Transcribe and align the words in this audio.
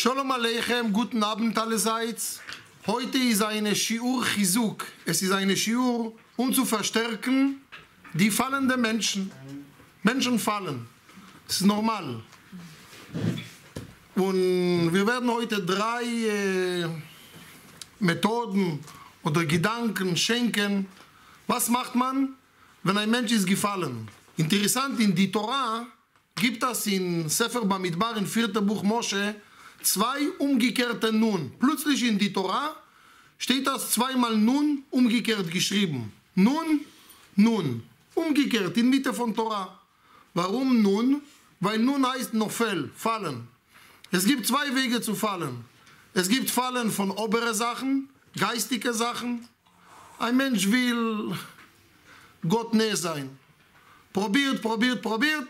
Shalom 0.00 0.30
Aleichem, 0.30 0.92
guten 0.92 1.24
Abend 1.24 1.58
allerseits. 1.58 2.38
Heute 2.86 3.18
ist 3.18 3.42
eine 3.42 3.74
Shiur 3.74 4.24
Chizuk. 4.24 4.86
Es 5.04 5.22
ist 5.22 5.32
eine 5.32 5.56
Shiur, 5.56 6.14
um 6.36 6.54
zu 6.54 6.64
verstärken 6.64 7.62
die 8.14 8.30
fallenden 8.30 8.80
Menschen. 8.80 9.32
Menschen 10.04 10.38
fallen. 10.38 10.86
Das 11.48 11.56
ist 11.56 11.66
normal. 11.66 12.22
Und 14.14 14.94
wir 14.94 15.04
werden 15.04 15.28
heute 15.32 15.60
drei 15.64 16.04
äh, 16.04 16.86
Methoden 17.98 18.78
oder 19.24 19.44
Gedanken 19.46 20.16
schenken. 20.16 20.86
Was 21.48 21.68
macht 21.68 21.96
man, 21.96 22.36
wenn 22.84 22.98
ein 22.98 23.10
Mensch 23.10 23.32
ist 23.32 23.48
gefallen? 23.48 24.08
Interessant, 24.36 25.00
in 25.00 25.12
die 25.12 25.32
Torah 25.32 25.88
gibt 26.36 26.62
es 26.62 26.86
in 26.86 27.28
Sefer 27.28 27.64
Bamidbar, 27.64 28.16
im 28.16 28.28
vierten 28.28 28.64
Buch 28.64 28.84
Moshe, 28.84 29.34
zwei 29.82 30.28
umgekehrte 30.38 31.12
Nun. 31.12 31.52
Plötzlich 31.58 32.02
in 32.04 32.18
die 32.18 32.32
Torah 32.32 32.76
steht 33.38 33.66
das 33.66 33.92
zweimal 33.92 34.36
Nun 34.36 34.84
umgekehrt 34.90 35.50
geschrieben. 35.50 36.12
Nun, 36.34 36.80
Nun. 37.36 37.82
Umgekehrt, 38.14 38.76
in 38.76 38.90
Mitte 38.90 39.14
von 39.14 39.34
Torah. 39.34 39.78
Warum 40.34 40.82
Nun? 40.82 41.22
Weil 41.60 41.78
Nun 41.78 42.06
heißt 42.06 42.34
Nofel, 42.34 42.90
fallen. 42.94 43.48
Es 44.10 44.24
gibt 44.24 44.46
zwei 44.46 44.74
Wege 44.74 45.00
zu 45.00 45.14
fallen. 45.14 45.64
Es 46.14 46.28
gibt 46.28 46.50
Fallen 46.50 46.90
von 46.90 47.10
oberen 47.10 47.54
Sachen, 47.54 48.08
geistige 48.36 48.92
Sachen. 48.92 49.46
Ein 50.18 50.36
Mensch 50.36 50.68
will 50.70 51.36
Gott 52.48 52.74
näher 52.74 52.96
sein. 52.96 53.38
Probiert, 54.12 54.60
probiert, 54.62 55.02
probiert, 55.02 55.46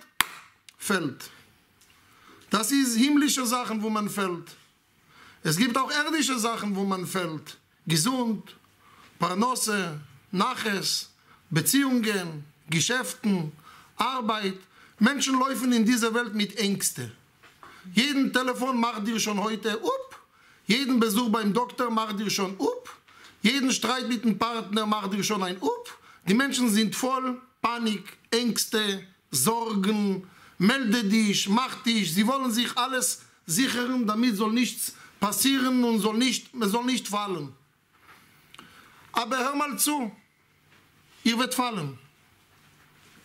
fällt. 0.77 1.31
Das 2.51 2.73
ist 2.73 2.97
himmlische 2.97 3.47
Sachen, 3.47 3.83
wo 3.83 3.91
man 3.91 4.09
fällt. 4.09 4.57
Es 5.43 5.57
gibt 5.57 5.77
auch 5.77 5.91
irdische 5.91 6.39
Sachen, 6.39 6.75
wo 6.75 6.85
man 6.85 7.07
fällt. 7.07 7.59
Gesund, 7.87 8.57
Parnosse, 9.19 10.01
Naches, 10.31 11.11
Beziehungen, 11.51 12.45
Geschäften, 12.69 13.53
Arbeit. 13.97 14.59
Menschen 14.99 15.39
laufen 15.39 15.73
in 15.73 15.85
dieser 15.85 16.13
Welt 16.13 16.35
mit 16.35 16.57
Ängsten. 16.59 17.13
Jeden 17.95 18.33
Telefon 18.33 18.79
macht 18.79 19.07
dir 19.07 19.19
schon 19.19 19.43
heute 19.43 19.73
up. 19.73 20.21
Jeden 20.67 21.01
Besuch 21.01 21.31
beim 21.31 21.53
Doktor 21.53 21.91
macht 21.91 22.19
dir 22.19 22.31
schon 22.31 22.53
up. 22.61 22.89
Jeden 23.43 23.71
Streit 23.71 24.09
mit 24.09 24.25
dem 24.25 24.39
Partner 24.39 24.85
macht 24.85 25.13
dir 25.13 25.23
schon 25.23 25.43
ein 25.43 25.57
up. 25.57 25.99
Die 26.27 26.35
Menschen 26.35 26.69
sind 26.69 26.95
voll 26.95 27.41
Panik, 27.63 28.19
Ängste, 28.31 29.07
Sorgen, 29.31 30.29
melde 30.59 31.05
dich, 31.05 31.49
mach 31.49 31.83
dich. 31.83 32.13
Sie 32.13 32.27
wollen 32.27 32.51
sich 32.51 32.77
alles 32.77 33.23
sichern, 33.47 34.07
damit 34.07 34.37
soll 34.37 34.53
nichts 34.53 34.95
passieren 35.21 35.83
und 35.85 36.01
soll 36.01 36.19
nicht, 36.19 36.51
soll 36.53 36.85
nicht 36.85 37.09
fallen. 37.09 37.53
Aber 39.13 39.39
hör 39.39 39.57
mal 39.57 39.79
zu, 39.79 40.13
ihr 41.25 41.39
werdet 41.39 41.55
fallen. 41.55 41.99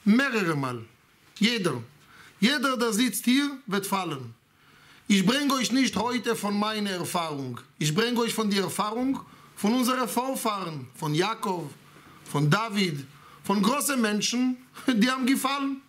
Mehrere 0.06 0.56
Mal. 0.56 0.84
Jeder. 1.38 1.82
Jeder, 2.40 2.78
der 2.78 2.94
sitzt 2.94 3.26
hier, 3.26 3.58
wird 3.68 3.86
fallen. 3.86 4.34
Ich 5.08 5.26
bringe 5.26 5.54
euch 5.54 5.72
nicht 5.72 5.96
heute 5.96 6.36
von 6.36 6.58
meiner 6.58 6.92
Erfahrung. 6.92 7.60
Ich 7.78 7.94
bringe 7.94 8.20
euch 8.22 8.34
von 8.34 8.50
der 8.50 8.64
Erfahrung 8.64 9.20
von 9.56 9.74
unseren 9.74 10.08
Vorfahren, 10.08 10.88
von 10.96 11.14
Jakob, 11.14 11.72
von 12.32 12.50
David, 12.50 13.06
von 13.44 13.62
großen 13.62 14.00
Menschen, 14.02 14.58
die 14.88 15.10
haben 15.10 15.26
gefallen. 15.26 15.82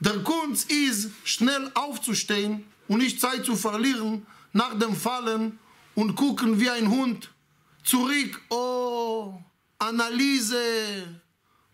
Der 0.00 0.22
Kunst 0.22 0.70
ist, 0.70 1.10
schnell 1.24 1.70
aufzustehen 1.74 2.64
und 2.86 2.98
nicht 2.98 3.20
Zeit 3.20 3.44
zu 3.44 3.56
verlieren 3.56 4.26
nach 4.52 4.78
dem 4.78 4.94
Fallen 4.94 5.58
und 5.94 6.14
gucken 6.14 6.58
wie 6.60 6.70
ein 6.70 6.88
Hund 6.88 7.30
zurück. 7.82 8.40
Oh, 8.48 9.34
Analyse, 9.78 11.20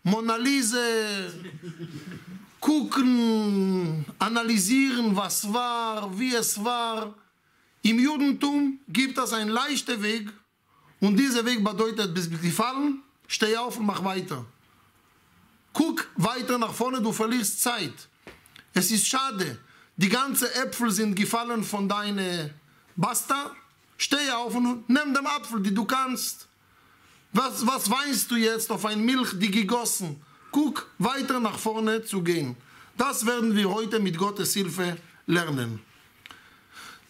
Monalise, 0.03 1.33
gucken, 2.59 4.05
analysieren, 4.17 5.15
was 5.15 5.51
war, 5.53 6.17
wie 6.17 6.33
es 6.33 6.63
war. 6.63 7.13
Im 7.83 7.99
Judentum 7.99 8.79
gibt 8.87 9.17
es 9.19 9.33
einen 9.33 9.51
leichten 9.51 10.01
Weg 10.01 10.31
und 10.99 11.17
dieser 11.17 11.45
Weg 11.45 11.63
bedeutet, 11.63 12.13
bis 12.13 12.29
die 12.29 12.49
fallen, 12.49 13.03
steh 13.27 13.55
auf 13.55 13.77
und 13.77 13.85
mach 13.85 14.03
weiter. 14.03 14.43
Guck 15.73 16.07
weiter 16.15 16.57
nach 16.57 16.73
vorne, 16.73 17.01
du 17.01 17.11
verlierst 17.11 17.61
Zeit. 17.61 18.07
Es 18.77 18.91
ist 18.91 19.07
schade, 19.07 19.57
die 19.95 20.09
ganzen 20.09 20.49
Äpfel 20.49 20.91
sind 20.91 21.15
gefallen 21.15 21.63
von 21.63 21.87
deiner 21.87 22.49
Basta. 22.97 23.55
Steh 23.97 24.29
auf 24.31 24.53
und 24.53 24.89
nimm 24.89 25.13
den 25.13 25.25
Apfel, 25.25 25.63
die 25.63 25.73
du 25.73 25.85
kannst. 25.85 26.49
Was, 27.31 27.65
was 27.65 27.89
weinst 27.89 28.29
du 28.29 28.35
jetzt 28.35 28.69
auf 28.69 28.85
eine 28.85 29.01
Milch, 29.01 29.29
die 29.39 29.49
gegossen? 29.49 30.21
Guck 30.51 30.89
weiter 30.99 31.39
nach 31.39 31.57
vorne 31.57 32.03
zu 32.03 32.21
gehen. 32.21 32.57
Das 32.97 33.25
werden 33.25 33.55
wir 33.55 33.69
heute 33.69 33.99
mit 33.99 34.17
Gottes 34.17 34.53
Hilfe 34.53 34.97
lernen. 35.25 35.81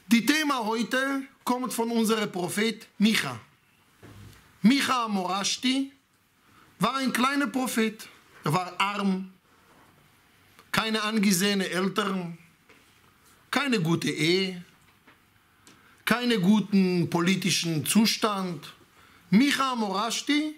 Die 0.08 0.24
Thema 0.24 0.64
heute 0.66 1.24
kommt 1.44 1.74
von 1.74 1.90
unserem 1.90 2.32
Prophet 2.32 2.88
Micha. 3.00 3.40
Micha 4.62 5.08
Morashti 5.08 5.92
war 6.78 6.98
ein 6.98 7.12
kleiner 7.12 7.48
Prophet. 7.48 8.08
Er 8.44 8.54
war 8.54 8.74
arm, 8.80 9.32
keine 10.76 11.02
angesehene 11.04 11.70
Eltern, 11.70 12.38
keine 13.50 13.80
gute 13.80 14.10
Ehe, 14.10 14.62
keine 16.04 16.38
guten 16.38 17.10
politischen 17.10 17.86
Zustand. 17.86 18.74
Micha 19.30 19.74
Morashti 19.74 20.54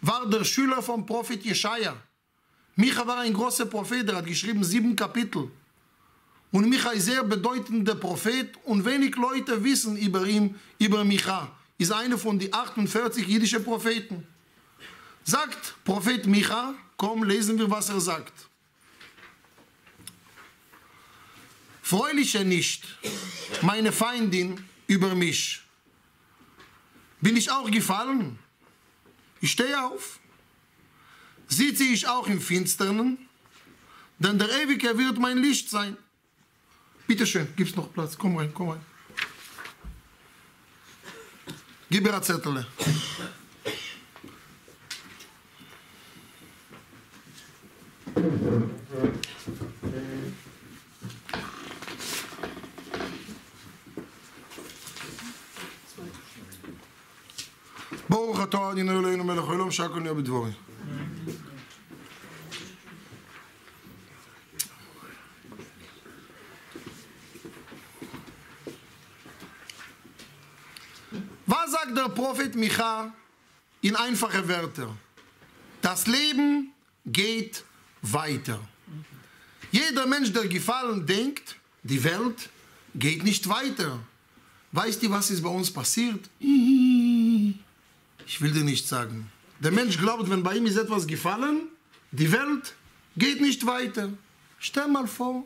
war 0.00 0.28
der 0.28 0.42
Schüler 0.42 0.82
vom 0.82 1.06
Prophet 1.06 1.44
Jeschaya. 1.44 1.94
Micha 2.74 3.06
war 3.06 3.18
ein 3.18 3.32
großer 3.32 3.66
Prophet, 3.66 4.08
er 4.08 4.16
hat 4.16 4.26
geschrieben 4.26 4.64
sieben 4.64 4.96
Kapitel. 4.96 5.48
Und 6.50 6.68
Micha 6.68 6.90
ist 6.90 7.08
ein 7.08 7.12
sehr 7.12 7.22
bedeutender 7.22 7.94
Prophet 7.94 8.48
und 8.64 8.84
wenig 8.84 9.14
Leute 9.14 9.62
wissen 9.62 9.96
über 9.96 10.26
ihn, 10.26 10.56
über 10.80 11.04
Micha. 11.04 11.52
Ist 11.78 11.92
einer 11.92 12.18
von 12.18 12.36
den 12.36 12.52
48 12.52 13.28
jüdischen 13.28 13.62
Propheten. 13.62 14.26
Sagt 15.22 15.76
Prophet 15.84 16.26
Micha, 16.26 16.74
komm, 16.96 17.22
lesen 17.22 17.56
wir, 17.60 17.70
was 17.70 17.90
er 17.90 18.00
sagt. 18.00 18.51
Freuliche 21.92 22.42
nicht, 22.42 22.84
meine 23.60 23.92
Feindin 23.92 24.64
über 24.86 25.14
mich. 25.14 25.60
Bin 27.20 27.36
ich 27.36 27.50
auch 27.50 27.70
gefallen? 27.70 28.38
Ich 29.42 29.50
stehe 29.50 29.78
auf. 29.78 30.18
Sitze 31.48 31.84
ich 31.84 32.08
auch 32.08 32.28
im 32.28 32.40
Finstern? 32.40 33.18
Denn 34.18 34.38
der 34.38 34.48
Ewige 34.62 34.96
wird 34.96 35.18
mein 35.18 35.36
Licht 35.36 35.68
sein. 35.68 35.98
Bitte 37.06 37.26
schön, 37.26 37.46
gib's 37.56 37.76
noch 37.76 37.92
Platz. 37.92 38.16
Komm 38.16 38.38
rein, 38.38 38.54
komm 38.54 38.70
rein. 38.70 38.80
Gib 41.90 42.04
mir 42.04 42.14
ein 42.14 42.22
Zettel. 42.22 42.66
ברוך 58.11 58.43
אתה 58.43 58.71
אדינו 58.71 58.91
אלוהינו 58.99 59.23
מלך 59.23 59.43
העולם 59.43 59.71
שהכל 59.71 59.99
נהיה 59.99 60.13
בדבורים. 60.13 60.53
Was 71.47 71.71
sagt 71.71 71.95
der 71.95 72.09
Prophet 72.09 72.55
Micha 72.55 73.13
in 73.81 73.95
einfache 73.95 74.47
Wörter? 74.47 74.89
Das 75.81 76.07
Leben 76.07 76.73
geht 77.05 77.63
weiter. 78.01 78.59
Jeder 79.71 80.05
Mensch, 80.05 80.31
der 80.33 80.47
gefallen 80.47 81.05
denkt, 81.05 81.55
die 81.83 82.03
Welt 82.03 82.49
geht 82.95 83.23
nicht 83.23 83.47
weiter. 83.47 83.99
Weißt 84.71 85.01
du, 85.01 85.09
was 85.09 85.29
ist 85.31 85.41
bei 85.41 85.49
uns 85.49 85.71
passiert? 85.71 86.29
Ich 88.32 88.40
will 88.40 88.50
dir 88.50 88.64
nicht 88.64 88.88
sagen. 88.88 89.30
Der 89.60 89.72
Mensch 89.72 89.98
glaubt, 89.98 90.30
wenn 90.30 90.42
bei 90.42 90.56
ihm 90.56 90.64
ist 90.64 90.78
etwas 90.78 91.06
gefallen, 91.06 91.68
die 92.12 92.32
Welt 92.32 92.74
geht 93.14 93.42
nicht 93.42 93.66
weiter. 93.66 94.08
Stell 94.58 94.88
mal 94.88 95.06
vor, 95.06 95.44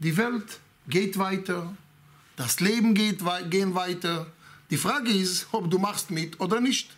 die 0.00 0.14
Welt 0.18 0.60
geht 0.86 1.16
weiter, 1.16 1.74
das 2.36 2.60
Leben 2.60 2.92
geht 2.92 3.20
gehen 3.48 3.74
weiter. 3.74 4.30
Die 4.68 4.76
Frage 4.76 5.12
ist, 5.12 5.46
ob 5.50 5.70
du 5.70 5.78
machst 5.78 6.10
mit 6.10 6.38
oder 6.38 6.60
nicht. 6.60 6.90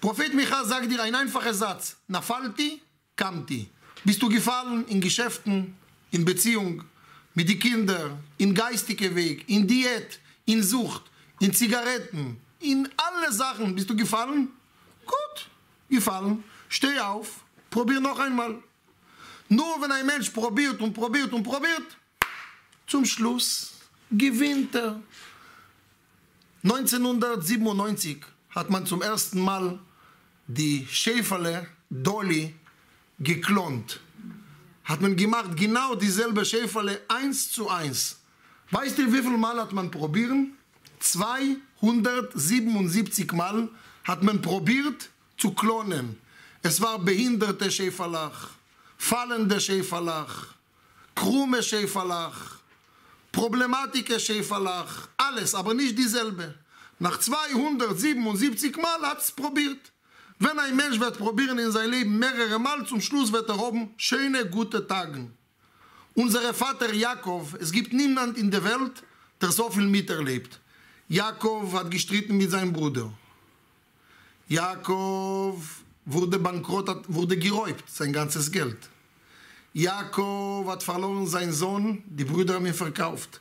Prophet 0.00 0.32
Micha 0.32 0.64
sagt 0.64 0.90
dir 0.90 1.02
einen 1.02 1.16
einfachen 1.16 1.52
Satz. 1.52 1.98
Nafalti, 2.08 2.80
kamti. 3.16 3.68
Bist 4.04 4.22
du 4.22 4.30
gefallen 4.30 4.86
in 4.86 5.02
Geschäften, 5.02 5.76
in 6.12 6.24
Beziehung, 6.24 6.82
mit 7.34 7.50
den 7.50 7.58
Kindern, 7.58 8.24
in 8.38 8.54
geistigen 8.54 9.14
Weg, 9.14 9.46
in 9.50 9.66
Diät, 9.66 10.18
in 10.46 10.62
Sucht, 10.62 11.02
in 11.40 11.52
Zigaretten, 11.52 12.38
in 12.64 12.88
alle 12.96 13.32
Sachen. 13.32 13.74
Bist 13.74 13.88
du 13.90 13.96
gefallen? 13.96 14.48
Gut, 15.04 15.48
gefallen. 15.88 16.42
Steh 16.68 16.98
auf, 16.98 17.44
probier 17.70 18.00
noch 18.00 18.18
einmal. 18.18 18.62
Nur 19.48 19.80
wenn 19.80 19.92
ein 19.92 20.06
Mensch 20.06 20.30
probiert 20.30 20.80
und 20.80 20.94
probiert 20.94 21.32
und 21.32 21.42
probiert, 21.42 21.96
zum 22.86 23.04
Schluss 23.04 23.74
gewinnt 24.10 24.74
er. 24.74 25.00
1997 26.62 28.24
hat 28.50 28.70
man 28.70 28.86
zum 28.86 29.02
ersten 29.02 29.40
Mal 29.40 29.78
die 30.46 30.86
Schäferle 30.90 31.66
Dolly 31.90 32.54
geklont. 33.18 34.00
Hat 34.84 35.00
man 35.00 35.16
gemacht 35.16 35.56
genau 35.56 35.94
dieselbe 35.94 36.44
Schäferle 36.44 37.02
eins 37.08 37.50
zu 37.50 37.68
eins. 37.68 38.20
Weißt 38.70 38.98
du, 38.98 39.12
wie 39.12 39.22
viel 39.22 39.36
Mal 39.36 39.60
hat 39.60 39.72
man 39.72 39.90
probieren? 39.90 40.56
277 41.84 43.32
Mal 43.32 43.68
hat 44.04 44.22
man 44.22 44.40
probiert 44.40 45.10
zu 45.36 45.50
klonen. 45.52 46.18
Es 46.62 46.80
war 46.80 46.98
behinderte 46.98 47.70
Schäferlach, 47.70 48.48
fallende 48.96 49.60
Schäferlach, 49.60 50.46
krumme 51.14 51.62
Schäferlach, 51.62 52.58
problematische 53.30 54.18
Schäferlach, 54.18 55.08
alles, 55.18 55.54
aber 55.54 55.74
nicht 55.74 55.98
dieselbe. 55.98 56.54
Nach 56.98 57.18
277 57.20 58.76
Mal 58.76 59.02
hat 59.02 59.20
es 59.20 59.30
probiert. 59.30 59.92
Wenn 60.38 60.58
ein 60.58 60.74
Mensch 60.74 60.98
wird 60.98 61.18
probieren 61.18 61.58
in 61.58 61.70
sein 61.70 61.90
Leben 61.90 62.18
mehrere 62.18 62.58
Mal, 62.58 62.86
zum 62.86 63.00
Schluss 63.02 63.30
wird 63.30 63.48
er 63.50 63.58
haben 63.58 63.92
schöne, 63.98 64.46
gute 64.46 64.86
Tage. 64.86 65.30
Unser 66.14 66.54
Vater 66.54 66.94
Jakob, 66.94 67.46
es 67.60 67.70
gibt 67.70 67.92
niemand 67.92 68.38
in 68.38 68.50
der 68.50 68.64
Welt, 68.64 69.02
der 69.40 69.52
so 69.52 69.68
viel 69.68 69.86
miterlebt. 69.86 70.60
Jakob 71.08 71.72
hat 71.72 71.90
gestritten 71.90 72.36
mit 72.36 72.50
seinem 72.50 72.72
Bruder. 72.72 73.12
Jakob 74.48 75.60
wurde 76.06 76.38
bankrott, 76.38 77.04
wurde 77.08 77.36
geräubt, 77.36 77.84
sein 77.90 78.12
ganzes 78.12 78.50
Geld. 78.50 78.78
Jakob 79.74 80.68
hat 80.68 80.82
verloren 80.82 81.26
seinen 81.26 81.52
Sohn, 81.52 82.02
die 82.06 82.24
Brüder 82.24 82.54
haben 82.54 82.66
ihn 82.66 82.74
verkauft. 82.74 83.40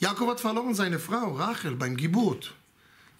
Jakob 0.00 0.30
hat 0.30 0.40
verloren 0.40 0.74
seine 0.74 0.98
Frau, 0.98 1.34
Rachel, 1.34 1.76
beim 1.76 1.96
Geburt. 1.96 2.54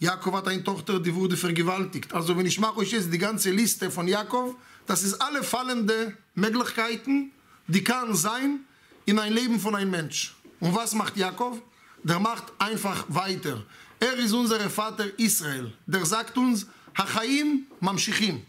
Jakob 0.00 0.34
hat 0.34 0.48
eine 0.48 0.64
Tochter, 0.64 0.98
die 0.98 1.14
wurde 1.14 1.36
vergewaltigt. 1.36 2.12
Also 2.12 2.36
wenn 2.36 2.46
ich 2.46 2.58
mache 2.58 2.78
euch 2.78 2.90
jetzt 2.90 3.12
die 3.12 3.18
ganze 3.18 3.50
Liste 3.50 3.90
von 3.90 4.08
Jakob, 4.08 4.56
das 4.86 5.02
ist 5.02 5.14
alle 5.20 5.42
fallende 5.42 6.16
Möglichkeiten, 6.34 7.30
die 7.68 7.84
kann 7.84 8.14
sein 8.14 8.60
in 9.06 9.18
ein 9.18 9.32
Leben 9.32 9.60
von 9.60 9.74
einem 9.74 9.90
Mensch. 9.90 10.34
Und 10.60 10.74
was 10.74 10.94
macht 10.94 11.16
Jakob? 11.16 11.62
Der 12.02 12.18
macht 12.18 12.52
einfach 12.58 13.04
weiter. 13.08 13.64
Er 14.04 14.18
ist 14.18 14.32
unser 14.32 14.68
Vater 14.68 15.06
Israel. 15.18 15.72
Der 15.86 16.04
sagt 16.04 16.36
uns, 16.36 16.66
Hachaim 16.94 17.66
mamshichim. 17.80 18.42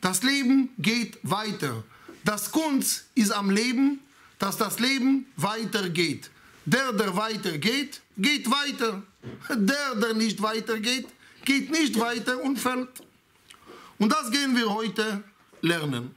Das 0.00 0.22
Leben 0.22 0.68
geht 0.78 1.18
weiter. 1.24 1.82
Das 2.22 2.52
Kunst 2.52 3.06
ist 3.16 3.32
am 3.32 3.50
Leben, 3.50 3.98
dass 4.38 4.56
das 4.58 4.78
Leben 4.78 5.26
weitergeht. 5.36 6.30
Der, 6.66 6.92
der 6.92 7.16
weitergeht, 7.16 8.00
geht 8.16 8.48
weiter. 8.48 9.02
Der, 9.48 9.96
der 9.96 10.14
nicht 10.14 10.40
weitergeht, 10.40 11.08
geht 11.44 11.72
nicht 11.72 11.98
weiter 11.98 12.40
und 12.40 12.60
fällt. 12.60 13.02
Und 13.98 14.12
das 14.12 14.30
gehen 14.30 14.56
wir 14.56 14.72
heute 14.72 15.24
lernen. 15.62 16.14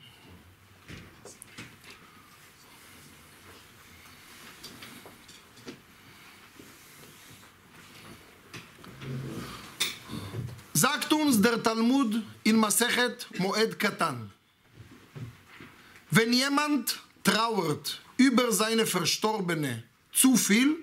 Sagt 10.86 11.12
uns 11.14 11.42
der 11.42 11.64
Talmud 11.64 12.22
in 12.44 12.58
Masechet 12.58 13.28
Moed 13.40 13.80
Katan. 13.80 14.30
Wenn 16.12 16.32
jemand 16.32 17.02
trauert 17.24 18.00
über 18.18 18.52
seine 18.52 18.86
Verstorbene 18.86 19.84
zu 20.14 20.38
viel, 20.38 20.78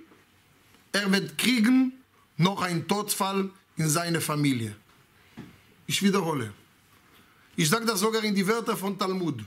er 0.91 1.07
wird 1.13 1.39
kriegen 1.39 1.93
noch 2.37 2.63
einen 2.63 2.89
Todfall 2.89 3.49
in 3.77 3.89
seine 3.89 4.21
Familie. 4.21 4.75
Ich 5.87 6.03
wiederhole. 6.03 6.53
Ich 7.55 7.69
sage 7.69 7.87
das 7.87 8.01
sogar 8.01 8.25
in 8.25 8.35
die 8.35 8.49
Wörter 8.49 8.77
von 8.77 8.99
Talmud. 8.99 9.39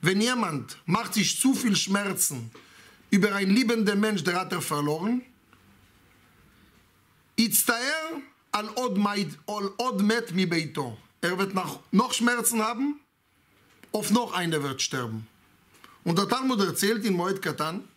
Wenn 0.00 0.20
jemand 0.20 0.76
macht 0.84 1.14
sich 1.14 1.40
zu 1.40 1.54
viel 1.54 1.76
Schmerzen 1.76 2.50
über 3.10 3.32
einen 3.36 3.52
liebenden 3.54 4.00
Mensch, 4.00 4.24
der 4.24 4.40
hat 4.40 4.52
er 4.52 4.60
verloren, 4.60 5.22
itztaer 7.34 8.20
al 8.50 8.68
od 9.76 10.02
met 10.02 10.34
mi 10.34 10.46
beito. 10.46 10.98
Er 11.20 11.38
wird 11.38 11.54
noch, 11.54 11.80
noch 11.90 12.12
Schmerzen 12.12 12.60
haben, 12.62 13.00
auf 13.92 14.10
noch 14.10 14.32
einer 14.32 14.62
wird 14.62 14.82
sterben. 14.82 15.26
Und 16.04 16.18
der 16.18 16.28
Talmud 16.28 16.60
erzählt 16.60 17.04
in 17.04 17.14
Moed 17.14 17.40
Katan, 17.40 17.88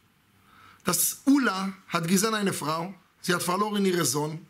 dass 0.83 1.21
Ula 1.25 1.73
hat 1.89 2.07
gesehen 2.07 2.33
eine 2.33 2.53
Frau, 2.53 2.93
sie 3.21 3.33
hat 3.33 3.43
verloren 3.43 3.85
ihren 3.85 4.05
Sohn 4.05 4.45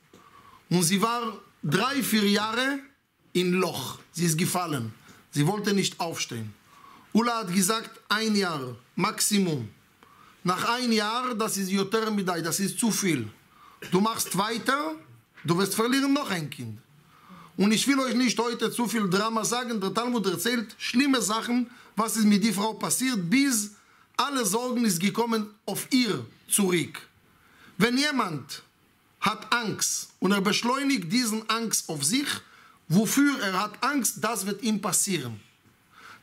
und 0.69 0.83
sie 0.83 1.01
war 1.01 1.39
drei, 1.63 2.03
vier 2.03 2.29
Jahre 2.29 2.79
in 3.33 3.53
Loch. 3.53 3.99
Sie 4.11 4.25
ist 4.25 4.37
gefallen. 4.37 4.93
Sie 5.31 5.45
wollte 5.45 5.73
nicht 5.73 5.99
aufstehen. 5.99 6.53
Ula 7.13 7.39
hat 7.39 7.53
gesagt, 7.53 7.99
ein 8.09 8.35
Jahr, 8.35 8.75
Maximum. 8.95 9.69
Nach 10.43 10.63
ein 10.69 10.91
Jahr, 10.91 11.33
das 11.33 11.57
ist 11.57 11.69
Joter 11.71 12.11
das 12.11 12.59
ist 12.59 12.79
zu 12.79 12.91
viel. 12.91 13.27
Du 13.91 14.01
machst 14.01 14.38
weiter, 14.38 14.95
du 15.44 15.57
wirst 15.57 15.75
verlieren 15.75 16.13
noch 16.13 16.29
ein 16.29 16.50
Kind. 16.50 16.79
Und 17.57 17.71
ich 17.71 17.88
will 17.88 18.00
euch 18.00 18.13
nicht 18.13 18.38
heute 18.38 18.71
zu 18.71 18.88
viel 18.88 19.09
Drama 19.09 19.44
sagen. 19.44 19.81
Der 19.81 19.94
Talmud 19.94 20.25
erzählt 20.27 20.75
schlimme 20.77 21.21
Sachen, 21.21 21.69
was 21.95 22.18
ist 22.18 22.25
mit 22.25 22.44
die 22.44 22.53
Frau 22.53 22.74
passiert, 22.74 23.29
bis 23.29 23.71
alle 24.15 24.45
Sorgen 24.45 24.85
ist 24.85 25.00
gekommen 25.00 25.50
auf 25.65 25.88
ihr 25.91 26.25
zurück. 26.47 27.00
Wenn 27.77 27.97
jemand 27.97 28.63
hat 29.19 29.51
Angst 29.51 30.09
und 30.19 30.31
er 30.31 30.41
beschleunigt 30.41 31.12
diesen 31.12 31.47
Angst 31.50 31.89
auf 31.89 32.03
sich, 32.03 32.27
wofür 32.88 33.39
er 33.41 33.59
hat 33.62 33.83
Angst, 33.83 34.18
das 34.21 34.45
wird 34.45 34.62
ihm 34.62 34.80
passieren. 34.80 35.39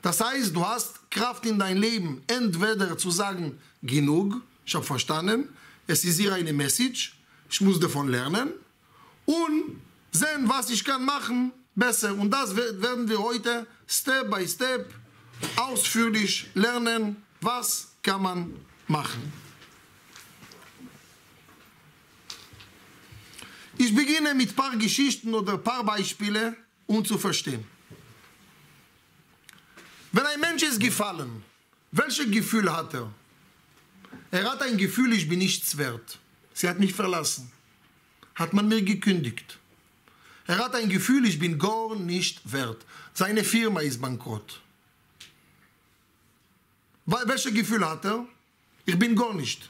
Das 0.03 0.21
heißt, 0.21 0.55
du 0.55 0.65
hast 0.67 1.11
Kraft 1.11 1.47
in 1.47 1.59
dein 1.59 1.79
Leben, 1.79 2.23
entweder 2.27 2.97
zu 2.99 3.11
sagen, 3.11 3.59
genug, 3.83 4.41
ich 4.67 4.75
habe 4.75 4.85
verstanden, 4.85 5.49
es 5.87 6.05
ist 6.05 6.19
hier 6.19 6.35
eine 6.35 6.53
Message, 6.53 7.17
ich 7.51 7.61
muss 7.61 7.79
davon 7.81 8.09
lernen, 8.09 8.53
und 9.27 9.81
sehen, 10.13 10.49
was 10.49 10.71
ich 10.71 10.85
kann 10.85 11.05
machen, 11.05 11.53
besser. 11.75 12.15
Und 12.15 12.31
das 12.31 12.55
werden 12.55 13.09
wir 13.09 13.19
heute 13.19 13.67
Step 13.87 14.31
by 14.31 14.47
Step 14.47 14.93
ausführlich 15.57 16.49
lernen, 16.55 17.17
was 17.41 17.93
kann 18.03 18.23
man 18.23 18.55
machen. 18.87 19.33
Ich 23.77 23.95
beginne 23.95 24.35
mit 24.35 24.51
ein 24.51 24.55
paar 24.55 24.77
Geschichten 24.77 25.35
oder 25.35 25.55
ein 25.55 25.63
paar 25.63 25.85
Beispiele, 25.85 26.57
um 26.87 27.05
zu 27.05 27.19
verstehen. 27.19 27.67
Wenn 30.13 30.27
ein 30.27 30.41
Mensch 30.41 30.63
ist 30.63 30.79
gefallen, 30.79 31.43
welches 31.91 32.31
Gefühl 32.31 32.73
hat 32.73 32.95
er? 32.95 33.13
Er 34.31 34.45
hat 34.51 34.63
ein 34.63 34.77
Gefühl, 34.77 35.13
ich 35.13 35.29
bin 35.29 35.41
nichts 35.41 35.77
wert. 35.77 36.19
Sie 36.55 36.69
hat 36.69 36.79
mich 36.79 36.95
verlassen. 36.95 37.51
Hat 38.35 38.53
man 38.53 38.69
mir 38.69 38.83
gekündigt. 38.83 39.59
Er 40.47 40.59
hat 40.59 40.75
ein 40.75 40.89
Gefühl, 40.89 41.27
ich 41.27 41.39
bin 41.39 41.59
gar 41.59 41.95
nicht 41.97 42.41
wert. 42.51 42.85
Seine 43.13 43.45
Firma 43.45 43.81
ist 43.81 44.01
bankrott. 44.01 44.61
Welches 47.07 47.53
Gefühl 47.53 47.87
hat 47.87 48.05
er? 48.05 48.27
Ich 48.87 48.99
bin 48.99 49.15
gar 49.15 49.35
nicht. 49.35 49.69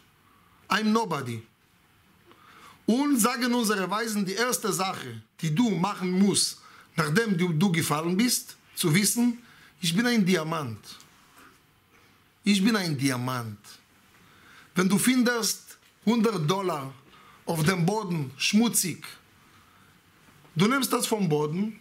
I'm 0.68 0.84
nobody. 0.84 1.42
Und 2.86 3.18
sagen 3.18 3.54
unsere 3.54 3.90
Weisen, 3.90 4.24
die 4.24 4.34
erste 4.34 4.72
Sache, 4.72 5.22
die 5.40 5.54
du 5.54 5.70
machen 5.70 6.10
musst, 6.10 6.60
nachdem 6.96 7.36
du, 7.36 7.52
du 7.52 7.72
gefallen 7.72 8.16
bist, 8.16 8.56
zu 8.74 8.94
wissen, 8.94 9.38
ich 9.80 9.94
bin 9.94 10.06
ein 10.06 10.24
Diamant. 10.24 10.84
Ich 12.42 12.62
bin 12.62 12.76
ein 12.76 12.96
Diamant. 12.96 13.58
Wenn 14.74 14.88
du 14.88 14.98
findest 14.98 15.63
100 16.06 16.49
Dollar 16.49 16.92
auf 17.46 17.62
dem 17.62 17.84
Boden, 17.84 18.30
schmutzig, 18.37 19.04
Du 20.56 20.68
nimmst 20.68 20.92
das 20.92 21.06
vom 21.06 21.28
Boden, 21.28 21.80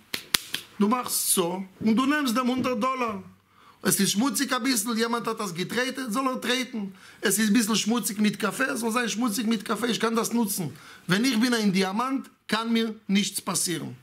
du 0.79 0.87
machst 0.87 1.33
so 1.33 1.63
und 1.79 1.95
du 1.95 2.05
nimmst 2.05 2.35
dem 2.35 2.49
100 2.49 2.81
Dollar. 2.81 3.21
Es 3.83 3.99
ist 3.99 4.13
schmutzig 4.13 4.51
ein 4.51 4.63
bisschen, 4.63 4.97
jemand 4.97 5.27
hat 5.27 5.39
das 5.39 5.53
getreten, 5.53 6.11
soll 6.11 6.27
er 6.27 6.41
treten. 6.41 6.95
Es 7.21 7.37
ist 7.37 7.49
ein 7.49 7.53
bisschen 7.53 7.75
schmutzig 7.75 8.19
mit 8.19 8.39
Kaffee, 8.39 8.75
soll 8.75 8.91
sein 8.91 9.09
schmutzig 9.09 9.45
mit 9.45 9.63
Kaffee, 9.63 9.87
ich 9.87 9.99
kann 9.99 10.15
das 10.15 10.33
nutzen. 10.33 10.75
Wenn 11.05 11.23
ich 11.23 11.39
bin 11.39 11.53
ein 11.53 11.71
Diamant, 11.71 12.31
kann 12.47 12.71
mir 12.73 12.95
nichts 13.07 13.39
passieren. 13.41 13.95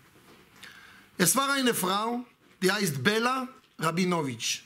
Es 1.19 1.35
war 1.35 1.51
eine 1.53 1.75
Frau, 1.75 2.25
die 2.63 2.71
heißt 2.71 3.03
Bella 3.03 3.49
Rabinovich. 3.79 4.63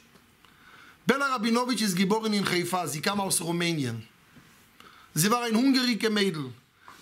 Bella 1.06 1.26
Rabinovich 1.28 1.80
ist 1.80 1.96
geboren 1.96 2.32
in 2.34 2.44
Haifa, 2.44 2.87
sie 2.87 3.00
kam 3.00 3.20
aus 3.20 3.40
Rumänien. 3.40 4.06
Sie 5.14 5.30
war 5.30 5.42
ein 5.42 5.56
hungrige 5.56 6.11
Mädel. 6.11 6.52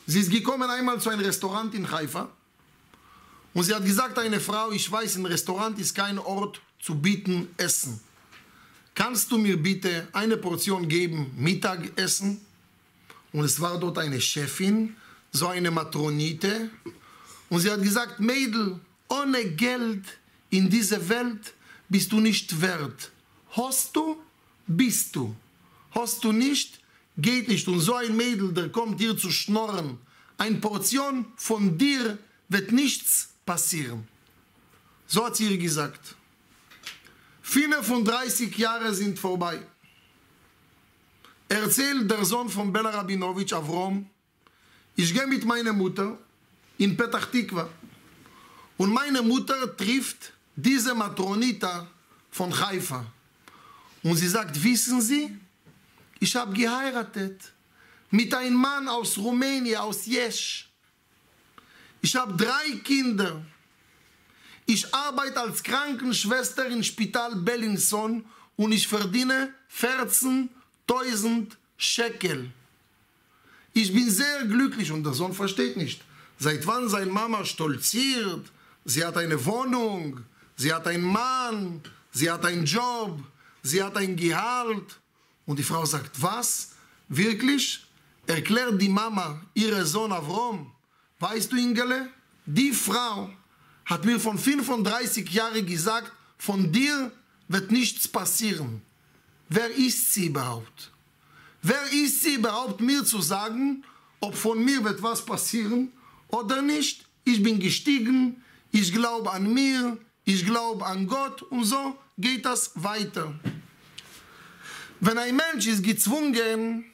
Sie 0.06 0.20
ist 0.20 0.30
gekommen 0.30 0.68
einmal 0.68 1.00
zu 1.00 1.10
einem 1.10 1.24
Restaurant 1.24 1.74
in 1.74 1.90
Haifa 1.90 2.28
und 3.54 3.64
sie 3.64 3.74
hat 3.74 3.84
gesagt, 3.84 4.18
eine 4.18 4.40
Frau, 4.40 4.70
ich 4.72 4.90
weiß, 4.90 5.16
ein 5.16 5.26
Restaurant 5.26 5.78
ist 5.78 5.94
kein 5.94 6.18
Ort 6.18 6.60
zu 6.80 6.94
bieten 6.94 7.48
Essen. 7.56 8.00
Kannst 8.94 9.30
du 9.30 9.38
mir 9.38 9.56
bitte 9.56 10.08
eine 10.12 10.36
Portion 10.36 10.88
geben, 10.88 11.30
Mittagessen? 11.36 12.40
Und 13.32 13.44
es 13.44 13.60
war 13.60 13.78
dort 13.78 13.98
eine 13.98 14.20
Chefin, 14.20 14.96
so 15.30 15.46
eine 15.46 15.70
Matronite. 15.70 16.70
Und 17.48 17.60
sie 17.60 17.70
hat 17.70 17.82
gesagt, 17.82 18.20
Mädel, 18.20 18.78
ohne 19.08 19.44
Geld 19.52 20.04
in 20.50 20.68
dieser 20.68 21.08
Welt 21.08 21.54
bist 21.88 22.12
du 22.12 22.20
nicht 22.20 22.60
wert. 22.60 23.10
Hast 23.50 23.96
du, 23.96 24.18
bist 24.66 25.16
du. 25.16 25.34
Hast 25.90 26.24
du 26.24 26.32
nicht, 26.32 26.81
geht 27.16 27.48
nicht. 27.48 27.66
Und 27.68 27.80
so 27.80 27.94
ein 27.94 28.16
Mädel, 28.16 28.52
der 28.52 28.70
kommt 28.70 29.00
dir 29.00 29.16
zu 29.16 29.30
schnorren, 29.30 29.98
eine 30.38 30.56
Portion 30.56 31.26
von 31.36 31.78
dir 31.78 32.18
wird 32.48 32.72
nichts 32.72 33.28
passieren. 33.46 34.06
So 35.06 35.24
hat 35.24 35.36
sie 35.36 35.48
ihr 35.48 35.58
gesagt. 35.58 36.16
35 37.42 38.56
Jahre 38.56 38.94
sind 38.94 39.18
vorbei. 39.18 39.60
Erzählt 41.48 42.10
der 42.10 42.24
Sohn 42.24 42.48
von 42.48 42.72
Bela 42.72 42.90
Rabinowitsch, 42.90 43.52
Avrom, 43.52 44.08
ich 44.96 45.12
gehe 45.12 45.26
mit 45.26 45.44
meiner 45.44 45.72
Mutter 45.72 46.18
in 46.78 46.96
Petach 46.96 47.26
Tikva. 47.26 47.68
Und 48.78 48.92
meine 48.92 49.22
Mutter 49.22 49.76
trifft 49.76 50.32
diese 50.56 50.94
Matronita 50.94 51.86
von 52.30 52.58
Haifa. 52.58 53.04
Und 54.02 54.16
sie 54.16 54.28
sagt, 54.28 54.62
wissen 54.62 55.00
Sie, 55.00 55.36
ich 56.22 56.36
habe 56.36 56.54
geheiratet 56.54 57.52
mit 58.12 58.32
einem 58.32 58.54
Mann 58.54 58.86
aus 58.86 59.18
Rumänien, 59.18 59.78
aus 59.78 60.06
Jesch. 60.06 60.70
Ich 62.00 62.14
habe 62.14 62.32
drei 62.34 62.78
Kinder. 62.84 63.44
Ich 64.64 64.94
arbeite 64.94 65.40
als 65.40 65.64
Krankenschwester 65.64 66.66
im 66.68 66.84
Spital 66.84 67.34
Bellinson 67.34 68.24
und 68.54 68.70
ich 68.70 68.86
verdiene 68.86 69.52
14.000 69.76 71.50
Shekel. 71.76 72.52
Ich 73.72 73.92
bin 73.92 74.08
sehr 74.08 74.44
glücklich 74.44 74.92
und 74.92 75.02
der 75.02 75.14
Sohn 75.14 75.32
versteht 75.32 75.76
nicht. 75.76 76.02
Seit 76.38 76.64
wann 76.68 76.88
seine 76.88 77.10
Mama 77.10 77.44
stolziert, 77.44 78.46
sie 78.84 79.04
hat 79.04 79.16
eine 79.16 79.44
Wohnung, 79.44 80.20
sie 80.54 80.72
hat 80.72 80.86
einen 80.86 81.02
Mann, 81.02 81.80
sie 82.12 82.30
hat 82.30 82.44
einen 82.44 82.64
Job, 82.64 83.18
sie 83.64 83.82
hat 83.82 83.96
ein 83.96 84.14
Gehalt. 84.14 85.01
Und 85.46 85.58
die 85.58 85.62
Frau 85.62 85.84
sagt, 85.84 86.20
was? 86.20 86.72
Wirklich? 87.08 87.84
Erklärt 88.26 88.80
die 88.80 88.88
Mama 88.88 89.40
ihre 89.54 89.84
Sohn 89.84 90.12
Avrom. 90.12 90.70
Weißt 91.18 91.52
du, 91.52 91.56
Ingele? 91.56 92.08
Die 92.46 92.72
Frau 92.72 93.30
hat 93.84 94.04
mir 94.04 94.18
von 94.18 94.38
35 94.38 95.28
Jahren 95.30 95.66
gesagt, 95.66 96.12
von 96.38 96.72
dir 96.72 97.12
wird 97.48 97.70
nichts 97.70 98.08
passieren. 98.08 98.82
Wer 99.48 99.70
ist 99.70 100.14
sie 100.14 100.26
überhaupt? 100.26 100.90
Wer 101.62 101.92
ist 101.92 102.22
sie 102.22 102.34
überhaupt, 102.34 102.80
mir 102.80 103.04
zu 103.04 103.20
sagen, 103.20 103.84
ob 104.20 104.34
von 104.34 104.64
mir 104.64 104.82
wird 104.82 105.02
was 105.02 105.24
passieren 105.24 105.92
oder 106.28 106.62
nicht? 106.62 107.06
Ich 107.24 107.42
bin 107.42 107.60
gestiegen, 107.60 108.42
ich 108.72 108.92
glaube 108.92 109.30
an 109.30 109.52
mir, 109.52 109.98
ich 110.24 110.44
glaube 110.44 110.84
an 110.86 111.06
Gott 111.06 111.42
und 111.42 111.64
so 111.64 111.96
geht 112.18 112.44
das 112.44 112.72
weiter. 112.74 113.34
Wenn 115.04 115.18
ein 115.18 115.34
Mensch 115.34 115.66
ist 115.66 115.82
gezwungen, 115.82 116.84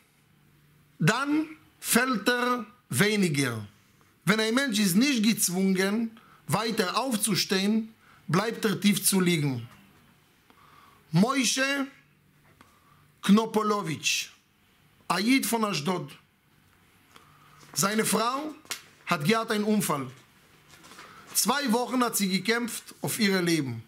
dann 0.98 1.46
fällt 1.78 2.26
er 2.26 2.64
weniger. 2.88 3.68
Wenn 4.24 4.40
ein 4.40 4.54
Mensch 4.54 4.78
ist 4.78 4.96
nicht 4.96 5.22
gezwungen, 5.22 6.18
weiter 6.46 6.96
aufzustehen, 6.96 7.92
bleibt 8.26 8.64
er 8.64 8.80
tief 8.80 9.04
zu 9.04 9.20
liegen. 9.20 9.68
Moishe 11.10 11.86
Knopolowitsch 13.20 14.30
Ayid 15.08 15.44
von 15.44 15.66
Ashdod. 15.66 16.10
Seine 17.74 18.06
Frau 18.06 18.54
hat 19.04 19.22
gehabt 19.26 19.50
einen 19.50 19.64
Unfall. 19.64 20.10
Zwei 21.34 21.70
Wochen 21.72 22.02
hat 22.02 22.16
sie 22.16 22.30
gekämpft 22.30 22.94
auf 23.02 23.18
ihr 23.20 23.42
Leben. 23.42 23.82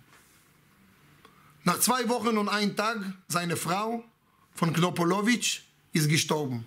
Nach 1.65 1.81
zwei 1.81 2.07
Wochen 2.11 2.37
und 2.37 2.51
einem 2.51 2.77
Tag, 2.77 2.99
seine 3.27 3.57
Frau 3.57 4.05
von 4.55 4.73
Knopolowitsch 4.73 5.61
ist 5.93 6.09
gestorben. 6.09 6.67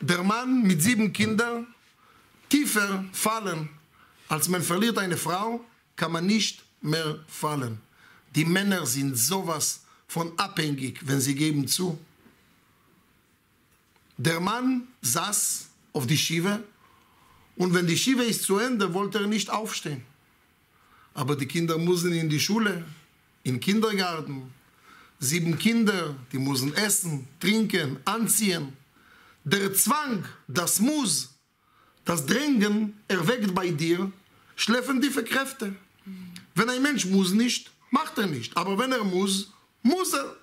Der 0.00 0.22
Mann 0.22 0.62
mit 0.62 0.82
sieben 0.82 1.12
Kindern, 1.12 1.66
tiefer 2.48 3.04
fallen, 3.12 3.68
als 4.28 4.48
man 4.48 4.62
verliert 4.62 4.98
eine 4.98 5.16
Frau, 5.16 5.64
kann 5.96 6.12
man 6.12 6.26
nicht 6.26 6.62
mehr 6.82 7.24
fallen. 7.26 7.80
Die 8.34 8.44
Männer 8.44 8.86
sind 8.86 9.16
sowas 9.16 9.80
von 10.06 10.38
abhängig, 10.38 11.00
wenn 11.06 11.20
sie 11.20 11.34
geben 11.34 11.66
zu. 11.66 11.98
Der 14.18 14.40
Mann 14.40 14.88
saß 15.02 15.68
auf 15.92 16.06
die 16.06 16.16
Schiebe 16.16 16.62
und 17.56 17.74
wenn 17.74 17.86
die 17.86 17.96
Schiebe 17.96 18.24
ist 18.24 18.42
zu 18.42 18.58
Ende, 18.58 18.92
wollte 18.92 19.20
er 19.20 19.26
nicht 19.26 19.50
aufstehen. 19.50 20.02
Aber 21.14 21.36
die 21.36 21.46
Kinder 21.46 21.78
mussten 21.78 22.12
in 22.12 22.28
die 22.28 22.40
Schule, 22.40 22.84
in 23.42 23.54
den 23.54 23.60
Kindergarten. 23.60 24.52
Sieben 25.18 25.58
Kinder, 25.58 26.14
die 26.32 26.38
mussten 26.38 26.74
essen, 26.74 27.26
trinken, 27.40 27.98
anziehen. 28.04 28.76
Der 29.44 29.72
Zwang, 29.74 30.24
das 30.46 30.80
Muss, 30.80 31.30
das 32.04 32.26
Drängen 32.26 33.00
erweckt 33.08 33.54
bei 33.54 33.70
dir 33.70 34.12
schläfende 34.56 35.10
Kräfte. 35.10 35.74
Wenn 36.54 36.70
ein 36.70 36.82
Mensch 36.82 37.04
muss 37.04 37.32
nicht, 37.32 37.70
macht 37.90 38.18
er 38.18 38.26
nicht. 38.26 38.56
Aber 38.56 38.78
wenn 38.78 38.92
er 38.92 39.04
muss, 39.04 39.52
muss 39.82 40.12
er. 40.14 40.36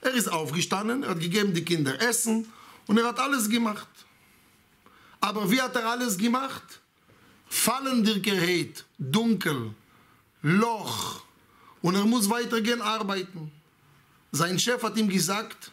Er 0.00 0.12
ist 0.12 0.28
aufgestanden, 0.28 1.02
er 1.02 1.10
hat 1.10 1.20
gegeben 1.20 1.54
die 1.54 1.64
Kinder 1.64 1.98
Essen 2.00 2.46
und 2.86 2.98
er 2.98 3.06
hat 3.06 3.18
alles 3.18 3.48
gemacht. 3.48 3.88
Aber 5.20 5.50
wie 5.50 5.60
hat 5.60 5.74
er 5.74 5.88
alles 5.88 6.18
gemacht? 6.18 6.80
Fallender 7.48 8.18
Gerät, 8.18 8.84
dunkel, 8.98 9.74
Loch. 10.42 11.22
Und 11.80 11.94
er 11.94 12.04
muss 12.04 12.28
weitergehen 12.28 12.82
arbeiten. 12.82 13.50
Sein 14.34 14.58
Chef 14.58 14.82
hat 14.82 14.96
ihm 14.96 15.08
gesagt, 15.08 15.70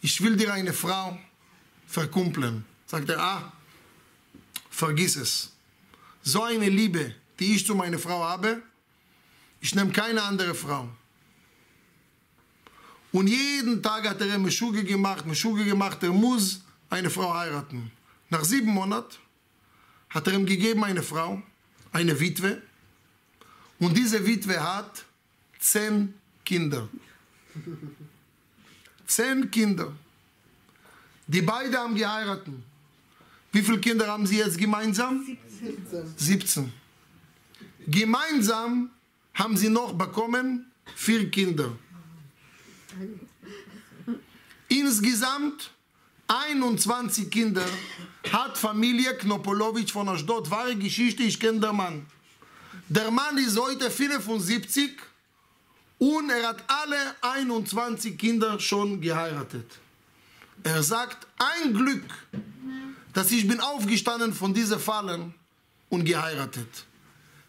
ich 0.00 0.18
will 0.22 0.36
dir 0.38 0.54
eine 0.54 0.72
Frau 0.72 1.18
verkumpeln. 1.86 2.64
Sagt 2.86 3.10
er, 3.10 3.20
ah, 3.20 3.52
vergiss 4.70 5.16
es. 5.16 5.52
So 6.22 6.44
eine 6.44 6.70
Liebe, 6.70 7.14
die 7.38 7.56
ich 7.56 7.66
zu 7.66 7.74
meiner 7.74 7.98
Frau 7.98 8.24
habe, 8.24 8.62
ich 9.60 9.74
nehme 9.74 9.92
keine 9.92 10.22
andere 10.22 10.54
Frau. 10.54 10.88
Und 13.12 13.26
jeden 13.26 13.82
Tag 13.82 14.08
hat 14.08 14.22
er 14.22 14.38
Meshuge 14.38 14.82
gemacht, 14.82 15.26
Meshuge 15.26 15.66
gemacht, 15.66 16.02
er 16.02 16.12
muss 16.12 16.62
eine 16.88 17.10
Frau 17.10 17.34
heiraten. 17.34 17.90
Nach 18.30 18.44
sieben 18.44 18.72
Monaten 18.72 19.18
hat 20.08 20.26
er 20.26 20.32
ihm 20.32 20.46
gegeben 20.46 20.84
eine 20.84 21.02
Frau, 21.02 21.42
eine 21.92 22.18
Witwe. 22.18 22.62
Und 23.78 23.94
diese 23.94 24.24
Witwe 24.26 24.58
hat 24.58 25.04
zehn 25.60 26.14
Kinder. 26.46 26.88
Zehn 29.06 29.50
Kinder. 29.50 29.92
Die 31.26 31.42
beiden 31.42 31.76
haben 31.76 31.94
geheiratet. 31.94 32.54
Wie 33.52 33.62
viele 33.62 33.78
Kinder 33.78 34.06
haben 34.06 34.26
sie 34.26 34.38
jetzt 34.38 34.58
gemeinsam? 34.58 35.24
17. 35.60 36.14
17. 36.16 36.72
Gemeinsam 37.86 38.90
haben 39.34 39.56
sie 39.56 39.68
noch 39.68 39.92
bekommen 39.92 40.66
vier 40.94 41.30
Kinder. 41.30 41.72
Insgesamt 44.68 45.70
21 46.28 47.30
Kinder 47.30 47.64
hat 48.30 48.56
Familie 48.56 49.14
Knopolowitsch 49.16 49.92
von 49.92 50.08
Ashdod. 50.08 50.50
Wahre 50.50 50.76
Geschichte, 50.76 51.22
ich 51.22 51.38
kenne 51.38 51.60
den 51.60 51.76
Mann. 51.76 52.06
Der 52.88 53.10
Mann 53.10 53.36
ist 53.38 53.58
heute 53.58 53.90
75 53.90 54.92
und 56.02 56.30
er 56.30 56.48
hat 56.48 56.64
alle 56.66 57.14
21 57.20 58.18
Kinder 58.18 58.58
schon 58.58 59.00
geheiratet. 59.00 59.70
Er 60.64 60.82
sagt, 60.82 61.28
ein 61.38 61.72
Glück, 61.72 62.02
dass 63.12 63.30
ich 63.30 63.46
bin 63.46 63.60
aufgestanden 63.60 64.32
von 64.32 64.52
diesen 64.52 64.80
Fallen 64.80 65.32
und 65.90 66.04
geheiratet. 66.04 66.86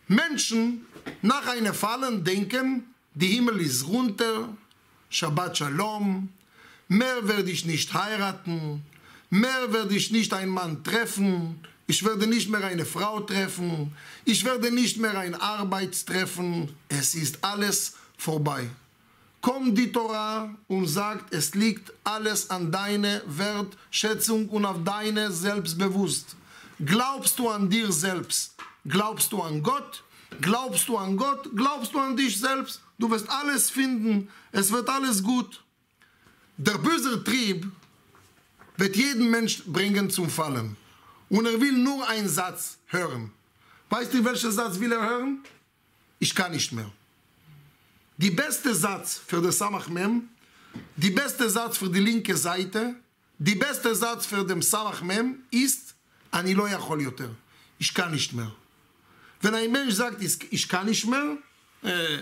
Menschen 0.07 0.85
nach 1.23 1.47
einer 1.47 1.73
Fallen 1.73 2.23
denken, 2.23 2.93
die 3.15 3.25
Himmel 3.25 3.59
ist 3.59 3.87
runter, 3.87 4.55
Shabbat 5.09 5.57
Shalom, 5.57 6.29
mehr 6.87 7.27
werde 7.27 7.49
ich 7.49 7.65
nicht 7.65 7.91
heiraten, 7.95 8.83
mehr 9.31 9.73
werde 9.73 9.95
ich 9.95 10.11
nicht 10.11 10.31
einen 10.31 10.51
Mann 10.51 10.83
treffen, 10.83 11.59
ich 11.87 12.05
werde 12.05 12.27
nicht 12.27 12.49
mehr 12.51 12.63
eine 12.63 12.85
Frau 12.85 13.19
treffen, 13.21 13.93
ich 14.25 14.45
werde 14.45 14.71
nicht 14.71 14.97
mehr 14.97 15.17
ein 15.17 15.33
Arbeit 15.33 16.05
treffen, 16.05 16.69
es 16.87 17.15
ist 17.15 17.39
alles 17.43 17.95
vorbei. 18.23 18.69
kommt 19.41 19.77
die 19.77 19.91
Torah 19.91 20.55
und 20.69 20.87
sagt, 20.87 21.33
es 21.33 21.53
liegt 21.53 21.91
alles 22.05 22.49
an 22.49 22.71
deine 22.71 23.21
Wertschätzung 23.27 24.47
und 24.47 24.63
auf 24.65 24.77
deine 24.85 25.31
Selbstbewusst. 25.31 26.37
Glaubst 26.79 27.37
du 27.37 27.49
an 27.49 27.69
dir 27.69 27.91
selbst? 27.91 28.55
Glaubst 28.87 29.33
du 29.33 29.41
an 29.41 29.61
Gott? 29.61 30.01
Glaubst 30.39 30.87
du 30.87 30.97
an 30.97 31.17
Gott? 31.17 31.49
Glaubst 31.53 31.93
du 31.93 31.99
an 31.99 32.15
dich 32.15 32.39
selbst? 32.39 32.81
Du 32.97 33.11
wirst 33.11 33.29
alles 33.29 33.69
finden. 33.69 34.29
Es 34.53 34.71
wird 34.71 34.87
alles 34.89 35.21
gut. 35.21 35.61
Der 36.55 36.77
böse 36.77 37.21
Trieb 37.23 37.69
wird 38.77 38.95
jeden 38.95 39.29
Mensch 39.29 39.63
bringen 39.65 40.09
zum 40.09 40.29
Fallen. 40.29 40.77
Und 41.29 41.45
er 41.45 41.59
will 41.59 41.73
nur 41.73 42.07
einen 42.07 42.29
Satz 42.29 42.77
hören. 42.87 43.31
Weißt 43.89 44.13
du, 44.13 44.23
welchen 44.23 44.53
Satz 44.53 44.79
will 44.79 44.93
er 44.93 45.01
hören? 45.01 45.43
Ich 46.19 46.33
kann 46.33 46.53
nicht 46.53 46.71
mehr. 46.71 46.89
Die 48.16 48.30
beste 48.30 48.74
Satz 48.74 49.20
für 49.26 49.40
den 49.40 49.52
Samach 49.52 49.88
Mem, 49.88 50.28
die 50.96 51.10
beste 51.10 51.48
Satz 51.48 51.78
für 51.78 51.88
die 51.88 52.00
linke 52.00 52.36
Seite, 52.36 52.96
die 53.38 53.54
beste 53.54 53.94
Satz 53.94 54.26
für 54.26 54.44
den 54.44 54.62
Samach 54.62 55.02
Mem 55.02 55.42
ist, 55.50 55.94
אני 56.32 56.54
לא 56.54 56.68
יכול 56.68 57.00
יותר. 57.00 57.30
Ich 57.80 57.94
kann 57.94 58.10
nicht 58.10 58.32
mehr. 58.32 58.52
Wenn 59.40 59.54
ein 59.54 59.70
Mensch 59.70 59.94
sagt, 59.94 60.20
ich 60.22 60.68
kann 60.68 60.86
nicht 60.86 61.06
mehr, 61.06 61.38
äh, 61.82 62.18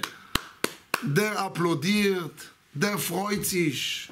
der 1.02 1.38
applaudiert, 1.38 2.52
der 2.74 2.98
freut 2.98 3.46
sich. 3.46 4.10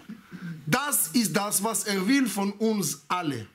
Das 0.66 1.09
ist 1.09 1.37
das, 1.37 1.62
was 1.62 1.85
er 1.85 2.06
will 2.09 2.26
von 2.26 2.52
uns 2.52 3.02
alle. 3.09 3.47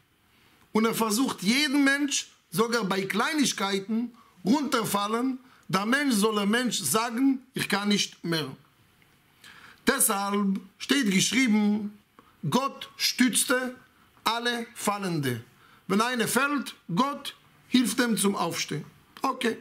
Und 0.71 0.85
er 0.85 0.93
versucht 0.93 1.41
jeden 1.41 1.83
Mensch, 1.83 2.27
sogar 2.51 2.83
bei 2.83 3.01
Kleinigkeiten, 3.01 4.13
runterfallen. 4.45 5.39
der 5.68 5.86
Mensch 5.86 6.14
soll 6.14 6.34
der 6.34 6.46
Mensch 6.46 6.80
sagen, 6.80 7.40
ich 7.54 7.68
kann 7.68 7.88
nicht 7.88 8.22
mehr. 8.24 8.48
Deshalb 9.86 10.60
steht 10.78 11.10
geschrieben, 11.10 11.98
Gott 12.48 12.90
stützte 12.96 13.74
alle 14.24 14.66
Fallende. 14.74 15.42
Wenn 15.86 16.00
einer 16.00 16.28
fällt, 16.28 16.74
Gott 16.94 17.34
hilft 17.68 17.98
ihm 18.00 18.16
zum 18.16 18.36
Aufstehen. 18.36 18.84
Okay. 19.22 19.58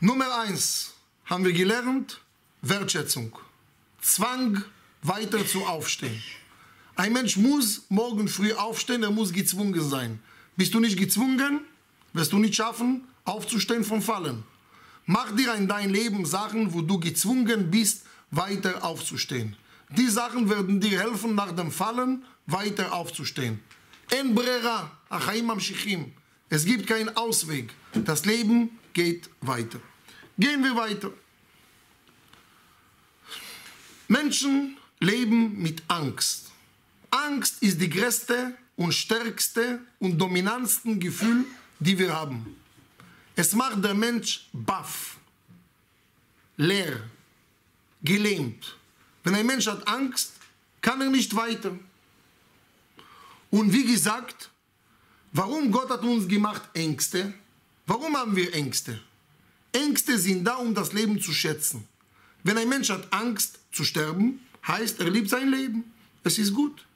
Nummer 0.00 0.38
eins 0.38 0.94
haben 1.24 1.44
wir 1.44 1.52
gelernt, 1.52 2.20
Wertschätzung. 2.62 3.36
Zwang, 4.00 4.62
weiter 5.02 5.46
zu 5.46 5.64
aufstehen. 5.64 6.22
Ein 6.94 7.12
Mensch 7.12 7.36
muss 7.36 7.84
morgen 7.88 8.28
früh 8.28 8.52
aufstehen, 8.52 9.02
er 9.02 9.10
muss 9.10 9.32
gezwungen 9.32 9.80
sein. 9.88 10.20
Bist 10.56 10.74
du 10.74 10.80
nicht 10.80 10.98
gezwungen, 10.98 11.60
wirst 12.16 12.32
du 12.32 12.38
nicht 12.38 12.54
schaffen, 12.54 13.06
aufzustehen 13.24 13.84
vom 13.84 14.02
Fallen. 14.02 14.42
Mach 15.04 15.30
dir 15.36 15.54
in 15.54 15.68
dein 15.68 15.90
Leben 15.90 16.24
Sachen, 16.24 16.72
wo 16.72 16.82
du 16.82 16.98
gezwungen 16.98 17.70
bist, 17.70 18.06
weiter 18.30 18.82
aufzustehen. 18.82 19.56
Die 19.90 20.08
Sachen 20.08 20.50
werden 20.50 20.80
dir 20.80 21.00
helfen, 21.00 21.34
nach 21.34 21.52
dem 21.52 21.70
Fallen 21.70 22.24
weiter 22.46 22.92
aufzustehen. 22.92 23.60
En 24.10 24.34
brera, 24.34 24.90
achaim 25.08 25.50
amshichim. 25.50 26.12
Es 26.48 26.64
gibt 26.64 26.86
keinen 26.86 27.16
Ausweg. 27.16 27.72
Das 27.92 28.24
Leben 28.24 28.78
geht 28.92 29.28
weiter. 29.40 29.80
Gehen 30.38 30.62
wir 30.62 30.76
weiter. 30.76 31.10
Menschen 34.08 34.76
leben 35.00 35.60
mit 35.60 35.82
Angst. 35.88 36.52
Angst 37.10 37.62
ist 37.62 37.80
die 37.80 37.90
größte 37.90 38.54
und 38.76 38.92
stärkste 38.92 39.80
und 39.98 40.18
dominantste 40.18 40.96
Gefühl, 40.96 41.44
die 41.78 41.98
wir 41.98 42.14
haben. 42.14 42.56
Es 43.34 43.52
macht 43.54 43.84
der 43.84 43.94
Mensch 43.94 44.48
baff, 44.52 45.16
leer, 46.56 47.02
gelähmt. 48.02 48.76
Wenn 49.24 49.34
ein 49.34 49.46
Mensch 49.46 49.66
hat 49.66 49.86
Angst, 49.86 50.32
kann 50.80 51.00
er 51.00 51.10
nicht 51.10 51.34
weiter. 51.34 51.76
Und 53.50 53.72
wie 53.72 53.84
gesagt, 53.84 54.50
warum 55.32 55.70
Gott 55.70 55.90
hat 55.90 56.02
uns 56.02 56.28
gemacht 56.28 56.62
Ängste? 56.74 57.34
Warum 57.86 58.16
haben 58.16 58.34
wir 58.34 58.52
Ängste? 58.54 59.00
Ängste 59.72 60.18
sind 60.18 60.44
da, 60.44 60.54
um 60.54 60.74
das 60.74 60.92
Leben 60.92 61.20
zu 61.20 61.32
schätzen. 61.32 61.86
Wenn 62.42 62.56
ein 62.58 62.68
Mensch 62.68 62.90
hat 62.90 63.12
Angst 63.12 63.58
zu 63.72 63.84
sterben, 63.84 64.40
heißt, 64.66 65.00
er 65.00 65.10
liebt 65.10 65.28
sein 65.28 65.50
Leben. 65.50 65.92
Es 66.24 66.38
ist 66.38 66.54
gut. 66.54 66.86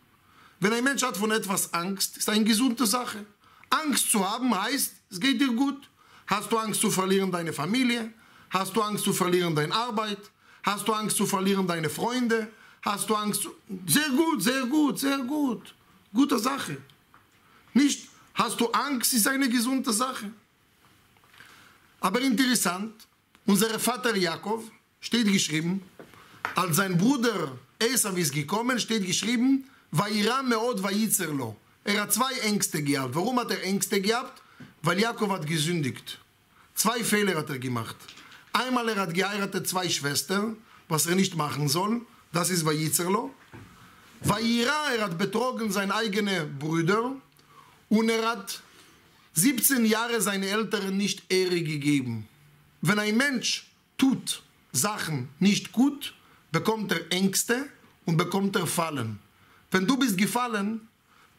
Wenn 0.60 0.72
ein 0.72 0.84
Mensch 0.84 1.02
hat 1.02 1.16
von 1.16 1.30
etwas 1.30 1.72
Angst, 1.74 2.16
ist 2.16 2.28
eine 2.28 2.44
gesunde 2.44 2.86
Sache. 2.86 3.24
Angst 3.70 4.10
zu 4.10 4.28
haben 4.28 4.54
heißt, 4.54 4.92
es 5.10 5.20
geht 5.20 5.40
dir 5.40 5.52
gut. 5.52 5.88
Hast 6.26 6.50
du 6.52 6.58
Angst 6.58 6.80
zu 6.80 6.90
verlieren 6.90 7.30
deine 7.30 7.52
Familie? 7.52 8.12
Hast 8.50 8.74
du 8.74 8.82
Angst 8.82 9.04
zu 9.04 9.12
verlieren 9.12 9.54
deine 9.54 9.74
Arbeit? 9.74 10.18
Hast 10.62 10.86
du 10.86 10.92
Angst 10.92 11.16
zu 11.16 11.26
verlieren 11.26 11.66
deine 11.66 11.88
Freunde? 11.88 12.48
Hast 12.82 13.08
du 13.08 13.14
Angst 13.14 13.42
zu... 13.42 13.54
Sehr 13.86 14.10
gut, 14.10 14.42
sehr 14.42 14.66
gut, 14.66 14.98
sehr 14.98 15.18
gut. 15.18 15.74
Gute 16.12 16.38
Sache. 16.38 16.76
Nicht, 17.72 18.08
hast 18.34 18.60
du 18.60 18.66
Angst, 18.70 19.12
ist 19.12 19.28
eine 19.28 19.48
gesunde 19.48 19.92
Sache. 19.92 20.30
Aber 22.00 22.20
interessant, 22.20 22.94
unser 23.46 23.78
Vater 23.78 24.16
Jakob 24.16 24.62
steht 25.00 25.26
geschrieben, 25.26 25.82
als 26.54 26.76
sein 26.76 26.96
Bruder 26.96 27.52
Esau 27.78 28.10
ist 28.10 28.32
gekommen, 28.32 28.78
steht 28.78 29.06
geschrieben, 29.06 29.64
Vaira 29.90 30.42
meod 30.42 30.82
vayizerlo. 30.82 31.56
Er 31.92 32.02
hat 32.02 32.12
zwei 32.12 32.32
Ängste 32.42 32.84
gehabt. 32.84 33.16
Warum 33.16 33.40
hat 33.40 33.50
er 33.50 33.64
Ängste 33.64 34.00
gehabt? 34.00 34.40
Weil 34.82 35.00
Jakob 35.00 35.28
hat 35.30 35.44
gesündigt. 35.44 36.20
Zwei 36.76 37.02
Fehler 37.02 37.36
hat 37.36 37.50
er 37.50 37.58
gemacht. 37.58 37.96
Einmal 38.52 38.88
er 38.90 38.96
hat 38.96 39.12
geheiratet 39.12 39.68
zwei 39.68 39.88
Schwestern, 39.88 40.56
was 40.88 41.06
er 41.06 41.16
nicht 41.16 41.34
machen 41.34 41.68
soll. 41.68 42.02
Das 42.32 42.48
ist 42.48 42.64
Vayizerlo. 42.64 43.34
Vaira, 44.20 44.92
er 44.94 45.04
hat 45.04 45.18
betrogen 45.18 45.72
seine 45.72 45.92
eigenen 45.92 46.56
Brüder 46.60 47.16
und 47.88 48.08
er 48.08 48.24
hat 48.24 48.60
17 49.32 49.84
Jahre 49.84 50.20
seine 50.20 50.46
Eltern 50.46 50.96
nicht 50.96 51.24
Ehre 51.32 51.60
gegeben. 51.60 52.28
Wenn 52.82 53.00
ein 53.00 53.16
Mensch 53.16 53.68
tut 53.98 54.44
Sachen 54.70 55.28
nicht 55.40 55.72
gut, 55.72 56.14
bekommt 56.52 56.92
er 56.92 57.10
Ängste 57.10 57.68
und 58.04 58.16
bekommt 58.16 58.54
er 58.54 58.68
Fallen. 58.68 59.18
Wenn 59.72 59.88
du 59.88 59.96
bist 59.96 60.16
gefallen, 60.16 60.88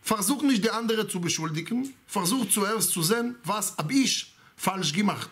versuch 0.02 0.42
nicht 0.44 0.64
die 0.64 0.70
anderen 0.70 1.10
zu 1.10 1.22
beschuldigen, 1.22 1.94
versuch 2.08 2.50
zuerst 2.50 2.92
zu 2.92 3.02
sehen, 3.04 3.36
was 3.44 3.78
habe 3.78 3.94
ich 3.94 4.34
falsch 4.56 4.94
gemacht. 4.94 5.30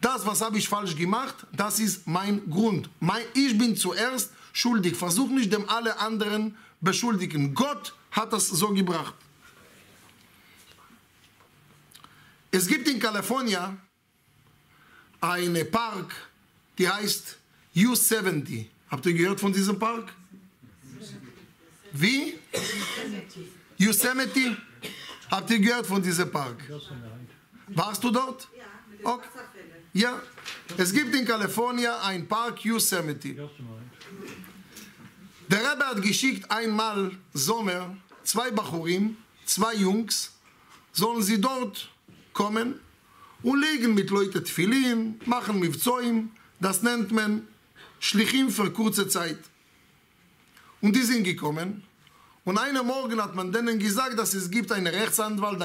Das, 0.00 0.24
was 0.24 0.40
habe 0.40 0.58
ich 0.58 0.68
falsch 0.68 0.94
gemacht, 0.94 1.34
das 1.52 1.80
ist 1.80 2.06
mein 2.06 2.48
Grund. 2.48 2.88
Mein, 3.00 3.22
ich 3.34 3.58
bin 3.58 3.76
zuerst 3.76 4.30
schuldig. 4.52 4.96
Versuch 4.96 5.28
nicht 5.30 5.52
dem 5.52 5.68
alle 5.68 5.98
anderen 5.98 6.56
beschuldigen. 6.80 7.54
Gott 7.54 7.94
hat 8.12 8.32
das 8.32 8.48
so 8.48 8.68
gebracht. 8.68 9.14
Es 12.50 12.66
gibt 12.66 12.88
in 12.88 12.98
Kalifornien 12.98 13.78
einen 15.20 15.70
Park, 15.70 16.14
die 16.78 16.88
heißt 16.88 17.36
U70. 17.74 18.66
Habt 18.90 19.04
ihr 19.06 19.12
gehört 19.12 19.40
von 19.40 19.52
diesem 19.52 19.78
Park? 19.78 20.12
Wie? 21.92 22.38
Yosemite? 23.78 24.56
Habt 25.30 25.50
ihr 25.50 25.60
gehört 25.60 25.86
von 25.86 26.02
diesem 26.02 26.30
Park? 26.30 26.62
Warst 27.68 28.02
du 28.02 28.10
dort? 28.10 28.48
Ja, 28.56 28.64
mit 28.90 29.06
Okay. 29.06 29.28
Ja. 29.92 30.20
Es 30.76 30.92
gibt 30.92 31.14
in 31.14 31.24
Kalifornien 31.24 31.92
einen 32.02 32.26
Park 32.26 32.64
Yosemite. 32.64 33.48
Der 35.48 35.58
Rebbe 35.60 35.86
hat 35.86 36.02
geschickt 36.02 36.50
einmal 36.50 37.12
Sommer 37.32 37.96
zwei 38.22 38.50
Bachurim, 38.50 39.16
zwei 39.46 39.74
Jungs, 39.74 40.32
sollen 40.92 41.22
sie 41.22 41.40
dort 41.40 41.88
kommen 42.32 42.80
und 43.42 43.60
legen 43.60 43.94
mit 43.94 44.10
Leuten 44.10 44.44
Tfilin, 44.44 45.20
machen 45.24 45.58
Mivzoim, 45.60 46.30
das 46.60 46.82
nennt 46.82 47.12
man 47.12 47.46
Schlichim 48.00 48.50
für 48.50 48.70
kurze 48.72 49.08
Zeit. 49.08 49.38
Und 50.80 50.94
die 50.94 51.02
sind 51.02 51.24
gekommen 51.24 51.84
und 52.48 52.56
einen 52.56 52.86
Morgen 52.86 53.20
hat 53.20 53.34
man 53.34 53.52
denen 53.52 53.78
gesagt, 53.78 54.18
dass 54.18 54.32
es 54.32 54.50
gibt 54.50 54.72
einen 54.72 54.86
Rechtsanwalt, 54.86 55.60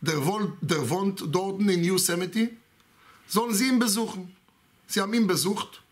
der, 0.00 0.24
wohnt, 0.24 0.56
der 0.62 0.88
wohnt 0.88 1.22
dort 1.28 1.60
in 1.60 1.84
Yosemite, 1.84 2.52
sollen 3.28 3.52
sie 3.52 3.68
ihn 3.68 3.78
besuchen. 3.78 4.34
Sie 4.86 4.98
haben 4.98 5.12
ihn 5.12 5.26
besucht 5.26 5.82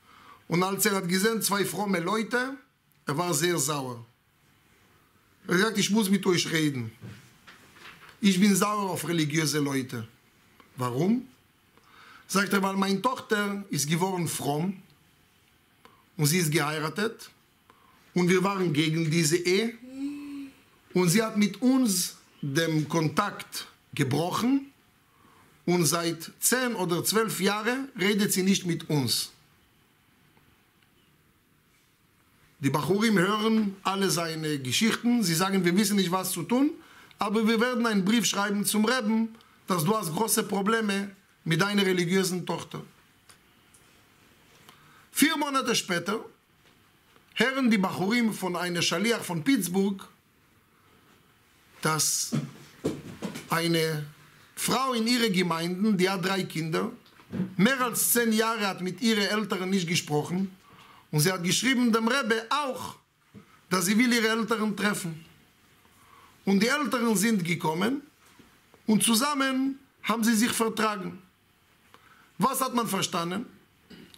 und 0.48 0.62
als 0.62 0.86
er 0.86 0.94
hat 0.94 1.08
gesehen, 1.10 1.42
zwei 1.42 1.62
fromme 1.62 2.00
Leute, 2.00 2.56
er 3.04 3.18
war 3.18 3.34
sehr 3.34 3.58
sauer. 3.58 4.02
Er 5.46 5.52
hat 5.52 5.56
gesagt, 5.58 5.78
ich 5.78 5.90
muss 5.90 6.08
mit 6.08 6.24
euch 6.24 6.50
reden. 6.50 6.90
Ich 8.22 8.40
bin 8.40 8.56
sauer 8.56 8.88
auf 8.88 9.06
religiöse 9.06 9.58
Leute. 9.58 10.08
Warum? 10.76 11.28
Sagt 12.26 12.54
er, 12.54 12.62
weil 12.62 12.76
meine 12.76 13.02
Tochter 13.02 13.62
ist 13.68 13.86
geworden 13.86 14.26
fromm 14.26 14.82
und 16.16 16.24
sie 16.24 16.38
ist 16.38 16.50
geheiratet 16.50 17.28
und 18.14 18.30
wir 18.30 18.42
waren 18.42 18.72
gegen 18.72 19.10
diese 19.10 19.36
Ehe 19.36 19.76
und 20.94 21.08
sie 21.08 21.22
hat 21.22 21.36
mit 21.36 21.60
uns 21.60 22.16
den 22.40 22.88
Kontakt 22.88 23.66
gebrochen 23.94 24.72
und 25.66 25.84
seit 25.84 26.30
zehn 26.40 26.74
oder 26.74 27.04
zwölf 27.04 27.40
Jahren 27.40 27.88
redet 27.98 28.32
sie 28.32 28.42
nicht 28.42 28.64
mit 28.64 28.88
uns. 28.88 29.32
Die 32.60 32.70
Bachurim 32.70 33.18
hören 33.18 33.76
alle 33.84 34.10
seine 34.10 34.58
Geschichten. 34.58 35.22
Sie 35.22 35.34
sagen, 35.34 35.64
wir 35.64 35.76
wissen 35.76 35.96
nicht, 35.96 36.10
was 36.10 36.32
zu 36.32 36.42
tun, 36.42 36.70
aber 37.18 37.46
wir 37.46 37.60
werden 37.60 37.86
einen 37.86 38.04
Brief 38.04 38.26
schreiben 38.26 38.64
zum 38.64 38.84
Reben, 38.84 39.34
dass 39.66 39.84
du 39.84 39.96
hast 39.96 40.12
große 40.12 40.42
Probleme 40.42 41.10
mit 41.44 41.60
deiner 41.60 41.86
religiösen 41.86 42.44
Tochter. 42.44 42.82
Vier 45.12 45.36
Monate 45.36 45.74
später 45.74 46.24
hören 47.34 47.70
die 47.70 47.78
Bachurim 47.78 48.32
von 48.32 48.56
einer 48.56 48.82
Schaliach 48.82 49.22
von 49.22 49.44
Pittsburgh, 49.44 50.02
dass 51.82 52.32
eine 53.50 54.04
Frau 54.56 54.92
in 54.92 55.06
ihrer 55.06 55.30
Gemeinde, 55.30 55.94
die 55.94 56.08
hat 56.08 56.24
drei 56.24 56.42
Kinder, 56.42 56.90
mehr 57.56 57.80
als 57.80 58.12
zehn 58.12 58.32
Jahre 58.32 58.66
hat 58.66 58.80
mit 58.80 59.00
ihren 59.00 59.24
Eltern 59.24 59.70
nicht 59.70 59.86
gesprochen 59.86 60.50
und 61.10 61.20
sie 61.20 61.32
hat 61.32 61.42
geschrieben 61.42 61.92
dem 61.92 62.08
Rebbe 62.08 62.46
auch, 62.50 62.96
dass 63.70 63.86
sie 63.86 63.96
will 63.96 64.12
ihre 64.12 64.28
Eltern 64.28 64.76
treffen. 64.76 65.24
Und 66.44 66.62
die 66.62 66.68
Eltern 66.68 67.14
sind 67.16 67.44
gekommen 67.44 68.02
und 68.86 69.02
zusammen 69.02 69.78
haben 70.02 70.24
sie 70.24 70.34
sich 70.34 70.50
vertragen. 70.50 71.22
Was 72.38 72.60
hat 72.60 72.74
man 72.74 72.88
verstanden? 72.88 73.46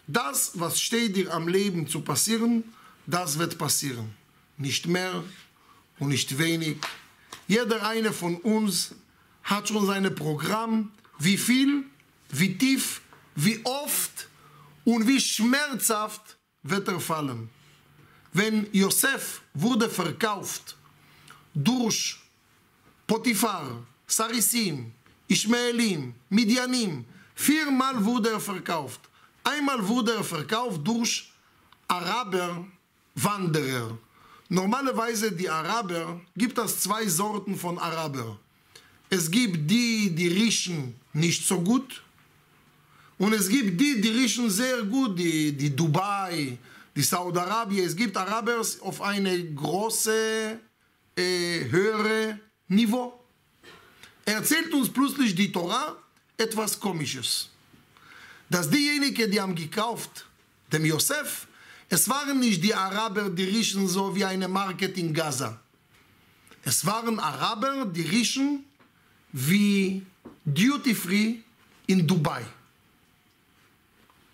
Das, 0.07 0.51
was 0.55 0.79
steht 0.79 1.15
dir 1.15 1.33
am 1.33 1.47
Leben 1.47 1.87
zu 1.87 2.01
passieren, 2.01 2.63
das 3.05 3.37
wird 3.37 3.57
passieren. 3.57 4.13
Nicht 4.57 4.87
mehr 4.87 5.23
und 5.99 6.09
nicht 6.09 6.37
wenig. 6.37 6.77
Jeder 7.51 7.85
eine 7.85 8.13
von 8.13 8.37
uns 8.37 8.95
hat 9.43 9.67
schon 9.67 9.85
sein 9.85 10.15
Programm, 10.15 10.89
wie 11.19 11.37
viel, 11.37 11.83
wie 12.29 12.57
tief, 12.57 13.01
wie 13.35 13.59
oft 13.65 14.29
und 14.85 15.05
wie 15.05 15.19
schmerzhaft 15.19 16.37
wird 16.63 16.87
er 16.87 17.01
fallen. 17.01 17.49
Wenn 18.31 18.69
Josef 18.71 19.41
wurde 19.53 19.89
verkauft 19.89 20.77
durch 21.53 22.21
Potiphar, 23.05 23.83
Sarisim, 24.07 24.93
Ishmaelim, 25.27 26.13
Midianim, 26.29 27.03
viermal 27.35 27.97
wurde 28.05 28.29
er 28.29 28.39
verkauft. 28.39 29.01
Einmal 29.43 29.85
wurde 29.85 30.13
er 30.13 30.23
verkauft 30.23 30.79
durch 30.87 31.29
Araber, 31.89 32.65
Wanderer. 33.15 33.97
Normalerweise 34.51 35.31
die 35.31 35.49
Araber 35.49 36.19
gibt 36.35 36.57
es 36.57 36.81
zwei 36.81 37.07
Sorten 37.07 37.57
von 37.57 37.79
Araber. 37.79 38.37
Es 39.09 39.31
gibt 39.31 39.71
die, 39.71 40.13
die 40.13 40.27
riechen 40.27 40.93
nicht 41.13 41.47
so 41.47 41.61
gut. 41.61 42.03
Und 43.17 43.31
es 43.31 43.47
gibt 43.47 43.79
die, 43.79 44.01
die 44.01 44.09
riechen 44.09 44.49
sehr 44.49 44.83
gut, 44.83 45.17
die, 45.17 45.53
die 45.53 45.73
Dubai, 45.73 46.57
die 46.93 47.01
Saudi-Arabien. 47.01 47.85
Es 47.85 47.95
gibt 47.95 48.17
Araber 48.17 48.59
auf 48.81 49.01
eine 49.01 49.53
große, 49.53 50.59
äh, 51.15 51.69
höhere 51.69 52.37
Niveau. 52.67 53.23
Erzählt 54.25 54.73
uns 54.73 54.89
plötzlich 54.89 55.33
die 55.33 55.49
Torah 55.49 55.95
etwas 56.35 56.77
Komisches. 56.77 57.49
Dass 58.49 58.69
diejenigen, 58.69 59.31
die 59.31 59.39
haben 59.39 59.55
gekauft, 59.55 60.25
dem 60.73 60.83
Josef, 60.83 61.47
es 61.93 62.07
waren 62.07 62.39
nicht 62.39 62.63
die 62.63 62.73
Araber, 62.73 63.29
die 63.29 63.43
riechen 63.43 63.85
so 63.85 64.15
wie 64.15 64.23
eine 64.23 64.47
Market 64.47 64.97
in 64.97 65.13
Gaza. 65.13 65.59
Es 66.63 66.85
waren 66.85 67.19
Araber, 67.19 67.85
die 67.85 68.03
riechen 68.03 68.63
wie 69.33 70.01
Duty 70.45 70.95
Free 70.95 71.35
in 71.87 72.07
Dubai. 72.07 72.45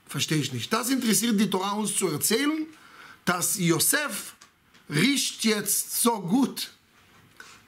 Verstehe 0.07 0.37
ich 0.37 0.53
nicht. 0.53 0.71
Das 0.71 0.91
interessiert 0.91 1.39
die 1.39 1.49
Torah 1.49 1.71
uns 1.71 1.95
zu 1.95 2.07
erzählen, 2.09 2.67
dass 3.25 3.57
Josef 3.57 4.35
riecht 4.87 5.43
jetzt 5.43 5.99
so 5.99 6.19
gut. 6.21 6.69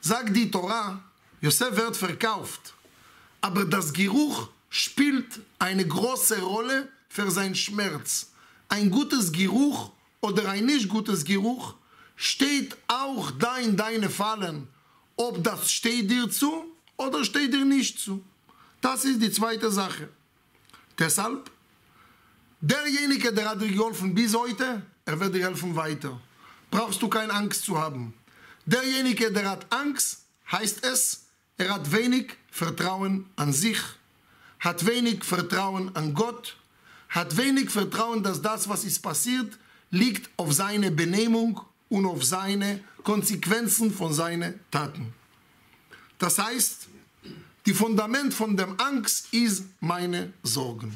Sagt 0.02 0.36
die 0.36 0.52
Torah, 0.52 1.02
Josef 1.42 1.76
wird 1.76 1.98
verkauft. 1.98 2.76
Aber 3.42 3.66
das 3.66 3.92
Geruch 3.92 4.50
spielt 4.70 5.40
eine 5.58 5.88
große 5.88 6.40
Rolle 6.42 6.90
für 7.10 7.32
seinen 7.32 7.56
Schmerz. 7.56 8.29
Ein 8.70 8.90
gutes 8.90 9.32
Geruch 9.32 9.92
oder 10.22 10.50
ein 10.50 10.66
nicht 10.66 10.88
gutes 10.88 11.26
Geruch 11.26 11.76
steht 12.16 12.78
auch 12.88 13.32
da 13.32 13.58
in 13.58 13.76
deine 13.76 14.10
Fallen. 14.10 14.68
Ob 15.16 15.44
das 15.44 15.72
steht 15.72 16.10
dir 16.10 16.30
zu 16.30 16.66
oder 16.96 17.26
steht 17.26 17.54
dir 17.54 17.66
nicht 17.66 18.00
zu. 18.00 18.24
Das 18.82 19.04
ist 19.06 19.22
die 19.22 19.32
zweite 19.32 19.72
Sache. 19.72 20.10
Deshalb, 20.98 21.50
derjenige, 22.62 23.34
der 23.34 23.50
hat 23.50 23.62
dir 23.62 23.72
geholfen 23.72 24.14
bis 24.14 24.36
heute, 24.36 24.82
er 25.06 25.20
wird 25.20 25.34
dir 25.34 25.46
helfen 25.46 25.76
weiter. 25.76 26.20
Brauchst 26.70 27.02
du 27.02 27.08
keine 27.08 27.34
Angst 27.34 27.64
zu 27.64 27.78
haben. 27.78 28.14
Derjenige, 28.66 29.32
der 29.32 29.50
hat 29.50 29.66
Angst, 29.74 30.26
heißt 30.52 30.86
es, 30.86 31.26
er 31.58 31.74
hat 31.74 31.92
wenig 31.92 32.38
Vertrauen 32.52 33.26
an 33.36 33.52
sich, 33.52 33.80
hat 34.60 34.86
wenig 34.86 35.24
Vertrauen 35.24 35.96
an 35.96 36.14
Gott, 36.14 36.56
hat 37.10 37.36
wenig 37.38 37.70
Vertrauen, 37.70 38.24
dass 38.24 38.42
das, 38.42 38.70
was 38.70 38.84
ist 38.84 39.00
passiert, 39.00 39.58
liegt 39.92 40.30
auf 40.38 40.54
seine 40.54 40.92
Benehmung 40.92 41.60
und 41.90 42.06
auf 42.06 42.24
seine 42.24 42.82
Konsequenzen 43.04 43.92
von 43.92 44.14
seinen 44.14 44.60
Taten. 44.70 45.14
Das 46.20 46.38
heißt, 46.38 46.88
die 47.66 47.74
Fundament 47.74 48.34
von 48.34 48.56
dem 48.56 48.80
Angst 48.80 49.34
ist 49.34 49.64
meine 49.80 50.34
Sorgen. 50.44 50.96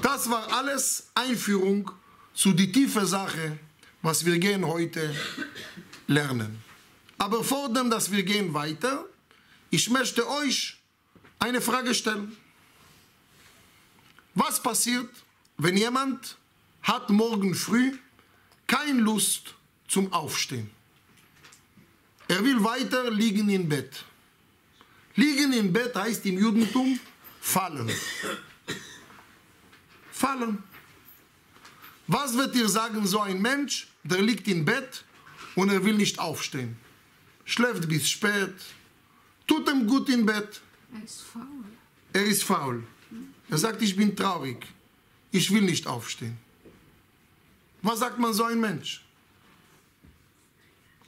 Das 0.00 0.30
war 0.30 0.52
alles 0.52 1.08
Einführung 1.14 1.90
zu 2.34 2.52
die 2.52 2.70
tiefe 2.72 3.04
Sache, 3.06 3.58
was 4.00 4.24
wir 4.24 4.38
gehen 4.38 4.66
heute 4.66 5.14
lernen. 6.06 6.62
Aber 7.18 7.44
vor 7.44 7.72
dem, 7.72 7.90
dass 7.90 8.10
wir 8.10 8.22
gehen 8.22 8.54
weiter, 8.54 9.04
ich 9.70 9.90
möchte 9.90 10.28
euch 10.28 10.78
eine 11.38 11.60
Frage 11.60 11.94
stellen. 11.94 12.36
Was 14.34 14.62
passiert, 14.62 15.10
wenn 15.58 15.76
jemand 15.76 16.36
hat 16.82 17.10
morgen 17.10 17.54
früh 17.54 17.98
keine 18.66 19.00
Lust 19.00 19.54
zum 19.88 20.12
Aufstehen? 20.12 20.70
Er 22.28 22.42
will 22.44 22.62
weiter 22.64 23.10
liegen 23.10 23.48
im 23.50 23.68
Bett. 23.68 24.04
Liegen 25.16 25.52
im 25.52 25.72
Bett 25.72 25.94
heißt 25.94 26.24
im 26.26 26.38
Judentum 26.38 26.98
fallen. 27.40 27.90
Fallen. 30.10 30.62
Was 32.06 32.34
wird 32.34 32.54
dir 32.54 32.68
sagen, 32.68 33.06
so 33.06 33.20
ein 33.20 33.40
Mensch, 33.40 33.88
der 34.02 34.22
liegt 34.22 34.48
im 34.48 34.64
Bett 34.64 35.04
und 35.54 35.70
er 35.70 35.84
will 35.84 35.94
nicht 35.94 36.18
aufstehen? 36.18 36.76
Schläft 37.44 37.88
bis 37.88 38.08
spät, 38.08 38.54
tut 39.46 39.68
ihm 39.68 39.86
gut 39.86 40.08
im 40.08 40.24
Bett. 40.24 40.60
Er 40.94 41.04
ist 41.04 41.22
faul. 41.22 41.64
Er 42.12 42.24
ist 42.24 42.44
faul. 42.44 42.84
Er 43.52 43.58
sagt, 43.58 43.82
ich 43.82 43.94
bin 43.94 44.16
traurig. 44.16 44.66
Ich 45.30 45.50
will 45.50 45.60
nicht 45.60 45.86
aufstehen. 45.86 46.38
Was 47.82 47.98
sagt 47.98 48.18
man 48.18 48.32
so 48.32 48.44
ein 48.44 48.58
Mensch? 48.58 49.04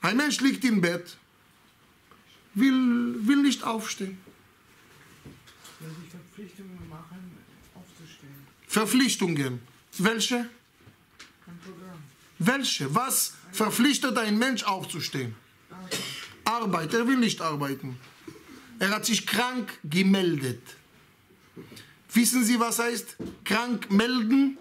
Ein 0.02 0.18
Mensch 0.18 0.40
liegt 0.40 0.62
im 0.66 0.82
Bett, 0.82 1.16
will, 2.52 3.16
will 3.26 3.40
nicht 3.40 3.64
aufstehen. 3.64 4.18
Wenn 5.80 5.88
Sie 5.88 6.10
Verpflichtungen 6.10 6.86
machen, 6.90 7.20
aufzustehen. 7.74 8.40
Verpflichtungen. 8.68 9.60
Welche? 9.96 10.50
Kein 11.46 11.58
Programm. 11.60 12.02
Welche? 12.38 12.94
Was 12.94 13.32
verpflichtet 13.52 14.18
ein 14.18 14.36
Mensch 14.36 14.64
aufzustehen? 14.64 15.34
Arbeit. 16.44 16.92
Er 16.92 17.06
will 17.06 17.16
nicht 17.16 17.40
arbeiten. 17.40 17.98
Er 18.80 18.90
hat 18.90 19.06
sich 19.06 19.26
krank 19.26 19.78
gemeldet. 19.82 20.60
Wissen 22.14 22.44
Sie, 22.44 22.58
was 22.60 22.78
heißt 22.78 23.16
krank 23.44 23.90
melden? 23.90 24.58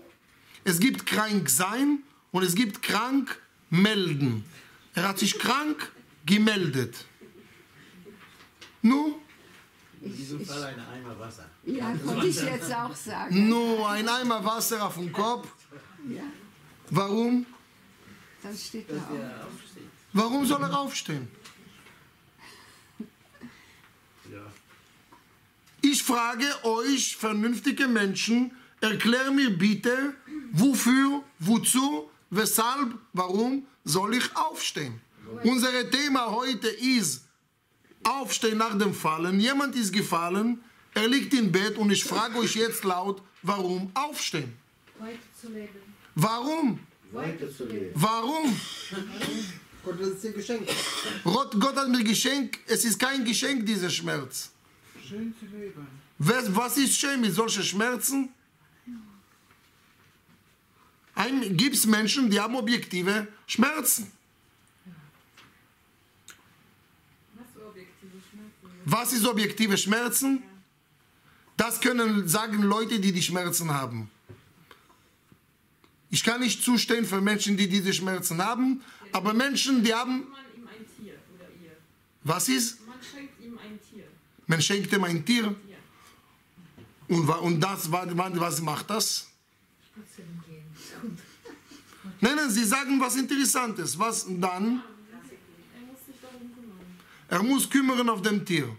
Es 0.63 0.79
gibt 0.79 1.05
krank 1.05 1.49
sein 1.49 1.99
und 2.31 2.43
es 2.43 2.55
gibt 2.55 2.81
krank 2.81 3.39
melden. 3.69 4.43
Er 4.95 5.07
hat 5.09 5.19
sich 5.19 5.37
krank 5.37 5.91
gemeldet. 6.25 7.05
Nun, 8.81 9.15
In 10.01 10.15
diesem 10.17 10.45
Fall 10.45 10.63
ein 10.63 10.79
Eimer 10.79 11.17
Wasser. 11.19 11.45
Ja, 11.65 11.93
wollte 12.03 12.27
ich 12.27 12.41
jetzt 12.41 12.73
auch 12.73 12.95
sagen. 12.95 13.47
nur 13.47 13.89
ein 13.89 14.07
Eimer 14.09 14.43
Wasser 14.43 14.85
auf 14.85 14.95
dem 14.95 15.11
Kopf. 15.13 15.47
Ja, 16.09 16.23
Warum? 16.89 17.45
das 18.41 18.65
steht 18.67 18.89
da 18.89 18.95
auch. 18.97 19.47
Warum 20.11 20.45
soll 20.45 20.61
er 20.61 20.77
aufstehen? 20.79 21.27
Ich 25.93 26.01
frage 26.01 26.47
euch, 26.63 27.15
vernünftige 27.17 27.87
Menschen, 27.87 28.51
erklär 28.81 29.29
mir 29.29 29.51
bitte, 29.55 30.15
wofür, 30.51 31.21
wozu, 31.37 32.09
weshalb, 32.31 32.95
warum 33.13 33.67
soll 33.83 34.15
ich 34.15 34.35
aufstehen? 34.35 34.99
Unser 35.43 35.87
Thema 35.91 36.31
heute 36.31 36.67
ist 36.67 37.25
Aufstehen 38.03 38.57
nach 38.57 38.75
dem 38.75 38.95
Fallen. 38.95 39.39
Jemand 39.39 39.75
ist 39.75 39.93
gefallen, 39.93 40.63
er 40.95 41.07
liegt 41.07 41.31
im 41.35 41.51
Bett 41.51 41.77
und 41.77 41.91
ich 41.91 42.03
frage 42.03 42.39
euch 42.39 42.55
jetzt 42.55 42.83
laut, 42.83 43.21
warum 43.43 43.91
aufstehen? 43.93 44.51
weiterzuleben. 44.97 45.81
Warum? 46.15 46.79
Weiterzuleben. 47.11 47.91
Warum? 47.93 48.59
Gott 49.85 49.93
hat 49.93 50.01
es 50.01 50.21
dir 50.21 50.31
geschenkt. 50.31 50.71
Gott, 51.23 51.51
Gott 51.59 51.75
hat 51.75 51.89
mir 51.89 52.03
Geschenk, 52.03 52.57
es 52.65 52.83
ist 52.83 52.97
kein 52.99 53.23
Geschenk, 53.23 53.67
dieser 53.67 53.91
Schmerz. 53.91 54.52
Schön 55.07 55.33
zu 55.37 55.45
leben. 55.45 55.87
Was, 56.17 56.55
was 56.55 56.77
ist 56.77 56.97
schön 56.97 57.19
mit 57.19 57.33
solchen 57.33 57.63
Schmerzen? 57.63 58.29
Gibt 61.51 61.75
es 61.75 61.85
Menschen, 61.85 62.29
die 62.29 62.39
haben 62.39 62.55
objektive 62.55 63.27
Schmerzen. 63.45 64.11
Was 68.85 69.13
ist 69.13 69.25
objektive 69.25 69.77
Schmerzen? 69.77 70.43
Das 71.55 71.79
können 71.79 72.27
sagen 72.27 72.63
Leute, 72.63 72.99
die 72.99 73.11
die 73.11 73.21
Schmerzen 73.21 73.73
haben. 73.73 74.09
Ich 76.09 76.23
kann 76.23 76.41
nicht 76.41 76.63
zustehen 76.63 77.05
für 77.05 77.21
Menschen, 77.21 77.57
die 77.57 77.67
diese 77.67 77.93
Schmerzen 77.93 78.43
haben, 78.43 78.81
aber 79.11 79.33
Menschen, 79.33 79.83
die 79.83 79.93
haben... 79.93 80.27
Was 82.23 82.47
ist? 82.47 82.85
Man 82.87 82.97
schenkt. 83.01 83.32
Man 84.53 84.61
schenkt 84.61 84.93
ihm 84.93 85.03
ein 85.03 85.25
Tier. 85.25 85.55
Und, 87.07 87.27
und 87.27 87.59
das, 87.59 87.91
wa- 87.91 88.05
wa- 88.15 88.31
was 88.35 88.61
macht 88.61 88.87
das? 88.87 89.27
Nein, 92.21 92.35
nein, 92.35 92.51
sie 92.51 92.63
sagen 92.63 92.99
was 92.99 93.15
Interessantes. 93.15 93.97
Was 93.97 94.27
dann? 94.29 94.83
Er 97.29 97.41
muss 97.41 97.67
kümmern. 97.67 98.07
Er 98.07 98.13
auf 98.13 98.21
dem 98.21 98.45
Tier. 98.45 98.69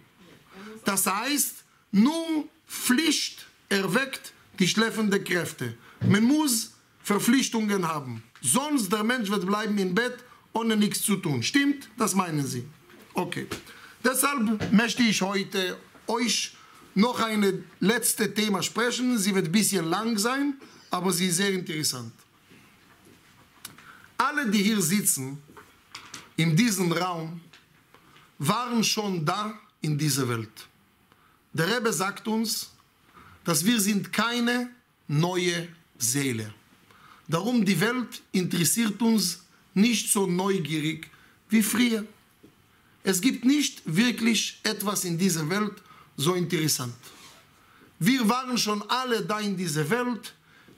Das 0.85 1.07
heißt, 1.09 1.65
nur 1.91 2.49
Pflicht 2.69 3.45
erweckt 3.69 4.33
die 4.61 4.69
schläfende 4.69 5.25
Kräfte. 5.25 5.77
Man 6.09 6.23
muss 6.23 6.75
Verpflichtungen 7.03 7.89
haben. 7.89 8.23
Sonst 8.41 8.93
der 8.93 9.03
Mensch 9.03 9.29
wird 9.29 9.45
bleiben 9.45 9.77
im 9.79 9.93
Bett, 9.93 10.19
ohne 10.53 10.77
nichts 10.77 11.03
zu 11.03 11.17
tun. 11.17 11.43
Stimmt? 11.43 11.89
Das 11.97 12.15
meinen 12.15 12.47
Sie. 12.47 12.65
Okay. 13.15 13.49
Deshalb 14.05 14.71
möchte 14.71 15.03
ich 15.03 15.23
heute 15.23 15.79
euch 16.07 16.55
noch 16.95 17.19
ein 17.21 17.65
letztes 17.81 18.35
Thema 18.35 18.63
sprechen. 18.63 19.19
Sie 19.19 19.35
wird 19.35 19.47
ein 19.47 19.53
bisschen 19.53 19.87
lang 19.87 20.19
sein, 20.19 20.55
aber 20.91 21.11
sie 21.11 21.29
ist 21.29 21.37
sehr 21.37 21.51
interessant. 21.51 22.13
Alle, 24.19 24.51
die 24.51 24.63
hier 24.63 24.81
sitzen, 24.81 25.43
in 26.37 26.55
diesem 26.55 26.93
Raum, 26.93 27.41
waren 28.39 28.85
schon 28.85 29.25
da 29.25 29.59
in 29.81 29.97
dieser 29.97 30.29
Welt. 30.29 30.67
Der 31.53 31.75
Rebbe 31.75 31.93
sagt 31.93 32.29
uns, 32.29 32.71
dass 33.45 33.65
wir 33.65 33.81
sind 33.81 34.13
keine 34.13 34.71
neue 35.09 35.69
Seele. 35.99 36.53
Darum 37.27 37.65
die 37.65 37.81
Welt 37.81 38.23
interessiert 38.33 39.01
uns 39.01 39.45
nicht 39.73 40.13
so 40.13 40.27
neugierig 40.27 41.09
wie 41.49 41.63
früher. 41.63 42.05
Es 43.07 43.21
gibt 43.21 43.45
nicht 43.45 43.83
wirklich 43.85 44.59
etwas 44.63 45.05
in 45.05 45.19
dieser 45.19 45.49
Welt 45.51 45.75
so 46.17 46.35
interessant. 46.35 46.95
Wir 47.99 48.27
waren 48.27 48.57
schon 48.57 48.83
alle 48.89 49.23
da 49.23 49.41
in 49.41 49.57
dieser 49.57 49.89
Welt. 49.91 50.35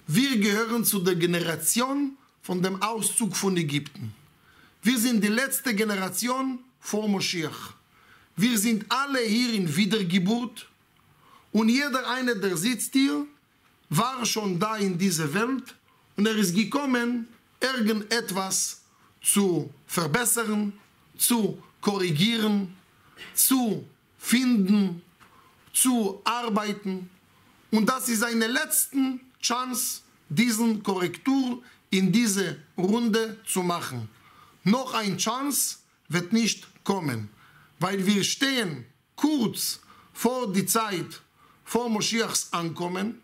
Wir 0.09 0.37
gehören 0.37 0.85
zu 0.85 0.99
der 0.99 1.15
Generation 1.15 2.19
von 2.43 2.61
dem 2.61 2.83
Auszug 2.83 3.35
von 3.37 3.57
Ägypten. 3.57 4.13
Wir 4.83 4.99
sind 4.99 5.23
die 5.23 5.29
letzte 5.29 5.73
Generation 5.73 6.59
vor 6.81 7.09
Moschiach. 7.09 7.75
Wir 8.37 8.59
sind 8.59 8.85
alle 8.89 9.21
hier 9.21 9.55
in 9.55 9.75
Wiedergeburt 9.75 10.69
und 11.53 11.69
jeder 11.69 12.11
eine, 12.11 12.37
der 12.37 12.57
sitzt 12.57 12.93
hier, 12.93 13.25
war 13.89 14.27
schon 14.27 14.59
da 14.59 14.77
in 14.77 14.99
dieser 14.99 15.33
Welt 15.33 15.75
und 16.17 16.27
er 16.27 16.37
ist 16.37 16.55
gekommen, 16.55 17.29
irgendetwas 17.61 18.83
zu 19.23 19.71
verbessern, 19.87 20.73
zu 21.17 21.63
korrigieren, 21.87 22.75
zu 23.33 23.87
finden, 24.19 25.03
zu 25.73 26.21
arbeiten. 26.25 27.09
Und 27.71 27.89
das 27.89 28.09
ist 28.09 28.25
eine 28.25 28.49
letzte 28.49 29.21
Chance, 29.41 30.01
diesen 30.29 30.83
Korrektur 30.83 31.63
in 31.91 32.11
diese 32.11 32.57
Runde 32.77 33.39
zu 33.47 33.63
machen. 33.63 34.09
Noch 34.65 34.95
eine 34.95 35.17
Chance 35.17 35.77
wird 36.09 36.33
nicht 36.33 36.67
kommen, 36.83 37.29
weil 37.79 38.05
wir 38.05 38.25
stehen 38.25 38.85
kurz 39.15 39.79
vor 40.13 40.53
die 40.53 40.67
Zeit, 40.67 41.23
vor 41.65 41.89
Moschiachs 41.89 42.49
Ankommen. 42.51 43.23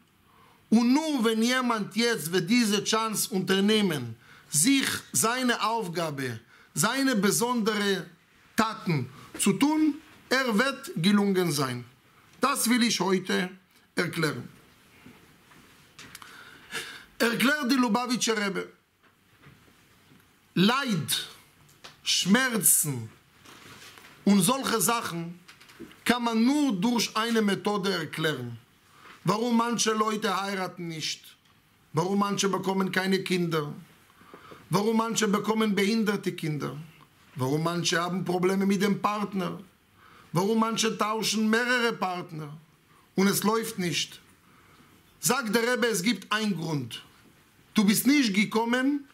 Und 0.70 0.92
nur 0.92 1.24
wenn 1.24 1.42
jemand 1.42 1.96
jetzt 1.96 2.30
wird 2.30 2.48
diese 2.48 2.84
Chance 2.84 3.28
unternehmen, 3.34 4.14
sich 4.48 4.86
seine 5.10 5.60
Aufgabe, 5.60 6.38
seine 6.74 7.16
besondere 7.16 8.06
Taten 8.56 9.08
zu 9.38 9.54
tun, 9.54 9.94
er 10.28 10.58
wird 10.58 10.92
gelungen 10.96 11.50
sein. 11.52 11.84
Das 12.40 12.68
will 12.68 12.82
ich 12.82 12.98
heute 13.00 13.50
erklären. 13.94 14.48
Erklärt 17.18 17.70
die 17.70 17.76
Lubavitcher 17.76 18.36
Rebbe. 18.36 18.68
Leid, 20.54 21.28
Schmerzen 22.02 23.08
und 24.24 24.42
solche 24.42 24.80
Sachen 24.80 25.38
kann 26.04 26.24
man 26.24 26.44
nur 26.44 26.72
durch 26.72 27.16
eine 27.16 27.42
Methode 27.42 27.92
erklären. 27.92 28.58
Warum 29.24 29.56
manche 29.56 29.92
Leute 29.92 30.40
heiraten 30.42 30.88
nicht, 30.88 31.36
warum 31.92 32.18
manche 32.18 32.48
bekommen 32.48 32.90
keine 32.90 33.22
Kinder, 33.22 33.72
warum 34.68 34.96
manche 34.96 35.28
bekommen 35.28 35.74
behinderte 35.74 36.32
Kinder, 36.32 36.76
warum 37.36 37.62
manche 37.62 38.00
haben 38.00 38.24
Probleme 38.24 38.66
mit 38.66 38.82
dem 38.82 39.00
Partner, 39.00 39.60
warum 40.32 40.58
manche 40.58 40.96
tauschen 40.96 41.48
mehrere 41.48 41.92
Partner 41.92 42.52
und 43.14 43.26
es 43.26 43.42
läuft 43.42 43.78
nicht. 43.78 44.20
Sagt 45.20 45.54
der 45.54 45.62
Rebbe, 45.62 45.86
es 45.86 46.02
gibt 46.02 46.30
einen 46.32 46.56
Grund. 46.56 47.02
Du 47.74 47.84
bist 47.84 48.06
nicht 48.06 48.34
gekommen, 48.34 49.08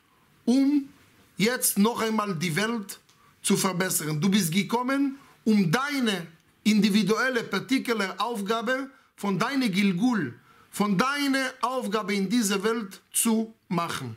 um 0.44 0.88
jetzt 1.36 1.78
noch 1.78 2.00
einmal 2.00 2.34
die 2.34 2.54
Welt 2.56 2.98
zu 3.42 3.56
verbessern. 3.56 4.20
Du 4.20 4.28
bist 4.28 4.52
gekommen, 4.52 5.18
um 5.44 5.70
deine 5.70 6.26
individuelle, 6.64 7.44
particular 7.44 8.14
Aufgabe 8.18 8.90
von 9.16 9.38
deiner 9.38 9.68
Gilgul, 9.68 10.34
von 10.70 10.96
deiner 10.96 11.52
Aufgabe 11.60 12.14
in 12.14 12.28
dieser 12.28 12.62
Welt 12.62 13.00
zu 13.12 13.52
machen. 13.68 14.16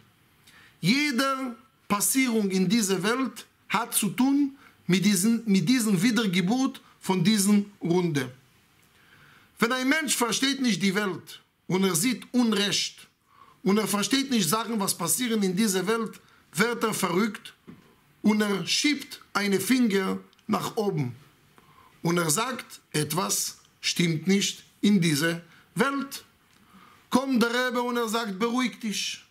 Jede 0.80 1.56
Passierung 1.88 2.50
in 2.50 2.68
dieser 2.68 3.02
Welt 3.04 3.46
hat 3.72 3.96
zu 3.96 4.10
tun 4.10 4.56
mit 4.86 5.04
diesem 5.04 5.42
mit 5.46 5.68
diesen 5.68 6.02
Wiedergeburt 6.02 6.80
von 7.00 7.24
diesen 7.24 7.72
Runde. 7.82 8.32
Wenn 9.58 9.72
ein 9.72 9.90
Mensch 9.90 10.16
versteht 10.16 10.62
nicht 10.62 10.82
die 10.82 10.94
Welt 10.94 11.42
und 11.68 11.84
er 11.84 11.96
sieht 11.96 12.24
Unrecht 12.32 13.08
und 13.64 13.78
er 13.78 13.88
versteht 13.88 14.30
nicht 14.30 14.48
Sachen, 14.48 14.80
was 14.80 14.96
passieren 14.96 15.42
in 15.44 15.56
dieser 15.56 15.86
Welt, 15.88 16.20
wird 16.54 16.84
er 16.84 16.94
verrückt 16.94 17.54
und 18.22 18.42
er 18.42 18.66
schiebt 18.68 19.22
einen 19.34 19.60
Finger 19.60 20.20
nach 20.48 20.76
oben. 20.76 21.16
Und 22.02 22.18
er 22.18 22.30
sagt, 22.30 22.82
etwas 22.92 23.58
stimmt 23.80 24.28
nicht 24.28 24.64
in 24.82 25.00
dieser 25.00 25.42
Welt. 25.76 26.26
Kommt 27.10 27.42
der 27.42 27.68
Rebbe 27.68 27.82
und 27.82 27.98
er 27.98 28.08
sagt, 28.08 28.40
beruhig 28.40 28.80
dich. 28.80 29.24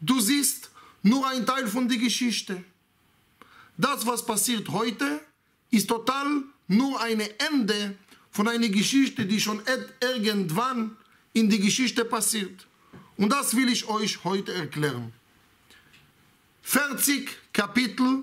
Du 0.00 0.20
siehst 0.20 0.70
nur 1.02 1.26
ein 1.28 1.46
Teil 1.46 1.66
von 1.68 1.88
der 1.88 1.98
Geschichte. 1.98 2.64
Das, 3.82 4.06
was 4.06 4.24
passiert 4.24 4.68
heute, 4.68 5.20
ist 5.72 5.88
total 5.88 6.44
nur 6.68 7.00
ein 7.00 7.20
Ende 7.50 7.96
von 8.30 8.46
einer 8.46 8.68
Geschichte, 8.68 9.26
die 9.26 9.40
schon 9.40 9.60
irgendwann 10.00 10.96
in 11.32 11.50
die 11.50 11.58
Geschichte 11.58 12.04
passiert. 12.04 12.68
Und 13.16 13.30
das 13.30 13.56
will 13.56 13.68
ich 13.68 13.88
euch 13.88 14.22
heute 14.22 14.54
erklären. 14.54 15.12
40 16.62 17.28
Kapitel 17.52 18.22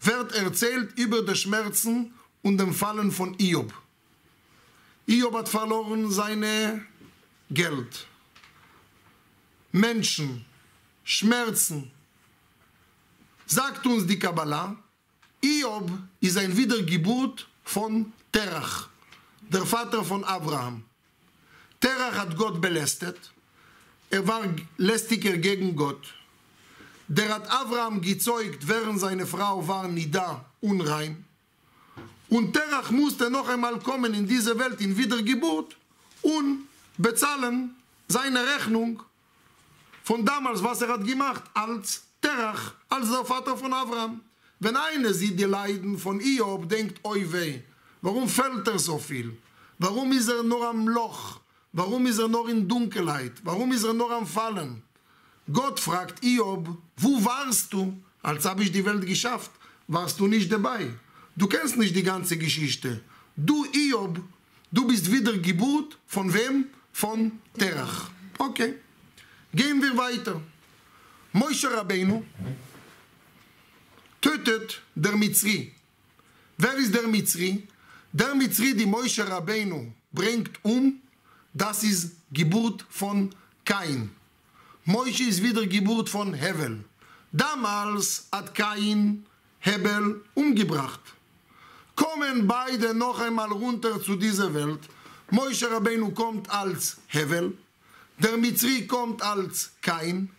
wird 0.00 0.32
erzählt 0.34 0.98
über 0.98 1.20
die 1.20 1.34
Schmerzen 1.34 2.14
und 2.40 2.56
dem 2.56 2.72
Fallen 2.72 3.12
von 3.12 3.36
Hiob. 3.38 3.74
Hiob 5.06 5.34
hat 5.34 5.50
verloren 5.50 6.10
seine 6.10 6.86
Geld, 7.50 8.06
Menschen, 9.70 10.46
Schmerzen. 11.04 11.90
Sagt 13.50 13.86
uns 13.86 14.06
die 14.06 14.18
Kabbalah, 14.18 14.76
Hiob 15.42 15.90
ist 16.20 16.36
ein 16.36 16.54
Wiedergeburt 16.54 17.48
von 17.64 18.12
Terach, 18.30 18.88
der 19.40 19.64
Vater 19.64 20.04
von 20.04 20.22
Abraham. 20.22 20.84
Terach 21.80 22.18
hat 22.18 22.36
Gott 22.36 22.60
belästet. 22.60 23.16
Er 24.10 24.26
war 24.28 24.42
lästiger 24.76 25.38
gegen 25.38 25.74
Gott. 25.74 26.14
Der 27.08 27.34
hat 27.34 27.50
Abraham 27.50 28.02
gezeugt, 28.02 28.68
während 28.68 29.00
seine 29.00 29.26
Frau 29.26 29.66
war 29.66 29.88
nida, 29.88 30.44
unrein. 30.60 31.24
Und 32.28 32.52
Terach 32.52 32.90
musste 32.90 33.30
noch 33.30 33.48
einmal 33.48 33.78
kommen 33.78 34.12
in 34.12 34.26
diese 34.26 34.58
Welt 34.58 34.78
in 34.82 34.94
Wiedergeburt 34.94 35.74
und 36.20 36.68
bezahlen 36.98 37.74
seine 38.08 38.44
Rechnung 38.46 39.02
von 40.04 40.22
damals, 40.22 40.62
was 40.62 40.82
er 40.82 40.88
hat 40.88 41.06
gemacht, 41.06 41.44
als 41.54 42.07
Terach, 42.20 42.74
als 42.88 43.10
der 43.10 43.24
Vater 43.24 43.56
von 43.56 43.72
Abraham. 43.72 44.20
Wenn 44.60 44.76
einer 44.76 45.12
sieht 45.12 45.38
die 45.38 45.44
Leiden 45.44 45.98
von 45.98 46.20
Iob, 46.20 46.68
denkt, 46.68 46.98
oi 47.04 47.24
weh, 47.32 47.60
warum 48.02 48.28
fällt 48.28 48.66
er 48.66 48.78
so 48.78 48.98
viel? 48.98 49.36
Warum 49.78 50.10
ist 50.12 50.28
er 50.28 50.42
nur 50.42 50.66
am 50.68 50.88
Loch? 50.88 51.40
Warum 51.72 52.06
ist 52.06 52.18
er 52.18 52.28
noch 52.28 52.48
in 52.48 52.66
Dunkelheit? 52.66 53.34
Warum 53.44 53.70
ist 53.72 53.84
er 53.84 53.94
noch 53.94 54.10
am 54.10 54.26
Fallen? 54.26 54.82
Gott 55.52 55.78
fragt 55.78 56.24
Iob, 56.24 56.76
wo 56.96 57.24
warst 57.24 57.72
du, 57.72 57.96
als 58.22 58.44
habe 58.44 58.64
ich 58.64 58.72
die 58.72 58.84
Welt 58.84 59.06
geschafft? 59.06 59.50
Warst 59.86 60.18
du 60.18 60.26
nicht 60.26 60.50
dabei? 60.50 60.92
Du 61.36 61.46
kennst 61.46 61.76
nicht 61.76 61.94
die 61.94 62.02
ganze 62.02 62.36
Geschichte. 62.36 63.00
Du, 63.36 63.64
Iob, 63.72 64.20
du 64.72 64.86
bist 64.88 65.10
wieder 65.10 65.38
Geburt 65.38 65.96
von 66.06 66.34
wem? 66.34 66.66
Von 66.92 67.38
Terach. 67.56 68.10
Okay. 68.38 68.74
Gehen 69.54 69.80
wir 69.80 69.96
weiter. 69.96 70.40
Moshe 71.38 71.70
Rabbeinu 71.70 72.24
tötet 74.20 74.82
der 74.94 75.14
Mitzri. 75.16 75.72
Wer 76.56 76.74
ist 76.74 76.92
der 76.92 77.06
Mitzri? 77.06 77.68
Der 78.12 78.34
Mitzri, 78.34 78.74
die 78.74 78.86
Moshe 78.86 79.24
Rabbeinu 79.28 79.92
bringt 80.12 80.50
um, 80.64 81.00
das 81.54 81.84
ist 81.84 82.16
Geburt 82.32 82.84
von 82.90 83.30
Kain. 83.64 84.10
Moshe 84.84 85.28
ist 85.28 85.40
wieder 85.40 85.64
Geburt 85.66 86.08
von 86.08 86.34
Hevel. 86.34 86.84
Damals 87.30 88.26
hat 88.32 88.52
Kain 88.54 89.24
Hebel 89.60 90.24
umgebracht. 90.34 91.00
Kommen 91.94 92.48
beide 92.48 92.94
noch 92.94 93.20
einmal 93.20 93.52
runter 93.52 94.02
zu 94.02 94.16
dieser 94.16 94.52
Welt. 94.54 94.80
Moshe 95.30 95.70
Rabbeinu 95.70 96.10
kommt 96.10 96.50
als 96.50 96.96
Hevel, 97.06 97.56
der 98.18 98.36
Mitzri 98.36 98.88
kommt 98.88 99.22
als 99.22 99.70
Kain. 99.82 100.30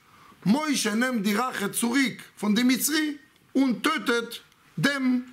Moshe 0.44 0.96
nimmt 0.96 1.26
die 1.26 1.36
Rache 1.36 1.72
zurück 1.72 2.18
von 2.36 2.56
dem 2.56 2.68
Mitzri 2.68 3.20
und 3.54 3.84
tötet 3.84 4.44
dem 4.76 5.26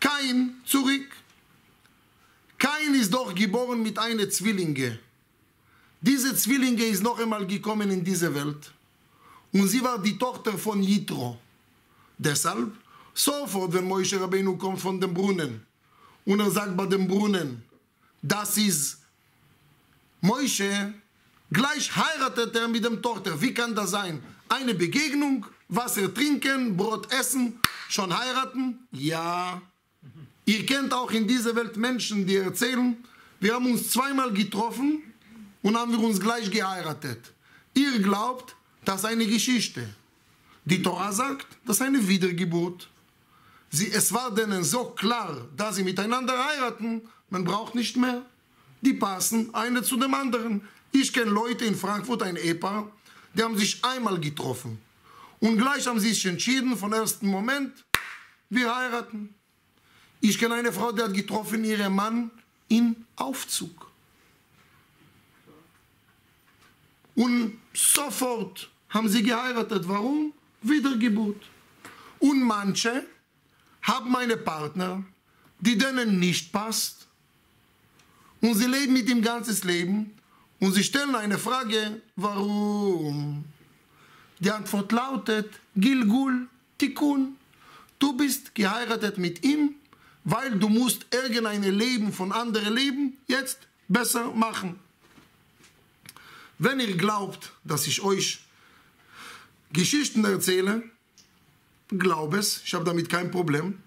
Kain 0.00 0.54
zurück. 0.64 1.06
Kain 2.58 2.94
ist 2.94 3.12
doch 3.12 3.34
geboren 3.34 3.82
mit 3.82 3.98
einer 3.98 4.28
Zwillinge. 4.28 4.98
Diese 6.00 6.34
Zwillinge 6.36 6.84
ist 6.84 7.02
noch 7.02 7.18
einmal 7.18 7.46
gekommen 7.46 7.90
in 7.90 8.04
diese 8.04 8.32
Welt. 8.34 8.72
Und 9.52 9.68
sie 9.68 9.82
war 9.82 10.00
die 10.00 10.18
Tochter 10.18 10.56
von 10.58 10.82
Jitro. 10.82 11.38
Deshalb, 12.18 12.72
sofort, 13.14 13.72
wenn 13.72 13.84
Moshe 13.84 14.20
Rabbeinu 14.20 14.56
kommt 14.56 14.80
von 14.80 15.00
dem 15.00 15.14
Brunnen 15.14 15.64
und 16.24 16.40
er 16.40 16.50
sagt 16.50 16.76
bei 16.76 16.86
dem 16.86 17.08
Brunnen, 17.08 17.62
das 18.20 18.56
ist 18.58 18.98
Moshe, 20.20 20.92
gleich 21.50 21.94
heiratet 21.94 22.54
er 22.56 22.68
mit 22.68 22.84
dem 22.84 23.02
Tochter. 23.02 23.40
Wie 23.40 23.54
kann 23.54 23.74
das 23.74 23.90
sein? 23.90 24.22
Eine 24.48 24.74
Begegnung, 24.74 25.46
Wasser 25.68 26.12
trinken, 26.12 26.76
Brot 26.76 27.12
essen, 27.12 27.60
schon 27.88 28.16
heiraten? 28.16 28.86
Ja. 28.92 29.60
Ihr 30.44 30.64
kennt 30.64 30.92
auch 30.94 31.10
in 31.10 31.28
dieser 31.28 31.54
Welt 31.54 31.76
Menschen, 31.76 32.26
die 32.26 32.36
erzählen, 32.36 32.96
wir 33.40 33.54
haben 33.54 33.66
uns 33.66 33.90
zweimal 33.90 34.32
getroffen 34.32 35.02
und 35.62 35.76
haben 35.76 35.92
wir 35.92 36.00
uns 36.00 36.18
gleich 36.18 36.50
geheiratet. 36.50 37.32
Ihr 37.74 38.00
glaubt, 38.00 38.56
das 38.84 39.00
ist 39.00 39.04
eine 39.04 39.26
Geschichte. 39.26 39.88
Die 40.64 40.82
Torah 40.82 41.12
sagt, 41.12 41.46
das 41.66 41.76
ist 41.76 41.82
eine 41.82 42.06
Wiedergeburt. 42.08 42.88
Sie, 43.70 43.90
es 43.90 44.12
war 44.12 44.34
denen 44.34 44.64
so 44.64 44.86
klar, 44.86 45.46
dass 45.56 45.76
sie 45.76 45.84
miteinander 45.84 46.34
heiraten, 46.46 47.02
man 47.30 47.44
braucht 47.44 47.74
nicht 47.74 47.96
mehr. 47.96 48.22
Die 48.80 48.94
passen 48.94 49.54
eine 49.54 49.82
zu 49.82 49.96
dem 49.96 50.14
anderen. 50.14 50.62
Ich 50.92 51.12
kenne 51.12 51.30
Leute 51.30 51.64
in 51.64 51.76
Frankfurt, 51.76 52.22
ein 52.22 52.36
Ehepaar, 52.36 52.90
die 53.34 53.42
haben 53.42 53.56
sich 53.58 53.84
einmal 53.84 54.18
getroffen. 54.18 54.80
Und 55.40 55.58
gleich 55.58 55.86
haben 55.86 56.00
sie 56.00 56.08
sich 56.08 56.26
entschieden, 56.26 56.76
von 56.76 56.92
ersten 56.92 57.26
Moment, 57.26 57.84
wir 58.50 58.74
heiraten. 58.74 59.34
Ich 60.20 60.38
kenne 60.38 60.54
eine 60.54 60.72
Frau, 60.72 60.90
die 60.92 61.02
hat 61.02 61.14
getroffen 61.14 61.64
ihren 61.64 61.94
Mann 61.94 62.30
in 62.68 63.06
Aufzug. 63.16 63.88
Und 67.14 67.58
sofort 67.74 68.70
haben 68.90 69.08
sie 69.08 69.22
geheiratet. 69.22 69.88
Warum? 69.88 70.32
Wiedergeburt. 70.62 71.42
Und 72.18 72.42
manche 72.42 73.06
haben 73.82 74.14
eine 74.16 74.36
Partner, 74.36 75.04
die 75.60 75.76
denen 75.76 76.18
nicht 76.18 76.52
passt. 76.52 77.06
Und 78.40 78.54
sie 78.54 78.66
leben 78.66 78.92
mit 78.92 79.08
ihm 79.08 79.22
ganzes 79.22 79.64
Leben. 79.64 80.17
Und 80.60 80.72
sie 80.72 80.82
stellen 80.82 81.14
eine 81.14 81.38
Frage, 81.38 82.00
warum? 82.16 83.44
Die 84.40 84.50
Antwort 84.50 84.90
lautet, 84.92 85.48
Gilgul 85.76 86.48
Tikkun. 86.78 87.36
Du 87.98 88.16
bist 88.16 88.54
geheiratet 88.54 89.18
mit 89.18 89.44
ihm, 89.44 89.74
weil 90.24 90.58
du 90.58 90.68
musst 90.68 91.06
irgendein 91.12 91.62
Leben 91.62 92.12
von 92.12 92.32
anderen 92.32 92.74
Leben 92.74 93.16
jetzt 93.26 93.58
besser 93.88 94.32
machen. 94.32 94.78
Wenn 96.58 96.80
ihr 96.80 96.96
glaubt, 96.96 97.52
dass 97.64 97.86
ich 97.86 98.02
euch 98.02 98.40
Geschichten 99.72 100.24
erzähle, 100.24 100.82
glaub 101.88 102.34
es, 102.34 102.62
ich 102.64 102.74
habe 102.74 102.84
damit 102.84 103.08
kein 103.08 103.30
Problem. 103.30 103.78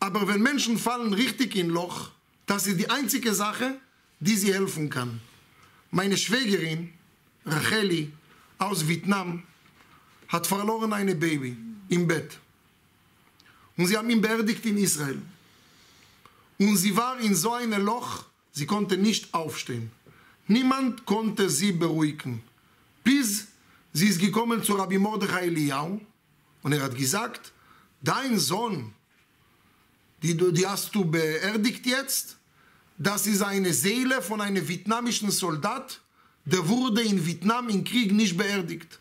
Aber 0.00 0.26
wenn 0.28 0.42
Menschen 0.42 0.78
fallen 0.78 1.14
richtig 1.14 1.56
in 1.56 1.70
Loch, 1.70 2.10
das 2.46 2.66
ist 2.66 2.78
die 2.78 2.90
einzige 2.90 3.34
Sache, 3.34 3.78
die 4.22 4.36
sie 4.36 4.54
helfen 4.54 4.88
kann. 4.88 5.20
Meine 5.90 6.16
Schwägerin, 6.16 6.92
Racheli, 7.44 8.12
aus 8.58 8.86
Vietnam, 8.86 9.42
hat 10.28 10.46
verloren 10.46 10.92
ein 10.92 11.18
Baby 11.18 11.56
im 11.88 12.06
Bett. 12.06 12.38
Und 13.76 13.86
sie 13.88 13.96
haben 13.96 14.08
ihn 14.10 14.20
beerdigt 14.20 14.64
in 14.64 14.78
Israel. 14.78 15.20
Und 16.58 16.76
sie 16.76 16.96
war 16.96 17.18
in 17.18 17.34
so 17.34 17.52
einem 17.52 17.84
Loch, 17.84 18.24
sie 18.52 18.64
konnte 18.64 18.96
nicht 18.96 19.34
aufstehen. 19.34 19.90
Niemand 20.46 21.04
konnte 21.04 21.50
sie 21.50 21.72
beruhigen. 21.72 22.42
Bis 23.02 23.48
sie 23.92 24.06
ist 24.06 24.20
gekommen 24.20 24.62
zu 24.62 24.74
Rabbi 24.74 24.98
Mordechai 24.98 25.46
Eliyahu 25.46 26.00
und 26.62 26.72
er 26.72 26.82
hat 26.82 26.94
gesagt, 26.94 27.52
dein 28.00 28.38
Sohn, 28.38 28.94
die, 30.22 30.36
die 30.36 30.66
hast 30.66 30.94
du 30.94 31.04
beerdigt 31.04 31.84
jetzt, 31.86 32.36
das 32.98 33.26
ist 33.26 33.42
eine 33.42 33.72
Seele 33.72 34.22
von 34.22 34.40
einem 34.40 34.66
vietnamischen 34.66 35.30
Soldat, 35.30 36.00
der 36.44 36.66
wurde 36.68 37.02
in 37.02 37.24
Vietnam 37.24 37.68
im 37.68 37.84
Krieg 37.84 38.12
nicht 38.12 38.36
beerdigt. 38.36 38.98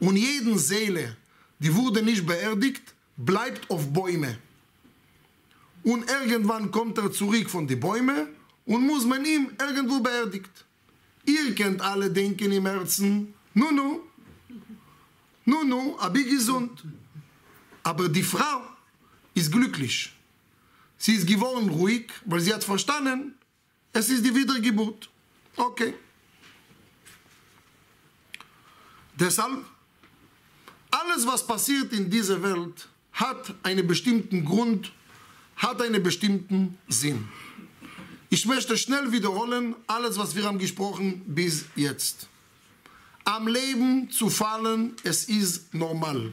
Und 0.00 0.16
jede 0.16 0.58
Seele, 0.58 1.16
die 1.58 1.74
wurde 1.74 2.02
nicht 2.02 2.26
beerdigt, 2.26 2.94
bleibt 3.16 3.70
auf 3.70 3.92
Bäume. 3.92 4.38
Und 5.82 6.08
irgendwann 6.10 6.70
kommt 6.70 6.98
er 6.98 7.12
zurück 7.12 7.50
von 7.50 7.66
den 7.66 7.78
Bäumen 7.78 8.28
und 8.64 8.86
muss 8.86 9.04
man 9.04 9.24
ihm 9.24 9.50
irgendwo 9.60 10.00
beerdigt. 10.00 10.50
Ihr 11.26 11.54
könnt 11.54 11.80
alle 11.80 12.10
denken 12.10 12.52
im 12.52 12.66
Herzen, 12.66 13.34
nu, 13.54 13.70
nu, 13.70 14.00
nu, 15.44 15.64
nu, 15.64 15.96
ich 16.14 16.28
gesund. 16.28 16.84
Aber 17.82 18.08
die 18.08 18.22
Frau 18.22 18.62
ist 19.34 19.52
glücklich. 19.52 20.13
Sie 21.04 21.16
ist 21.16 21.26
geworden 21.26 21.68
ruhig, 21.68 22.06
weil 22.24 22.40
sie 22.40 22.54
hat 22.54 22.64
verstanden, 22.64 23.34
es 23.92 24.08
ist 24.08 24.24
die 24.24 24.34
Wiedergeburt. 24.34 25.10
Okay. 25.54 25.92
Deshalb, 29.14 29.66
alles, 30.90 31.26
was 31.26 31.46
passiert 31.46 31.92
in 31.92 32.08
dieser 32.08 32.42
Welt, 32.42 32.88
hat 33.12 33.54
einen 33.62 33.86
bestimmten 33.86 34.46
Grund, 34.46 34.92
hat 35.56 35.82
einen 35.82 36.02
bestimmten 36.02 36.78
Sinn. 36.88 37.28
Ich 38.30 38.46
möchte 38.46 38.74
schnell 38.78 39.12
wiederholen, 39.12 39.76
alles, 39.86 40.16
was 40.16 40.34
wir 40.34 40.44
haben 40.44 40.58
gesprochen 40.58 41.20
bis 41.26 41.66
jetzt. 41.76 42.28
Am 43.24 43.46
Leben 43.46 44.10
zu 44.10 44.30
fallen, 44.30 44.96
es 45.02 45.24
ist 45.24 45.74
normal. 45.74 46.32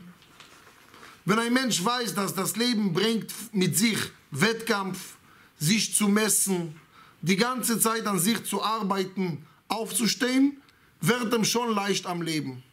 Wenn 1.25 1.39
ein 1.39 1.51
Mensch 1.51 1.83
weiß, 1.83 2.15
dass 2.15 2.33
das 2.33 2.55
Leben 2.55 2.93
bringt 2.93 3.33
mit 3.51 3.77
sich 3.77 3.99
Wettkampf, 4.31 5.17
sich 5.59 5.93
zu 5.93 6.07
messen, 6.07 6.79
die 7.21 7.35
ganze 7.35 7.79
Zeit 7.79 8.07
an 8.07 8.19
sich 8.19 8.43
zu 8.43 8.63
arbeiten, 8.63 9.45
aufzustehen, 9.67 10.61
wird 11.01 11.33
ihm 11.33 11.45
schon 11.45 11.73
leicht 11.73 12.05
am 12.05 12.21
Leben. 12.21 12.63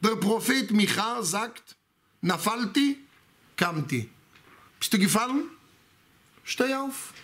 Der 0.00 0.16
Prophet 0.16 0.70
Micha 0.70 1.22
sagt, 1.22 1.76
Nafalti, 2.20 2.98
Kamti. 3.56 4.10
Bist 4.78 4.92
du 4.92 4.98
gefallen? 4.98 5.44
Steh 6.42 6.74
auf. 6.74 7.14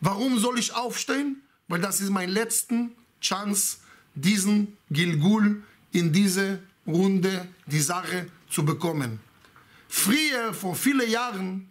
Warum 0.00 0.38
soll 0.38 0.58
ich 0.58 0.74
aufstehen? 0.74 1.42
Weil 1.68 1.80
das 1.80 2.00
ist 2.00 2.10
meine 2.10 2.32
letzte 2.32 2.90
Chance, 3.20 3.78
diesen 4.14 4.76
Gilgul 4.90 5.62
in 5.92 6.12
diese 6.12 6.62
Runde, 6.86 7.48
die 7.66 7.80
Sache 7.80 8.30
zu 8.50 8.64
bekommen. 8.64 9.20
Früher, 9.88 10.52
vor 10.52 10.74
vielen 10.74 11.10
Jahren, 11.10 11.70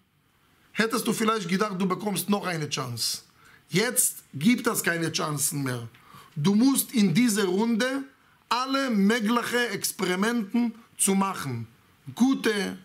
hättest 0.75 1.07
du 1.07 1.13
vielleicht 1.13 1.49
gedacht, 1.49 1.75
du 1.79 1.87
bekommst 1.87 2.29
noch 2.29 2.45
eine 2.45 2.69
Chance. 2.69 3.21
Jetzt 3.69 4.23
gibt 4.33 4.67
es 4.67 4.83
keine 4.83 5.11
Chancen 5.11 5.63
mehr. 5.63 5.87
Du 6.35 6.53
musst 6.53 6.91
in 6.91 7.13
dieser 7.13 7.45
Runde 7.45 8.03
alle 8.49 8.91
möglichen 8.91 9.71
Experimenten 9.71 10.75
zu 10.97 11.15
machen. 11.15 11.67
Gute, 12.13 12.77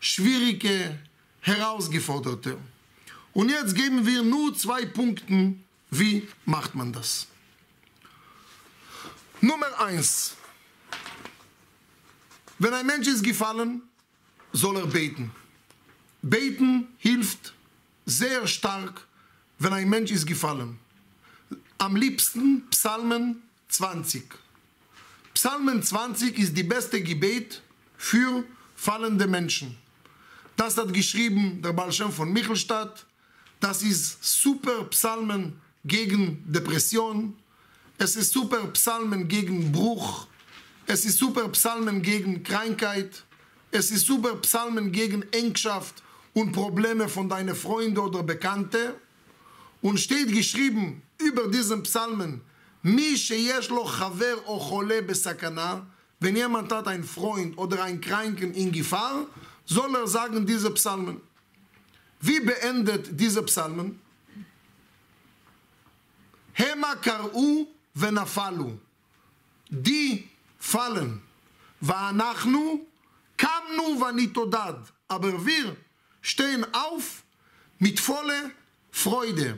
schwierige, 0.00 0.98
herausgeforderte. 1.40 2.58
Und 3.32 3.50
jetzt 3.50 3.74
geben 3.74 4.04
wir 4.04 4.22
nur 4.22 4.54
zwei 4.56 4.84
Punkte, 4.84 5.54
wie 5.90 6.28
macht 6.44 6.74
man 6.74 6.92
das. 6.92 7.28
Nummer 9.40 9.80
eins. 9.80 10.34
Wenn 12.58 12.74
ein 12.74 12.86
Mensch 12.86 13.06
ist 13.06 13.22
gefallen, 13.22 13.82
soll 14.52 14.76
er 14.76 14.86
beten. 14.86 15.30
Beten 16.22 16.88
hilft 16.98 17.54
sehr 18.04 18.46
stark, 18.46 19.06
wenn 19.58 19.72
ein 19.72 19.88
Mensch 19.88 20.10
ist 20.10 20.26
gefallen. 20.26 20.78
Am 21.78 21.94
liebsten 21.94 22.68
Psalmen 22.70 23.42
20. 23.68 24.24
Psalmen 25.34 25.82
20 25.82 26.36
ist 26.38 26.56
die 26.56 26.64
beste 26.64 27.00
Gebet 27.02 27.62
für 27.96 28.42
fallende 28.74 29.28
Menschen. 29.28 29.76
Das 30.56 30.76
hat 30.76 30.92
geschrieben 30.92 31.62
der 31.62 31.72
Baal 31.72 31.92
von 31.92 32.32
Michelstadt. 32.32 33.06
Das 33.60 33.82
ist 33.82 34.18
super 34.24 34.84
Psalmen 34.90 35.60
gegen 35.84 36.42
Depression. 36.52 37.36
Es 37.96 38.16
ist 38.16 38.32
super 38.32 38.66
Psalmen 38.72 39.28
gegen 39.28 39.70
Bruch. 39.70 40.26
Es 40.86 41.04
ist 41.04 41.18
super 41.18 41.48
Psalmen 41.50 42.02
gegen 42.02 42.42
Krankheit. 42.42 43.22
Es 43.70 43.92
ist 43.92 44.06
super 44.06 44.34
Psalmen 44.36 44.90
gegen 44.90 45.22
Engschaft 45.30 46.02
und 46.37 46.51
Probleme 46.51 47.07
von 47.09 47.29
deinen 47.29 47.55
Freunden 47.55 47.99
oder 47.99 48.23
Bekannten. 48.23 48.93
Und 49.81 49.99
steht 49.99 50.31
geschrieben 50.31 51.01
über 51.17 51.47
diesen 51.47 51.83
Psalmen, 51.83 52.41
מי 52.83 53.17
שיש 53.17 53.69
לו 53.69 53.85
חבר 53.85 54.37
או 54.45 54.59
חולה 54.59 55.01
בסכנה, 55.01 55.79
wenn 56.21 56.35
jemand 56.37 56.71
hat 56.71 56.87
einen 56.87 57.03
Freund 57.03 57.57
oder 57.57 57.83
einen 57.83 57.99
Kranken 57.99 58.53
in 58.53 58.71
Gefahr, 58.71 59.27
soll 59.65 59.93
er 59.95 60.07
sagen 60.07 60.45
diese 60.45 60.71
Psalmen. 60.71 61.21
Wie 62.21 62.39
beendet 62.39 63.19
diese 63.19 63.43
Psalmen? 63.43 63.99
המה 66.57 66.95
קראו 67.01 67.65
ונפלו. 67.95 68.71
Die 69.71 70.23
fallen. 70.59 71.19
ואנחנו 71.81 72.85
קמנו 73.35 73.99
ונתעודד. 74.01 74.73
Aber 75.09 75.45
wir 75.45 75.75
stehen 76.27 76.65
auf 76.73 77.23
mit 77.79 77.99
voller 77.99 78.51
Freude. 78.91 79.57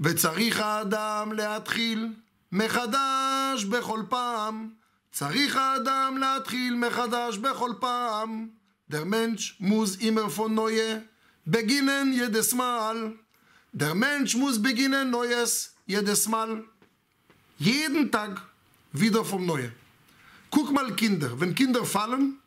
וצריך 0.00 0.60
האדם 0.60 1.32
להתחיל 1.32 2.12
מחדש 2.52 3.64
בכל 3.64 4.02
פעם. 4.08 4.70
צריך 5.12 5.56
האדם 5.56 6.16
להתחיל 6.16 6.74
מחדש 6.74 7.38
בכל 7.38 7.72
פעם. 7.80 8.48
Der 8.90 9.04
Mensch 9.04 9.56
muss 9.60 9.96
immer 9.96 10.28
von 10.28 10.54
neue 10.54 11.02
beginnen 11.46 12.12
jedes 12.12 12.54
Mal. 12.54 13.12
Der 13.72 13.94
Mensch 13.94 14.34
muss 14.36 14.60
beginnen 14.60 15.10
Neues 15.10 15.74
jedes 15.86 16.28
Mal. 16.28 16.64
Jeden 17.58 18.10
Tag 18.10 18.42
wieder 18.92 19.24
vom 19.24 19.46
Neue. 19.46 19.72
Guck 20.50 20.70
mal 20.70 20.94
Kinder, 20.94 21.40
wenn 21.40 21.54
Kinder 21.54 21.84
fallen, 21.84 22.38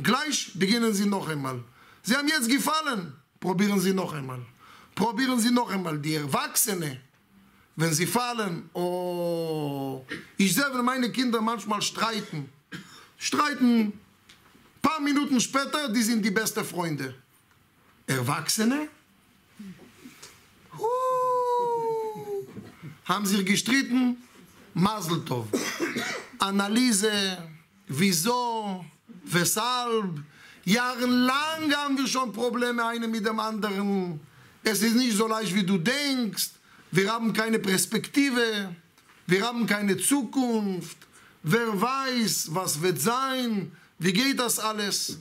gleich 0.00 0.52
beginnen 0.54 0.92
sie 0.92 1.06
noch 1.06 1.28
einmal. 1.28 1.58
Sie 2.02 2.14
haben 2.14 2.28
jetzt 2.28 2.48
gefallen, 2.48 3.14
probieren 3.41 3.79
sie 3.79 3.91
noch 3.91 4.13
einmal. 4.13 4.39
Probieren 4.95 5.39
sie 5.39 5.51
noch 5.51 5.69
einmal. 5.69 5.99
Die 5.99 6.15
Erwachsene, 6.15 7.01
wenn 7.75 7.93
sie 7.93 8.05
fallen, 8.05 8.69
oh, 8.73 10.05
ich 10.37 10.55
wenn 10.55 10.85
meine 10.85 11.11
Kinder 11.11 11.41
manchmal 11.41 11.81
streiten, 11.81 12.49
streiten, 13.17 13.99
paar 14.81 15.01
Minuten 15.01 15.41
später, 15.41 15.89
die 15.89 16.03
sind 16.03 16.23
die 16.23 16.31
besten 16.31 16.63
Freunde. 16.63 17.15
Erwachsene? 18.07 18.87
Huh. 20.77 22.45
Haben 23.05 23.25
sie 23.25 23.43
gestritten? 23.43 24.17
Mazel 24.73 25.25
Tov. 25.25 25.47
Analyse, 26.39 27.11
wieso, 27.87 28.85
weshalb. 29.25 30.23
Jahrelang 30.64 31.72
haben 31.74 31.96
wir 31.96 32.06
schon 32.06 32.32
Probleme, 32.32 32.84
eine 32.84 33.06
mit 33.06 33.24
dem 33.24 33.38
anderen. 33.38 34.20
Es 34.64 34.82
ist 34.82 34.96
nicht 34.96 35.16
so 35.16 35.28
leicht, 35.28 35.54
wie 35.54 35.62
du 35.62 35.78
denkst. 35.78 36.50
Wir 36.90 37.12
haben 37.12 37.32
keine 37.32 37.58
Perspektive. 37.58 38.74
Wir 39.26 39.46
haben 39.46 39.66
keine 39.66 39.96
Zukunft. 39.96 40.96
Wer 41.42 41.80
weiß, 41.80 42.48
was 42.52 42.80
wird 42.82 43.00
sein? 43.00 43.70
Wie 43.98 44.12
geht 44.12 44.40
das 44.40 44.58
alles? 44.58 45.18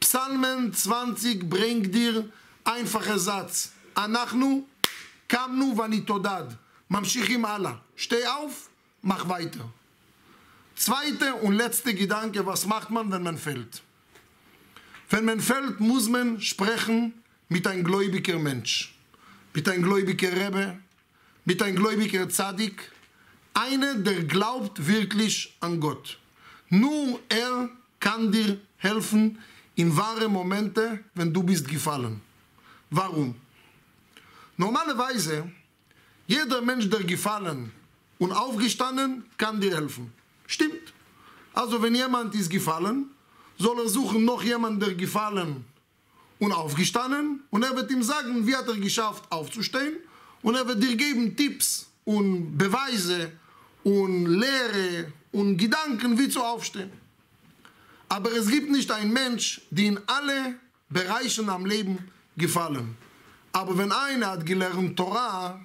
Psalmen 0.00 0.72
20 0.72 1.48
bringt 1.48 1.94
dir 1.94 2.28
einfacher 2.64 3.18
Satz. 3.18 3.72
אנחנו 3.96 4.66
קמנו 5.26 5.76
ונתעודד. 5.76 6.44
ממשיכים 6.90 7.44
הלאה. 7.44 7.72
Steh 7.96 8.26
auf, 8.26 8.68
mach 9.02 9.28
weiter. 9.28 9.64
Zweiter 10.76 11.42
und 11.42 11.54
letzter 11.54 11.94
Gedanke, 11.94 12.44
was 12.44 12.66
macht 12.66 12.90
man, 12.90 13.10
wenn 13.10 13.22
man 13.22 13.38
fällt? 13.38 13.82
Wenn 15.11 15.25
man 15.25 15.41
fällt, 15.41 15.81
muss 15.81 16.07
man 16.07 16.39
sprechen 16.39 17.13
mit 17.49 17.67
einem 17.67 17.83
gläubiger 17.83 18.39
Mensch. 18.39 18.95
Mit 19.53 19.67
einem 19.67 19.83
gläubiger 19.83 20.31
Rebbe, 20.31 20.77
mit 21.43 21.61
einem 21.61 21.75
gläubiger 21.75 22.29
Zadik. 22.29 22.89
Einer, 23.53 23.95
der 23.95 24.23
glaubt 24.23 24.87
wirklich 24.87 25.53
an 25.59 25.81
Gott. 25.81 26.17
Nur 26.69 27.19
er 27.27 27.69
kann 27.99 28.31
dir 28.31 28.57
helfen 28.77 29.37
in 29.75 29.95
wahre 29.97 30.29
Momente, 30.29 31.03
wenn 31.13 31.33
du 31.33 31.43
bist 31.43 31.67
gefallen. 31.67 32.21
Warum? 32.89 33.35
Normalerweise, 34.55 35.51
jeder 36.25 36.61
Mensch, 36.61 36.89
der 36.89 37.03
gefallen 37.03 37.73
und 38.17 38.31
aufgestanden, 38.31 39.25
kann 39.37 39.59
dir 39.59 39.75
helfen. 39.75 40.13
Stimmt. 40.47 40.93
Also 41.53 41.81
wenn 41.81 41.95
jemand 41.95 42.33
ist 42.33 42.49
gefallen, 42.49 43.09
soll 43.61 43.79
er 43.79 43.89
suchen 43.89 44.25
noch 44.25 44.43
jemanden, 44.43 44.79
der 44.79 44.95
gefallen 44.95 45.65
und 46.39 46.51
aufgestanden 46.51 47.43
und 47.51 47.63
er 47.63 47.75
wird 47.75 47.91
ihm 47.91 48.03
sagen, 48.03 48.45
wie 48.47 48.55
hat 48.55 48.67
er 48.67 48.77
geschafft 48.77 49.23
aufzustehen 49.29 49.97
und 50.41 50.55
er 50.55 50.67
wird 50.67 50.81
dir 50.81 50.95
geben 50.95 51.35
Tipps 51.35 51.87
und 52.03 52.57
Beweise 52.57 53.31
und 53.83 54.25
Lehre 54.25 55.11
und 55.31 55.57
Gedanken, 55.57 56.17
wie 56.17 56.29
zu 56.29 56.41
aufstehen. 56.41 56.91
Aber 58.09 58.31
es 58.33 58.47
gibt 58.47 58.69
nicht 58.71 58.91
einen 58.91 59.13
Mensch, 59.13 59.61
der 59.69 59.85
in 59.85 59.99
alle 60.07 60.55
Bereichen 60.89 61.47
am 61.49 61.65
Leben 61.65 61.97
gefallen. 62.35 62.97
Aber 63.53 63.77
wenn 63.77 63.91
einer 63.91 64.31
hat 64.31 64.45
gelernt 64.45 64.97
Torah 64.97 65.61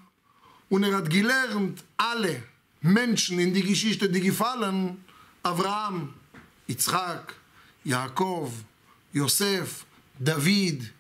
und 0.69 0.85
er 0.85 0.97
hat 0.97 1.09
gelernt 1.09 1.83
alle 1.97 2.43
Menschen 2.83 3.39
in 3.39 3.55
die 3.55 3.63
Geschichte, 3.63 4.09
die 4.09 4.21
gefallen, 4.21 5.05
Abraham, 5.43 6.13
Yitzchak, 6.69 7.35
Jakob, 7.87 8.51
Josef, 9.13 9.87
David, 10.19 10.93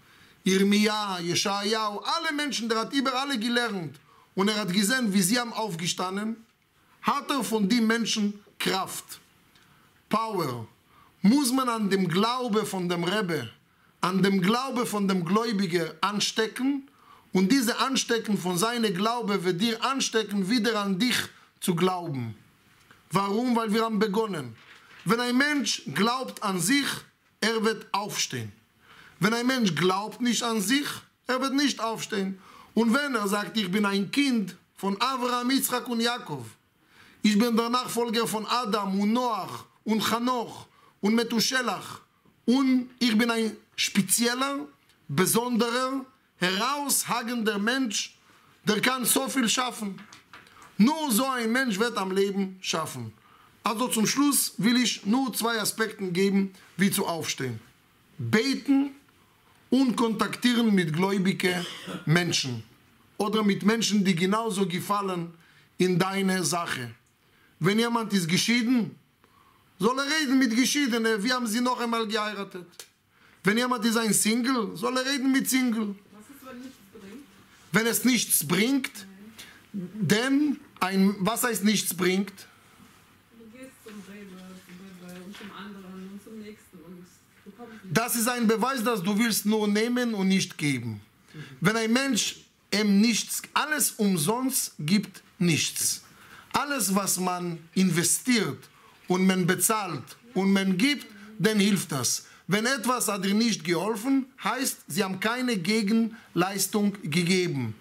Irmia, 0.44 1.18
Jeschajahu, 1.18 1.98
alle 1.98 2.32
Menschen, 2.32 2.68
der 2.68 2.78
hat 2.78 2.92
über 2.92 3.12
alle 3.12 3.36
gelernt 3.36 3.98
und 4.36 4.46
er 4.48 4.54
hat 4.54 4.72
gesehen, 4.72 5.12
wie 5.12 5.20
sie 5.20 5.36
haben 5.36 5.52
aufgestanden, 5.52 6.36
hat 7.02 7.28
er 7.28 7.42
von 7.42 7.68
den 7.68 7.88
Menschen 7.88 8.38
Kraft, 8.56 9.18
Power. 10.08 10.68
Muss 11.22 11.50
man 11.50 11.68
an 11.68 11.90
dem 11.90 12.06
Glaube 12.06 12.64
von 12.64 12.88
dem 12.88 13.02
Rebbe, 13.02 13.50
an 14.00 14.22
dem 14.22 14.40
Glaube 14.40 14.86
von 14.86 15.08
dem 15.08 15.24
Gläubiger 15.24 15.92
anstecken 16.00 16.88
und 17.32 17.50
diese 17.50 17.80
Anstecken 17.80 18.38
von 18.38 18.56
seinem 18.56 18.94
Glaube 18.94 19.42
wird 19.42 19.60
dir 19.60 19.84
anstecken, 19.84 20.48
wieder 20.48 20.80
an 20.80 21.00
dich 21.00 21.16
zu 21.60 21.74
glauben. 21.74 22.36
Warum? 23.10 23.56
Weil 23.56 23.72
wir 23.72 23.82
haben 23.82 23.98
begonnen. 23.98 24.54
Wenn 25.06 25.20
ein 25.20 25.36
Mensch 25.36 25.82
glaubt 25.94 26.42
an 26.42 26.60
sich, 26.60 26.86
er 27.40 27.62
wird 27.64 27.86
aufstehen. 27.92 28.50
Wenn 29.20 29.32
ein 29.32 29.46
Mensch 29.46 29.72
glaubt 29.72 30.20
nicht 30.20 30.42
an 30.42 30.60
sich, 30.60 30.88
er 31.28 31.40
wird 31.40 31.54
nicht 31.54 31.78
aufstehen. 31.78 32.40
Und 32.74 32.92
wenn 32.92 33.14
er 33.14 33.28
sagt, 33.28 33.56
ich 33.56 33.70
bin 33.70 33.86
ein 33.86 34.10
Kind 34.10 34.56
von 34.74 35.00
Abraham, 35.00 35.52
Yitzchak 35.52 35.86
und 35.88 36.00
Jakob, 36.00 36.44
ich 37.22 37.38
bin 37.38 37.56
der 37.56 37.70
Nachfolger 37.70 38.26
von 38.26 38.46
Adam 38.46 39.00
und 39.00 39.12
Noach 39.12 39.64
und 39.84 40.02
Chanoch 40.02 40.66
und 41.00 41.14
Methuselach 41.14 42.00
und 42.44 42.90
ich 42.98 43.16
bin 43.16 43.30
ein 43.30 43.56
spezieller, 43.76 44.66
besonderer, 45.06 46.04
heraushagender 46.38 47.60
Mensch, 47.60 48.18
der 48.64 48.80
kann 48.80 49.04
so 49.04 49.28
viel 49.28 49.48
schaffen. 49.48 50.00
Nur 50.78 51.12
so 51.12 51.26
ein 51.26 51.52
Mensch 51.52 51.78
wird 51.78 51.96
am 51.96 52.10
Leben 52.10 52.58
schaffen. 52.60 53.12
Also 53.66 53.88
zum 53.88 54.06
Schluss 54.06 54.52
will 54.58 54.76
ich 54.76 55.04
nur 55.04 55.32
zwei 55.32 55.60
Aspekte 55.60 56.06
geben, 56.12 56.52
wie 56.76 56.90
zu 56.90 57.04
aufstehen. 57.04 57.58
Beten 58.16 58.90
und 59.70 59.96
kontaktieren 59.96 60.74
mit 60.74 60.92
gläubigen 60.92 61.66
Menschen 62.04 62.62
oder 63.16 63.42
mit 63.42 63.64
Menschen, 63.64 64.04
die 64.04 64.14
genauso 64.14 64.66
gefallen 64.66 65.34
in 65.78 65.98
deine 65.98 66.44
Sache. 66.44 66.94
Wenn 67.58 67.78
jemand 67.78 68.12
ist 68.12 68.28
geschieden 68.28 68.94
soll 69.78 69.98
er 69.98 70.06
reden 70.06 70.38
mit 70.38 70.54
Geschiedenen, 70.56 71.22
wie 71.22 71.32
haben 71.32 71.46
sie 71.46 71.60
noch 71.60 71.80
einmal 71.80 72.06
geheiratet. 72.06 72.66
Wenn 73.44 73.58
jemand 73.58 73.84
ist 73.84 73.96
ein 73.96 74.12
Single, 74.12 74.76
soll 74.76 74.96
er 74.96 75.04
reden 75.04 75.30
mit 75.32 75.48
Single. 75.48 75.94
Was 76.12 76.24
ist, 76.30 76.46
wenn 76.46 76.58
nichts 76.58 76.78
bringt? 76.92 77.24
Wenn 77.72 77.86
es 77.86 78.04
nichts 78.04 78.46
bringt, 78.46 79.06
denn 79.72 80.58
ein, 80.80 81.16
was 81.20 81.42
heißt 81.44 81.64
nichts 81.64 81.94
bringt? 81.94 82.32
Du 83.38 83.44
gehst 83.52 83.76
zum 83.84 83.94
Rewe, 84.08 84.40
zum 84.66 85.08
Rewe 85.08 85.24
und 85.24 85.36
zum 85.36 85.50
anderen 85.52 86.10
und 86.12 86.24
zum 86.24 86.38
nächsten 86.38 86.78
und 86.78 87.06
du 87.44 87.50
kommst 87.50 87.72
nicht. 87.72 87.75
Das 87.90 88.16
ist 88.16 88.28
ein 88.28 88.46
Beweis, 88.46 88.82
dass 88.82 89.02
du 89.02 89.18
willst 89.18 89.46
nur 89.46 89.68
nehmen 89.68 90.14
und 90.14 90.28
nicht 90.28 90.56
geben. 90.58 91.00
Wenn 91.60 91.76
ein 91.76 91.92
Mensch 91.92 92.36
ihm 92.72 93.00
nichts, 93.00 93.42
alles 93.52 93.92
umsonst 93.92 94.74
gibt 94.78 95.22
nichts. 95.38 96.02
Alles, 96.52 96.94
was 96.94 97.18
man 97.18 97.58
investiert 97.74 98.58
und 99.08 99.26
man 99.26 99.46
bezahlt 99.46 100.16
und 100.34 100.52
man 100.52 100.76
gibt, 100.76 101.06
dann 101.38 101.58
hilft 101.58 101.92
das. 101.92 102.26
Wenn 102.48 102.64
etwas 102.64 103.08
hat 103.08 103.24
dir 103.24 103.34
nicht 103.34 103.64
geholfen, 103.64 104.26
heißt, 104.42 104.78
sie 104.88 105.02
haben 105.02 105.20
keine 105.20 105.56
Gegenleistung 105.56 106.92
gegeben. 107.02 107.74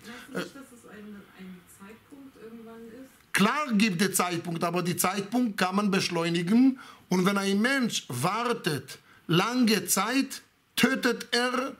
Klar 3.32 3.74
gibt 3.74 4.02
es 4.02 4.16
Zeitpunkt, 4.16 4.64
aber 4.64 4.82
die 4.82 4.96
Zeitpunkt 4.96 5.58
kann 5.58 5.76
man 5.76 5.92
beschleunigen. 5.92 6.80
Und 7.10 7.26
wenn 7.26 7.38
ein 7.38 7.62
Mensch 7.62 8.06
wartet 8.08 8.98
lange 9.28 9.86
Zeit, 9.88 10.42
tötet 10.76 11.28
er 11.32 11.76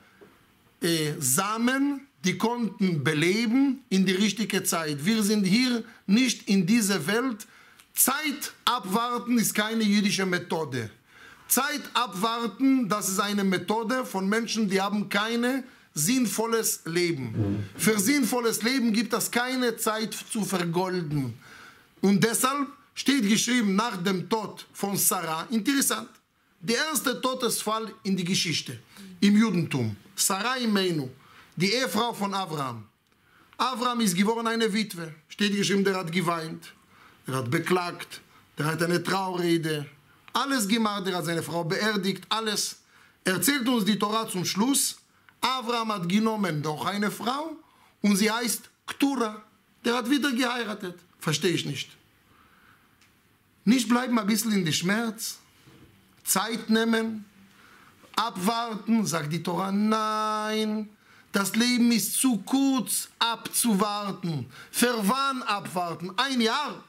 äh, 0.82 1.14
Samen, 1.20 2.08
die 2.24 2.38
konnten 2.38 3.04
beleben 3.04 3.84
in 3.90 4.06
die 4.06 4.14
richtige 4.14 4.64
Zeit. 4.64 5.06
Wir 5.06 5.22
sind 5.24 5.46
hier 5.46 5.84
nicht 6.08 6.48
in 6.50 6.66
dieser 6.66 7.06
Welt. 7.08 7.46
Zeit 7.94 8.54
abwarten 8.66 9.38
ist 9.38 9.54
keine 9.54 9.84
jüdische 9.84 10.26
Methode. 10.26 10.90
Zeit 11.48 11.82
abwarten, 11.94 12.90
das 12.90 13.10
ist 13.10 13.20
eine 13.20 13.44
Methode 13.44 14.06
von 14.06 14.28
Menschen, 14.28 14.70
die 14.70 14.82
haben 14.82 15.08
keine 15.10 15.64
sinnvolles 15.94 16.82
Leben. 16.86 17.64
Für 17.78 18.00
sinnvolles 18.00 18.64
Leben 18.64 18.92
gibt 18.92 19.14
es 19.14 19.32
keine 19.32 19.78
Zeit 19.78 20.14
zu 20.14 20.44
vergolden. 20.44 21.36
Und 22.02 22.24
deshalb 22.24 22.68
steht 22.96 23.30
geschrieben 23.30 23.76
nach 23.76 24.02
dem 24.04 24.28
Tod 24.30 24.66
von 24.74 24.98
Sarah, 24.98 25.48
interessant, 25.52 26.10
der 26.68 26.78
erste 26.78 27.22
Todesfall 27.22 27.94
in 28.04 28.18
die 28.18 28.24
Geschichte, 28.24 28.80
im 29.20 29.38
Judentum. 29.38 29.96
Sarah 30.16 30.58
Imenu, 30.58 31.10
die 31.56 31.72
Ehefrau 31.72 32.14
von 32.14 32.34
Abraham. 32.34 32.86
Abraham 33.58 34.02
ist 34.02 34.16
geworden 34.16 34.48
eine 34.48 34.72
Witwe. 34.74 35.14
Steht 35.28 35.56
geschrieben, 35.56 35.84
der 35.84 35.96
hat 35.96 36.12
geweint, 36.12 36.74
der 37.28 37.36
hat 37.36 37.52
beklagt, 37.52 38.22
der 38.58 38.66
hat 38.66 38.82
eine 38.82 39.02
Traurede, 39.02 39.86
alles 40.34 40.68
gemacht, 40.68 41.06
der 41.06 41.18
hat 41.18 41.26
seine 41.26 41.44
Frau 41.44 41.64
beerdigt, 41.64 42.24
alles. 42.30 42.78
Erzählt 43.24 43.68
uns 43.68 43.86
die 43.86 43.98
Torah 43.98 44.28
zum 44.28 44.44
Schluss, 44.44 44.98
Abraham 45.42 45.92
hat 45.94 46.10
genommen 46.10 46.62
noch 46.62 46.86
eine 46.86 47.12
Frau 47.12 47.56
und 48.02 48.16
sie 48.16 48.32
heißt 48.32 48.70
Ktura. 48.88 49.44
Der 49.84 49.96
hat 49.96 50.10
wieder 50.10 50.32
geheiratet. 50.32 50.98
Verstehe 51.20 51.52
ich 51.52 51.66
nicht. 51.66 51.90
Nicht 53.66 53.88
bleiben 53.88 54.18
ein 54.18 54.28
bisschen 54.28 54.52
in 54.52 54.66
den 54.66 54.74
Schmerz, 54.74 55.40
Zeit 56.26 56.70
nehmen, 56.70 57.24
abwarten, 58.16 59.06
sagt 59.06 59.32
die 59.32 59.42
Torah, 59.42 59.72
nein, 59.72 60.90
das 61.32 61.56
Leben 61.56 61.92
ist 61.92 62.14
zu 62.16 62.38
kurz 62.40 63.10
abzuwarten. 63.20 64.48
Für 64.72 64.96
wann 65.04 65.44
abwarten? 65.44 66.12
Ein 66.18 66.42
Jahr 66.42 66.84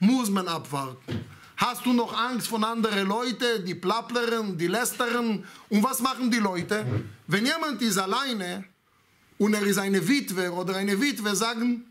muss 0.00 0.30
man 0.30 0.48
abwarten. 0.48 1.24
Hast 1.56 1.86
du 1.86 1.92
noch 1.92 2.12
Angst 2.12 2.48
von 2.48 2.62
anderen 2.64 3.06
Leuten, 3.06 3.64
die 3.64 3.74
plapplern, 3.74 4.58
die 4.58 4.66
lästern? 4.66 5.44
Und 5.68 5.82
was 5.82 6.00
machen 6.00 6.30
die 6.30 6.38
Leute? 6.38 6.84
Wenn 7.26 7.46
jemand 7.46 7.80
ist 7.80 7.96
alleine 7.98 8.64
und 9.38 9.54
er 9.54 9.62
ist 9.62 9.78
eine 9.78 10.06
Witwe 10.06 10.52
oder 10.52 10.76
eine 10.76 11.00
Witwe, 11.00 11.34
sagen, 11.34 11.86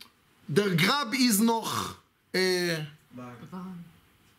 der 0.47 0.75
Grab 0.75 1.13
ist 1.13 1.41
noch 1.41 1.95
äh, 2.31 2.77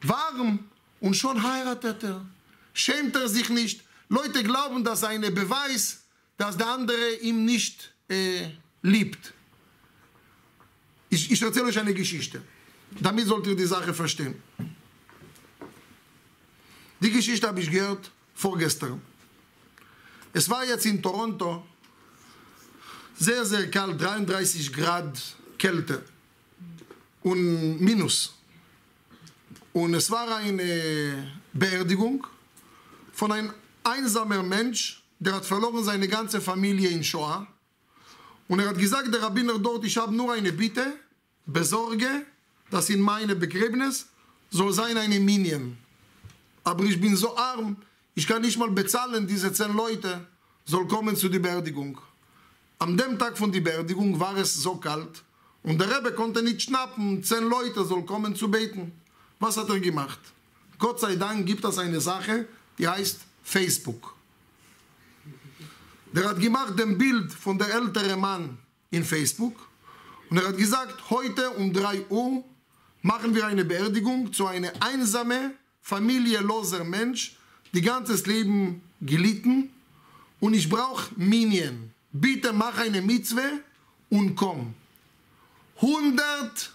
warm 0.02 0.58
und 1.06 1.14
schon 1.14 1.40
heiratet 1.40 2.02
er. 2.02 2.26
Schämt 2.74 3.14
er 3.14 3.28
sich 3.28 3.48
nicht. 3.48 3.84
Leute 4.08 4.42
glauben, 4.42 4.82
das 4.82 4.98
ist 4.98 5.04
ein 5.04 5.20
Beweis, 5.32 6.02
dass 6.36 6.56
der 6.56 6.66
andere 6.66 7.14
ihm 7.22 7.44
nicht 7.44 7.94
äh, 8.08 8.48
liebt. 8.82 9.32
Ich, 11.08 11.30
ich 11.30 11.40
erzähle 11.40 11.66
euch 11.66 11.78
eine 11.78 11.94
Geschichte. 11.94 12.42
Damit 13.00 13.26
sollt 13.26 13.46
ihr 13.46 13.54
die 13.54 13.66
Sache 13.66 13.94
verstehen. 13.94 14.34
Die 17.00 17.12
Geschichte 17.12 17.46
habe 17.46 17.60
ich 17.60 17.70
gehört 17.70 18.10
vorgestern. 18.34 19.00
Es 20.32 20.50
war 20.50 20.64
jetzt 20.64 20.86
in 20.86 21.00
Toronto 21.00 21.64
sehr, 23.16 23.44
sehr 23.44 23.70
kalt, 23.70 24.00
33 24.00 24.72
Grad 24.72 25.36
Kälte 25.56 26.02
und 27.22 27.80
Minus. 27.80 28.35
Und 29.76 29.92
es 29.92 30.10
war 30.10 30.36
eine 30.36 31.30
Beerdigung 31.52 32.26
von 33.12 33.30
einem 33.30 33.52
einsamen 33.84 34.48
Mensch, 34.48 35.02
der 35.18 35.34
hat 35.34 35.44
verloren 35.44 35.84
seine 35.84 36.08
ganze 36.08 36.40
Familie 36.40 36.88
in 36.88 37.04
Shoah. 37.04 37.46
Und 38.48 38.60
er 38.60 38.70
hat 38.70 38.78
gesagt, 38.78 39.12
der 39.12 39.20
Rabbiner 39.20 39.58
dort, 39.58 39.84
ich 39.84 39.98
habe 39.98 40.14
nur 40.14 40.32
eine 40.32 40.50
Bitte, 40.50 40.94
besorge, 41.44 42.24
dass 42.70 42.88
in 42.88 43.02
meinem 43.02 43.38
Begräbnis 43.38 44.06
soll 44.48 44.72
sein 44.72 44.96
eine 44.96 45.20
Minion. 45.20 45.76
Aber 46.64 46.82
ich 46.84 46.98
bin 46.98 47.14
so 47.14 47.36
arm, 47.36 47.76
ich 48.14 48.26
kann 48.26 48.40
nicht 48.40 48.56
mal 48.58 48.70
bezahlen, 48.70 49.26
diese 49.26 49.52
zehn 49.52 49.76
Leute 49.76 50.26
soll 50.64 50.88
kommen 50.88 51.14
zu 51.16 51.28
der 51.28 51.40
Beerdigung. 51.40 52.00
Am 52.78 52.96
dem 52.96 53.18
Tag 53.18 53.36
von 53.36 53.52
der 53.52 53.60
Beerdigung 53.60 54.18
war 54.18 54.38
es 54.38 54.54
so 54.54 54.76
kalt 54.76 55.22
und 55.62 55.78
der 55.78 55.98
Rebbe 55.98 56.12
konnte 56.12 56.42
nicht 56.42 56.62
schnappen, 56.62 57.22
zehn 57.22 57.46
Leute 57.46 57.84
soll 57.84 58.06
kommen 58.06 58.34
zu 58.34 58.50
beten. 58.50 59.02
Was 59.38 59.56
hat 59.56 59.68
er 59.68 59.80
gemacht? 59.80 60.18
Gott 60.78 61.00
sei 61.00 61.16
Dank 61.16 61.46
gibt 61.46 61.64
es 61.64 61.78
eine 61.78 62.00
Sache, 62.00 62.46
die 62.78 62.88
heißt 62.88 63.20
Facebook. 63.42 64.14
Der 66.12 66.28
hat 66.28 66.40
gemacht 66.40 66.80
ein 66.80 66.96
Bild 66.96 67.32
von 67.32 67.58
der 67.58 67.72
älteren 67.74 68.20
Mann 68.20 68.58
in 68.90 69.04
Facebook 69.04 69.54
und 70.30 70.38
er 70.38 70.48
hat 70.48 70.56
gesagt, 70.56 71.10
heute 71.10 71.50
um 71.50 71.72
3 71.72 72.06
Uhr 72.08 72.44
machen 73.02 73.34
wir 73.34 73.46
eine 73.46 73.64
Beerdigung 73.64 74.32
zu 74.32 74.46
einem 74.46 74.70
einsamen, 74.80 75.52
familieloser 75.82 76.84
Mensch, 76.84 77.36
die 77.72 77.82
ganzes 77.82 78.26
Leben 78.26 78.82
gelitten 79.00 79.70
und 80.40 80.54
ich 80.54 80.68
brauche 80.68 81.10
Minien. 81.16 81.92
Bitte 82.12 82.52
mach 82.52 82.78
eine 82.78 83.02
Mitzwe 83.02 83.42
und 84.08 84.34
komm. 84.34 84.74
100 85.76 86.72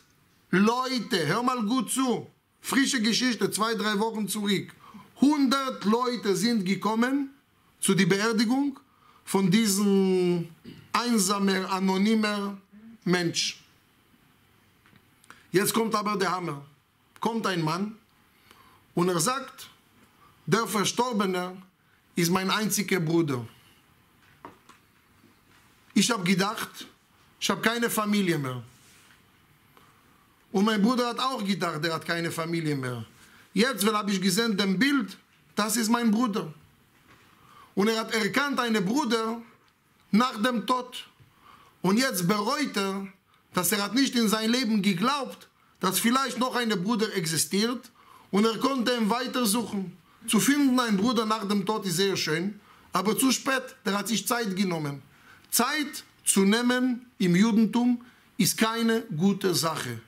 Leute, 0.51 1.27
hör 1.27 1.41
mal 1.41 1.63
gut 1.63 1.91
zu, 1.91 2.27
frische 2.61 3.01
Geschichte, 3.01 3.51
zwei, 3.51 3.73
drei 3.75 3.99
Wochen 3.99 4.27
zurück. 4.27 4.73
100 5.15 5.85
Leute 5.85 6.35
sind 6.35 6.65
gekommen 6.65 7.31
zu 7.79 7.93
der 7.93 8.05
Beerdigung 8.05 8.79
von 9.25 9.49
diesem 9.51 10.49
einsamen, 10.93 11.65
anonymen 11.65 12.61
Mensch. 13.03 13.61
Jetzt 15.51 15.73
kommt 15.73 15.93
aber 15.95 16.17
der 16.17 16.31
Hammer. 16.31 16.65
Kommt 17.19 17.45
ein 17.45 17.63
Mann 17.63 17.97
und 18.95 19.09
er 19.09 19.19
sagt, 19.19 19.69
der 20.45 20.65
Verstorbene 20.65 21.61
ist 22.15 22.31
mein 22.31 22.49
einziger 22.49 22.99
Bruder. 22.99 23.45
Ich 25.93 26.09
habe 26.09 26.23
gedacht, 26.23 26.87
ich 27.39 27.49
habe 27.49 27.61
keine 27.61 27.89
Familie 27.89 28.37
mehr. 28.37 28.63
Und 30.51 30.65
mein 30.65 30.81
Bruder 30.81 31.09
hat 31.09 31.19
auch 31.19 31.43
gedacht, 31.45 31.83
er 31.85 31.93
hat 31.93 32.05
keine 32.05 32.31
Familie 32.31 32.75
mehr. 32.75 33.05
Jetzt, 33.53 33.85
habe 33.85 34.11
ich 34.11 34.21
gesehen, 34.21 34.57
dem 34.57 34.77
Bild, 34.77 35.17
das 35.55 35.77
ist 35.77 35.89
mein 35.89 36.11
Bruder. 36.11 36.53
Und 37.75 37.87
er 37.87 37.99
hat 37.99 38.13
erkannt, 38.13 38.59
einen 38.59 38.83
Bruder 38.85 39.41
nach 40.11 40.41
dem 40.41 40.65
Tod. 40.65 41.05
Und 41.81 41.97
jetzt 41.97 42.27
bereut 42.27 42.75
er, 42.75 43.07
dass 43.53 43.71
er 43.71 43.83
hat 43.83 43.95
nicht 43.95 44.15
in 44.15 44.27
sein 44.27 44.51
Leben 44.51 44.81
geglaubt, 44.81 45.49
dass 45.79 45.99
vielleicht 45.99 46.37
noch 46.37 46.55
ein 46.55 46.69
Bruder 46.69 47.13
existiert 47.15 47.91
und 48.29 48.45
er 48.45 48.57
konnte 48.59 48.95
ihn 48.95 49.09
weitersuchen. 49.09 49.97
Zu 50.27 50.39
finden 50.39 50.79
einen 50.79 50.97
Bruder 50.97 51.25
nach 51.25 51.47
dem 51.47 51.65
Tod 51.65 51.85
ist 51.85 51.95
sehr 51.95 52.15
schön, 52.15 52.59
aber 52.93 53.17
zu 53.17 53.31
spät, 53.31 53.63
der 53.85 53.97
hat 53.97 54.07
sich 54.07 54.27
Zeit 54.27 54.55
genommen. 54.55 55.01
Zeit 55.49 56.03
zu 56.23 56.41
nehmen 56.41 57.07
im 57.17 57.35
Judentum 57.35 58.05
ist 58.37 58.57
keine 58.57 59.01
gute 59.17 59.55
Sache. 59.55 60.01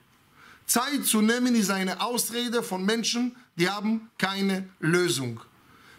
Zeit 0.73 1.05
zu 1.05 1.21
nehmen 1.21 1.53
ist 1.53 1.69
eine 1.69 2.01
Ausrede 2.01 2.63
von 2.63 2.83
Menschen, 2.83 3.35
die 3.57 3.69
haben 3.69 4.09
keine 4.17 4.67
Lösung. 4.79 5.39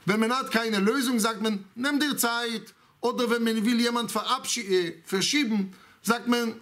Wenn 0.05 0.19
man 0.19 0.33
hat 0.33 0.51
keine 0.51 0.81
Lösung, 0.81 1.21
sagt 1.21 1.41
man, 1.41 1.65
nimm 1.77 2.01
dir 2.01 2.17
Zeit. 2.17 2.75
Oder 3.01 3.31
wenn 3.31 3.45
man 3.45 3.65
will 3.65 3.81
jemand 3.81 4.11
äh, 4.57 4.95
verschieben, 5.05 5.73
sagt 6.03 6.27
man, 6.27 6.61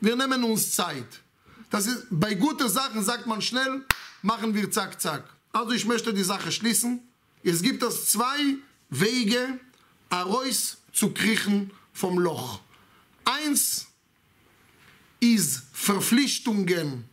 wir 0.00 0.16
nehmen 0.16 0.42
uns 0.42 0.72
Zeit. 0.72 1.20
Das 1.68 1.86
ist, 1.86 2.06
bei 2.08 2.32
guten 2.32 2.66
Sachen 2.70 3.04
sagt 3.04 3.26
man 3.26 3.42
schnell, 3.42 3.84
machen 4.22 4.54
wir 4.54 4.70
zack, 4.70 4.98
zack. 4.98 5.24
Also 5.52 5.72
ich 5.72 5.84
möchte 5.84 6.14
die 6.14 6.24
Sache 6.24 6.50
schließen. 6.50 7.02
Es 7.42 7.60
gibt 7.60 7.82
es 7.82 8.06
zwei 8.06 8.56
Wege, 8.88 9.60
Arois 10.08 10.78
zu 10.94 11.10
kriechen 11.10 11.72
vom 11.92 12.18
Loch. 12.18 12.60
Eins 13.26 13.88
ist 15.20 15.64
Verpflichtungen 15.74 17.04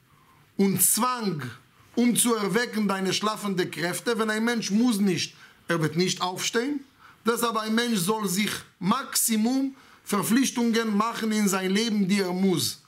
und 0.61 0.79
Zwang, 0.79 1.41
um 1.95 2.15
zu 2.15 2.35
erwecken 2.35 2.87
deine 2.87 3.13
schlafende 3.13 3.67
Kräfte. 3.67 4.17
Wenn 4.19 4.29
ein 4.29 4.45
Mensch 4.45 4.69
muss 4.69 4.99
nicht, 4.99 5.35
er 5.67 5.81
wird 5.81 5.95
nicht 5.95 6.21
aufstehen. 6.21 6.81
Deshalb 7.25 7.57
ein 7.57 7.73
Mensch 7.73 7.99
soll 7.99 8.27
sich 8.29 8.51
Maximum 8.79 9.75
Verpflichtungen 10.03 10.95
machen 10.95 11.31
in 11.31 11.47
sein 11.47 11.71
Leben, 11.71 12.07
die 12.07 12.19
er 12.19 12.31
muss. 12.33 12.79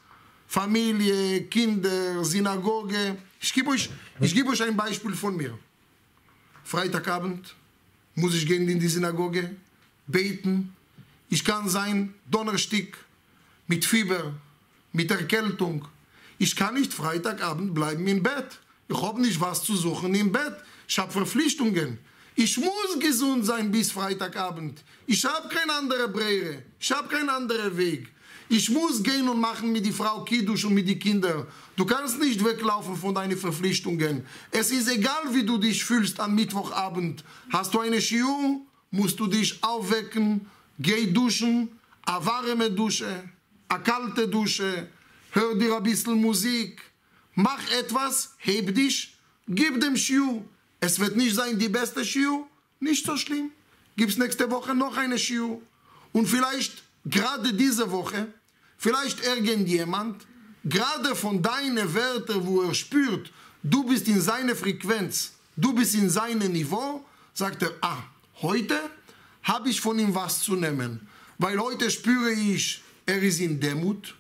Familie, 0.48 1.46
Kinder, 1.46 2.24
Synagoge. 2.24 3.18
Ich 3.42 3.52
gebe 3.52 3.72
euch, 3.72 3.90
ich 4.20 4.46
euch 4.46 4.62
ein 4.62 4.78
Beispiel 4.78 5.14
von 5.14 5.36
mir. 5.36 5.58
Freitagabend 6.64 7.56
muss 8.14 8.36
ich 8.36 8.46
gehen 8.46 8.70
in 8.70 8.80
die 8.80 8.88
Synagoge, 8.88 9.56
beten. 10.06 10.76
Ich 11.28 11.44
kann 11.44 11.68
sein 11.68 12.14
Donnerstag 12.30 12.90
mit 13.68 13.84
Fieber, 13.84 14.34
mit 14.92 15.10
Erkältung. 15.10 15.88
Ich 16.44 16.58
kann 16.58 16.74
nicht 16.74 16.94
Freitagabend 16.94 17.74
bleiben 17.74 18.06
im 18.06 18.22
Bett. 18.22 18.60
Ich 18.90 19.02
habe 19.02 19.22
nicht 19.22 19.40
was 19.40 19.64
zu 19.64 19.78
suchen 19.78 20.14
im 20.14 20.30
Bett. 20.30 20.58
Ich 20.90 21.00
habe 21.00 21.10
Verpflichtungen. 21.10 22.00
Ich 22.36 22.58
muss 22.58 23.00
gesund 23.00 23.46
sein 23.46 23.72
bis 23.72 23.94
Freitagabend. 23.94 24.84
Ich 25.08 25.24
habe 25.24 25.48
keine 25.48 25.72
andere 25.72 26.10
Brehre. 26.10 26.64
Ich 26.82 26.92
habe 26.92 27.08
keinen 27.08 27.30
anderen 27.30 27.78
Weg. 27.78 28.12
Ich 28.50 28.70
muss 28.70 29.02
gehen 29.02 29.30
und 29.30 29.40
machen 29.40 29.72
mit 29.72 29.86
die 29.86 29.94
Frau 29.94 30.26
Kiddush 30.26 30.66
und 30.66 30.74
mit 30.74 30.86
die 30.86 31.00
Kinder. 31.00 31.48
Du 31.78 31.86
kannst 31.86 32.20
nicht 32.20 32.44
weglaufen 32.44 32.98
von 32.98 33.16
deinen 33.16 33.38
Verpflichtungen. 33.38 34.26
Es 34.52 34.70
ist 34.70 34.90
egal, 34.90 35.24
wie 35.32 35.46
du 35.46 35.58
dich 35.58 35.82
fühlst 35.86 36.20
am 36.20 36.36
Mittwochabend. 36.36 37.24
Hast 37.54 37.74
du 37.74 37.80
eine 37.80 38.02
Shiur, 38.02 38.60
musst 38.92 39.18
du 39.18 39.28
dich 39.28 39.64
aufwecken, 39.64 40.46
geh 40.78 41.06
duschen, 41.06 41.70
a 42.06 42.20
warme 42.26 42.70
Dusche, 42.70 43.30
a 43.70 43.78
kalte 43.78 44.28
Dusche, 44.28 44.90
hör 45.34 45.56
dir 45.56 45.76
ein 45.76 45.84
bisschen 45.84 46.22
Musik, 46.22 46.82
mach 47.36 47.62
etwas, 47.72 48.36
heb 48.38 48.74
dich, 48.74 49.18
gib 49.48 49.82
dem 49.82 49.98
Shiur. 49.98 50.46
Es 50.80 51.00
wird 51.00 51.16
nicht 51.16 51.36
sein 51.36 51.58
die 51.58 51.70
beste 51.70 52.06
Shiur, 52.06 52.48
nicht 52.80 53.06
so 53.06 53.18
schlimm. 53.18 53.52
Gibt's 53.96 54.18
nächste 54.18 54.50
Woche 54.50 54.74
noch 54.76 54.96
eine 54.98 55.18
Shiur. 55.18 55.62
Und 56.12 56.28
vielleicht 56.28 56.84
gerade 57.06 57.54
diese 57.54 57.90
Woche, 57.92 58.28
vielleicht 58.78 59.26
irgendjemand, 59.26 60.26
gerade 60.64 61.16
von 61.16 61.42
deinen 61.42 61.94
Werten, 61.94 62.46
wo 62.46 62.62
er 62.62 62.74
spürt, 62.74 63.32
du 63.64 63.84
bist 63.84 64.08
in 64.08 64.22
seiner 64.22 64.56
Frequenz, 64.56 65.34
du 65.56 65.74
bist 65.74 65.96
in 65.96 66.10
seinem 66.10 66.52
Niveau, 66.52 67.06
sagt 67.34 67.64
er, 67.64 67.74
ah, 67.82 68.04
heute 68.42 68.80
habe 69.44 69.70
ich 69.70 69.82
von 69.82 69.98
ihm 69.98 70.14
was 70.14 70.42
zu 70.44 70.56
nehmen. 70.56 71.08
Weil 71.40 71.58
heute 71.60 71.90
spüre 71.90 72.32
ich, 72.32 72.82
er 73.06 73.22
ist 73.22 73.40
in 73.40 73.60
Demut. 73.60 74.16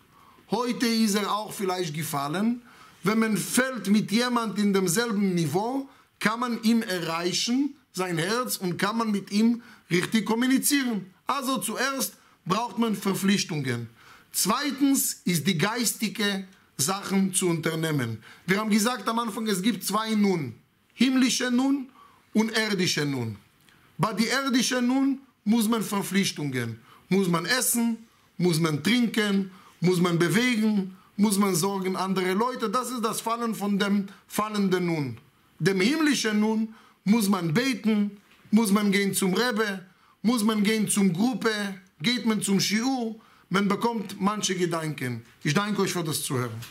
Heute 0.54 0.86
ist 0.86 1.16
er 1.16 1.34
auch 1.34 1.51
vielleicht 1.51 1.95
gefallen. 1.95 2.62
Wenn 3.01 3.18
man 3.18 3.38
fällt 3.38 3.88
mit 3.88 4.12
jemand 4.12 4.60
in 4.60 4.72
demselben 4.72 5.34
Niveau, 5.34 5.89
kann 6.20 6.41
man 6.41 6.62
ihm 6.62 6.84
erreichen, 6.84 7.74
sein 7.91 8.20
Herz, 8.20 8.58
und 8.58 8.78
kann 8.78 8.99
man 8.99 9.10
mit 9.10 9.32
ihm 9.32 9.64
richtig 9.89 10.28
kommunizieren. 10.28 11.08
Also 11.26 11.58
zuerst 11.58 12.14
braucht 12.45 12.78
man 12.78 12.95
Verpflichtungen. 12.95 13.89
Zweitens 14.32 15.22
ist 15.26 15.47
die 15.47 15.58
geistige 15.58 16.45
Sachen 16.78 17.34
zu 17.34 17.47
unternehmen. 17.47 18.22
Wir 18.45 18.60
haben 18.60 18.70
gesagt 18.70 19.10
am 19.10 19.18
Anfang, 19.18 19.47
es 19.47 19.64
gibt 19.64 19.84
zwei 19.84 20.14
Nun. 20.14 20.54
Himmlische 20.93 21.49
Nun 21.49 21.89
und 22.32 22.56
irdische 22.56 23.06
Nun. 23.06 23.38
Bei 23.97 24.14
die 24.14 24.28
irdische 24.28 24.84
Nun 24.84 25.18
muss 25.45 25.68
man 25.68 25.82
Verpflichtungen. 25.82 26.80
Muss 27.10 27.28
man 27.28 27.45
essen, 27.47 27.97
muss 28.38 28.60
man 28.60 28.84
trinken, 28.84 29.49
muss 29.84 29.99
man 29.99 30.17
bewegen, 30.17 30.95
muss 31.17 31.38
man 31.38 31.55
sorgen 31.55 31.97
andere 31.97 32.34
Leute. 32.34 32.69
Das 32.69 32.89
ist 32.89 33.03
das 33.03 33.19
Fallen 33.19 33.53
von 33.53 33.77
dem 33.77 34.07
fallenden 34.27 34.86
Nun. 34.86 35.17
Dem 35.59 35.81
himmlischen 35.81 36.39
Nun 36.39 36.73
muss 37.03 37.27
man 37.27 37.53
beten, 37.53 38.17
muss 38.49 38.71
man 38.71 38.93
gehen 38.93 39.13
zum 39.13 39.34
Rebbe, 39.34 39.86
muss 40.21 40.43
man 40.43 40.63
gehen 40.63 40.88
zum 40.88 41.11
Gruppe, 41.11 41.51
geht 42.01 42.25
man 42.25 42.41
zum 42.41 42.61
Shiur, 42.61 43.15
man 43.49 43.67
bekommt 43.67 44.15
manche 44.21 44.55
Gedanken. 44.55 45.25
Ich 45.43 45.53
danke 45.53 45.81
euch 45.81 45.91
für 45.91 46.03
das 46.03 46.23
Zuhören. 46.23 46.61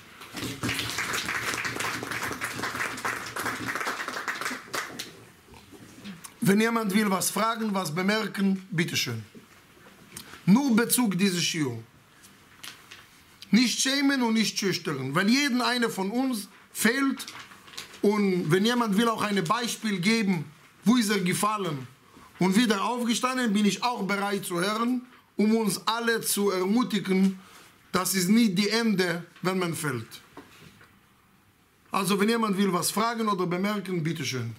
Wenn 6.41 6.61
jemand 6.61 6.95
will 6.95 7.11
was 7.11 7.31
fragen, 7.31 7.75
was 7.75 7.95
bemerken, 7.95 8.67
bitteschön. 8.71 9.23
Nur 10.47 10.75
Bezug 10.75 11.17
dieses 11.19 11.43
Shiur. 11.43 11.79
Nicht 13.53 13.81
schämen 13.81 14.23
und 14.23 14.35
nicht 14.35 14.59
schüchtern, 14.59 15.15
weil 15.15 15.29
jeden 15.29 15.61
einer 15.61 15.91
von 15.91 16.11
uns 16.11 16.49
fehlt 16.73 17.27
und 18.01 18.51
wenn 18.51 18.65
jemand 18.67 18.97
will 18.97 19.09
auch 19.09 19.23
ein 19.23 19.45
Beispiel 19.45 20.01
geben, 20.01 20.45
wo 20.85 20.97
ist 20.97 21.11
er 21.11 21.21
gefallen 21.21 21.87
und 22.41 22.57
wieder 22.57 22.83
aufgestanden, 22.83 23.53
bin 23.53 23.65
ich 23.65 23.83
auch 23.85 24.03
bereit 24.05 24.45
zu 24.45 24.61
hören, 24.61 25.03
um 25.37 25.55
uns 25.55 25.87
alle 25.87 26.21
zu 26.23 26.51
ermutigen, 26.51 27.39
das 27.93 28.15
ist 28.15 28.29
nie 28.29 28.49
die 28.49 28.69
Ende, 28.69 29.25
wenn 29.43 29.59
man 29.59 29.75
fällt. 29.75 30.09
Also 31.91 32.19
wenn 32.19 32.31
jemand 32.31 32.57
will 32.57 32.73
was 32.73 32.91
fragen 32.91 33.29
oder 33.29 33.47
bemerken, 33.47 34.03
bitteschön. 34.03 34.57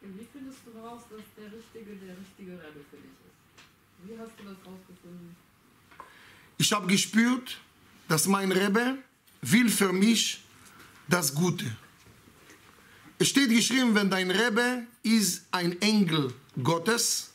Wie 0.00 0.26
findest 0.32 0.60
du 0.64 0.70
raus, 0.80 1.02
dass 1.10 1.20
der 1.36 1.52
Richtige 1.52 1.94
der 1.96 2.16
richtige 2.18 2.52
Rebbe 2.52 2.80
für 2.90 2.96
dich 2.96 3.12
ist? 3.26 4.08
Wie 4.08 4.18
hast 4.18 4.32
du 4.38 4.44
das 4.44 4.56
rausgefunden? 4.66 5.36
Ich 6.56 6.72
habe 6.72 6.86
gespürt, 6.86 7.60
dass 8.12 8.26
mein 8.26 8.52
Rebbe 8.52 8.98
will 9.40 9.70
für 9.70 9.90
mich 9.90 10.44
das 11.08 11.34
Gute. 11.34 11.64
Es 13.18 13.28
steht 13.28 13.48
geschrieben, 13.48 13.94
wenn 13.94 14.10
dein 14.10 14.30
Rebbe 14.30 14.86
ist 15.02 15.46
ein 15.50 15.80
Engel 15.80 16.34
Gottes, 16.62 17.30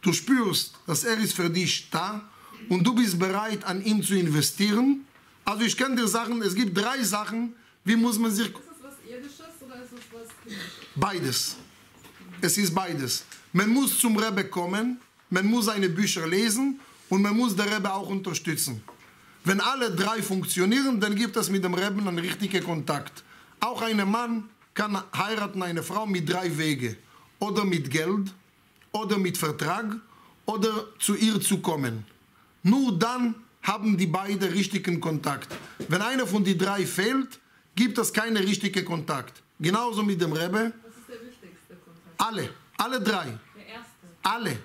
du 0.00 0.10
spürst, 0.14 0.72
dass 0.86 1.04
er 1.04 1.18
ist 1.18 1.34
für 1.34 1.50
dich 1.50 1.90
da 1.90 2.26
und 2.70 2.82
du 2.82 2.94
bist 2.94 3.18
bereit, 3.18 3.62
an 3.64 3.84
ihm 3.84 4.02
zu 4.02 4.14
investieren. 4.14 5.04
Also 5.44 5.64
ich 5.64 5.76
kann 5.76 5.94
dir 5.94 6.08
sagen, 6.08 6.40
es 6.40 6.54
gibt 6.54 6.74
drei 6.78 7.02
Sachen, 7.02 7.54
wie 7.84 7.96
muss 7.96 8.18
man 8.18 8.30
sich... 8.30 8.46
Ist 8.46 8.54
es 8.56 8.82
was 8.82 8.94
Irdisches 9.06 9.54
oder 9.60 9.82
ist 9.82 9.92
es 9.92 10.00
was? 10.14 10.54
Beides. 10.94 11.56
Es 12.40 12.56
ist 12.56 12.74
beides. 12.74 13.24
Man 13.52 13.68
muss 13.68 13.98
zum 13.98 14.16
Rebbe 14.16 14.44
kommen, 14.44 14.98
man 15.28 15.44
muss 15.44 15.66
seine 15.66 15.90
Bücher 15.90 16.26
lesen 16.26 16.80
und 17.10 17.20
man 17.20 17.36
muss 17.36 17.54
der 17.54 17.76
Rebbe 17.76 17.92
auch 17.92 18.08
unterstützen. 18.08 18.82
Wenn 19.44 19.60
alle 19.60 19.90
drei 19.90 20.22
funktionieren, 20.22 21.00
dann 21.00 21.14
gibt 21.16 21.36
es 21.36 21.50
mit 21.50 21.64
dem 21.64 21.74
Rebbe 21.74 22.00
einen 22.00 22.18
richtigen 22.18 22.62
Kontakt. 22.62 23.24
Auch 23.60 23.82
ein 23.82 24.08
Mann 24.08 24.48
kann 24.74 25.02
heiraten 25.16 25.62
eine 25.62 25.82
Frau 25.82 26.06
mit 26.06 26.32
drei 26.32 26.56
Wege. 26.56 26.96
Oder 27.40 27.64
mit 27.64 27.90
Geld, 27.90 28.32
oder 28.92 29.18
mit 29.18 29.36
Vertrag, 29.36 29.96
oder 30.46 30.86
zu 30.98 31.16
ihr 31.16 31.40
zu 31.40 31.58
kommen. 31.58 32.04
Nur 32.62 32.96
dann 32.96 33.34
haben 33.62 33.96
die 33.96 34.06
beiden 34.06 34.48
richtigen 34.52 35.00
Kontakt. 35.00 35.48
Wenn 35.88 36.02
einer 36.02 36.26
von 36.26 36.44
den 36.44 36.58
drei 36.58 36.86
fehlt, 36.86 37.40
gibt 37.74 37.98
es 37.98 38.12
keinen 38.12 38.36
richtigen 38.36 38.84
Kontakt. 38.84 39.42
Genauso 39.58 40.02
mit 40.02 40.20
dem 40.20 40.32
Rebbe. 40.32 40.72
Was 40.82 40.96
ist 40.96 41.08
der 41.08 41.20
wichtigste 41.26 41.74
Kontakt? 41.84 42.18
Alle, 42.18 42.50
alle 42.76 43.00
drei. 43.00 43.38
Der 43.56 43.66
erste. 43.66 44.06
Alle. 44.22 44.58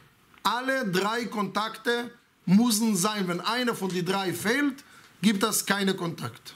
Alle 0.44 0.92
drei 0.92 1.26
Kontakte 1.26 2.12
müssen 2.48 2.95
sein. 2.95 3.28
Wenn 3.28 3.41
einer 3.41 3.76
von 3.76 3.89
den 3.89 4.06
drei 4.06 4.34
fehlt, 4.34 4.84
gibt 5.22 5.43
es 5.43 5.64
keinen 5.66 5.95
Kontakt. 5.95 6.56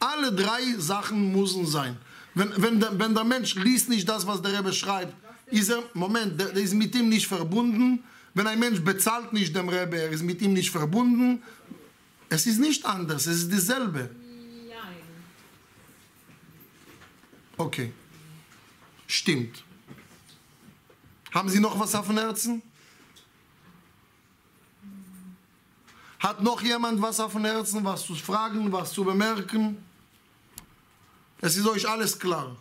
Alle 0.00 0.32
drei 0.32 0.74
Sachen 0.78 1.32
müssen 1.32 1.66
sein. 1.66 1.96
Wenn, 2.34 2.50
wenn, 2.56 2.80
der, 2.80 2.98
wenn 2.98 3.14
der 3.14 3.24
Mensch 3.24 3.54
liest 3.56 3.88
nicht 3.88 4.08
das, 4.08 4.26
was 4.26 4.40
der 4.40 4.58
Rebbe 4.58 4.72
schreibt, 4.72 5.14
ist 5.46 5.70
er, 5.70 5.82
Moment, 5.92 6.40
der, 6.40 6.48
der 6.48 6.62
ist 6.62 6.74
mit 6.74 6.94
ihm 6.94 7.08
nicht 7.08 7.26
verbunden. 7.26 8.02
Wenn 8.32 8.46
ein 8.46 8.58
Mensch 8.58 8.80
bezahlt 8.80 9.32
nicht 9.32 9.54
dem 9.54 9.68
Rebbe, 9.68 9.98
er 9.98 10.10
ist 10.10 10.22
mit 10.22 10.40
ihm 10.40 10.52
nicht 10.52 10.70
verbunden. 10.70 11.42
Es 12.28 12.46
ist 12.46 12.58
nicht 12.58 12.84
anders, 12.84 13.26
es 13.26 13.42
ist 13.42 13.52
dasselbe. 13.52 14.10
Okay. 17.56 17.92
Stimmt. 19.06 19.62
Haben 21.30 21.48
Sie 21.48 21.60
noch 21.60 21.78
was 21.78 21.94
auf 21.94 22.06
dem 22.06 22.18
Herzen? 22.18 22.62
Hat 26.18 26.42
noch 26.42 26.62
jemand 26.62 27.00
was 27.02 27.20
auf 27.20 27.32
dem 27.32 27.44
Herzen, 27.44 27.84
was 27.84 28.04
zu 28.04 28.14
fragen, 28.14 28.70
was 28.72 28.92
zu 28.92 29.04
bemerken? 29.04 29.76
Es 31.40 31.56
ist 31.56 31.66
euch 31.66 31.88
alles 31.88 32.18
klar. 32.18 32.56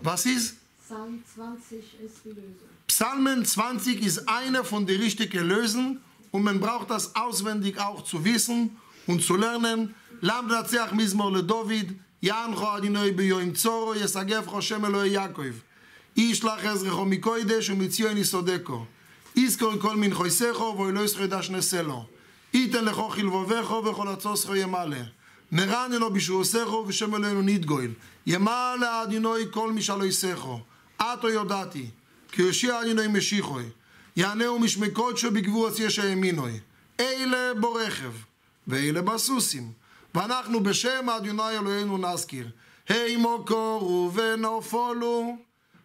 Was 0.00 0.26
ist? 0.26 0.56
Psalm 0.86 1.22
20 1.34 1.78
ist 1.78 2.24
die 2.24 2.28
Lösung. 2.28 2.68
Psalmen 2.86 3.44
20 3.44 4.02
ist 4.04 4.28
eine 4.28 4.62
von 4.62 4.86
den 4.86 5.00
richtigen 5.00 5.48
Lösungen 5.48 6.00
und 6.30 6.42
man 6.42 6.60
braucht 6.60 6.90
das 6.90 7.16
auswendig 7.16 7.80
auch 7.80 8.04
zu 8.04 8.24
wissen 8.24 8.76
und 9.06 9.22
zu 9.22 9.36
lernen. 9.36 9.94
Lamdatziach 10.20 10.92
Mizmor 10.92 11.32
le 11.32 11.42
David, 11.42 11.98
Yancho 12.20 12.68
Adinoi 12.68 13.12
Beyoim 13.12 13.54
Zoro, 13.54 13.94
Yesagef 13.94 14.46
Hoshem 14.46 14.84
Eloi 14.84 15.08
Yaakov. 15.08 15.54
Ishlach 16.14 16.62
Ezrecho 16.62 17.04
Mikoidesh 17.04 17.70
und 17.70 17.78
Mitzion 17.78 18.16
Isodeko. 18.16 18.86
יזכור 19.36 19.72
כל 19.80 19.96
מנחויסכו 19.96 20.76
ואילו 20.78 21.04
ישחו 21.04 21.22
ידש 21.22 21.50
נסלו. 21.50 22.04
ייתן 22.54 22.84
לכו 22.84 23.08
חלבובכו 23.08 23.84
וכל 23.84 24.08
עצוסכו 24.08 24.56
ימלא. 24.56 24.96
נרן 25.52 25.90
אלו 25.94 26.12
בשעוסכו 26.12 26.84
ושם 26.86 27.14
אלוהינו 27.14 27.42
נתגויל. 27.42 27.92
ימלא 28.26 29.02
אדינוי 29.02 29.44
כל 29.50 29.72
משאלו 29.72 30.04
יסכו. 30.04 30.60
עתו 30.98 31.28
יודעתי, 31.28 31.86
כי 32.32 32.42
יושיע 32.42 32.80
אדינוי 32.80 33.08
משיחוי. 33.08 33.64
יענהו 34.16 34.58
משמי 34.58 34.90
קודשו 34.90 35.30
בגבורס 35.30 35.78
יש 35.78 35.98
הימינוי. 35.98 36.60
אלה 37.00 37.54
ברכב, 37.54 38.12
ואלה 38.68 39.02
בסוסים. 39.02 39.72
ואנחנו 40.14 40.62
בשם 40.62 41.10
אדוני 41.10 41.58
אלוהינו 41.58 41.98
נזכיר. 41.98 42.48
הימו 42.88 43.44
קורו 43.46 44.10
ונופלו, 44.14 45.36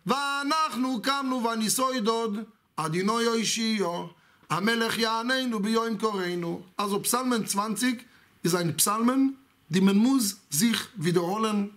ואנחנו 0.06 1.02
קמנו 1.02 1.44
וניסוי 1.44 2.00
דוד, 2.00 2.40
Adino 2.80 3.20
Yoishio, 3.20 4.10
Amelech 4.50 4.98
Yaaneinu 4.98 5.60
Biyoim 5.60 5.98
Koreinu. 5.98 6.64
Also 6.78 7.00
Psalmen 7.02 7.46
20 7.46 8.06
ist 8.42 8.56
ein 8.56 8.78
Psalmen, 8.78 9.36
die 9.68 9.82
man 9.82 9.98
muss 9.98 10.38
sich 10.50 10.78
wiederholen, 10.96 11.72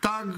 Tag 0.00 0.28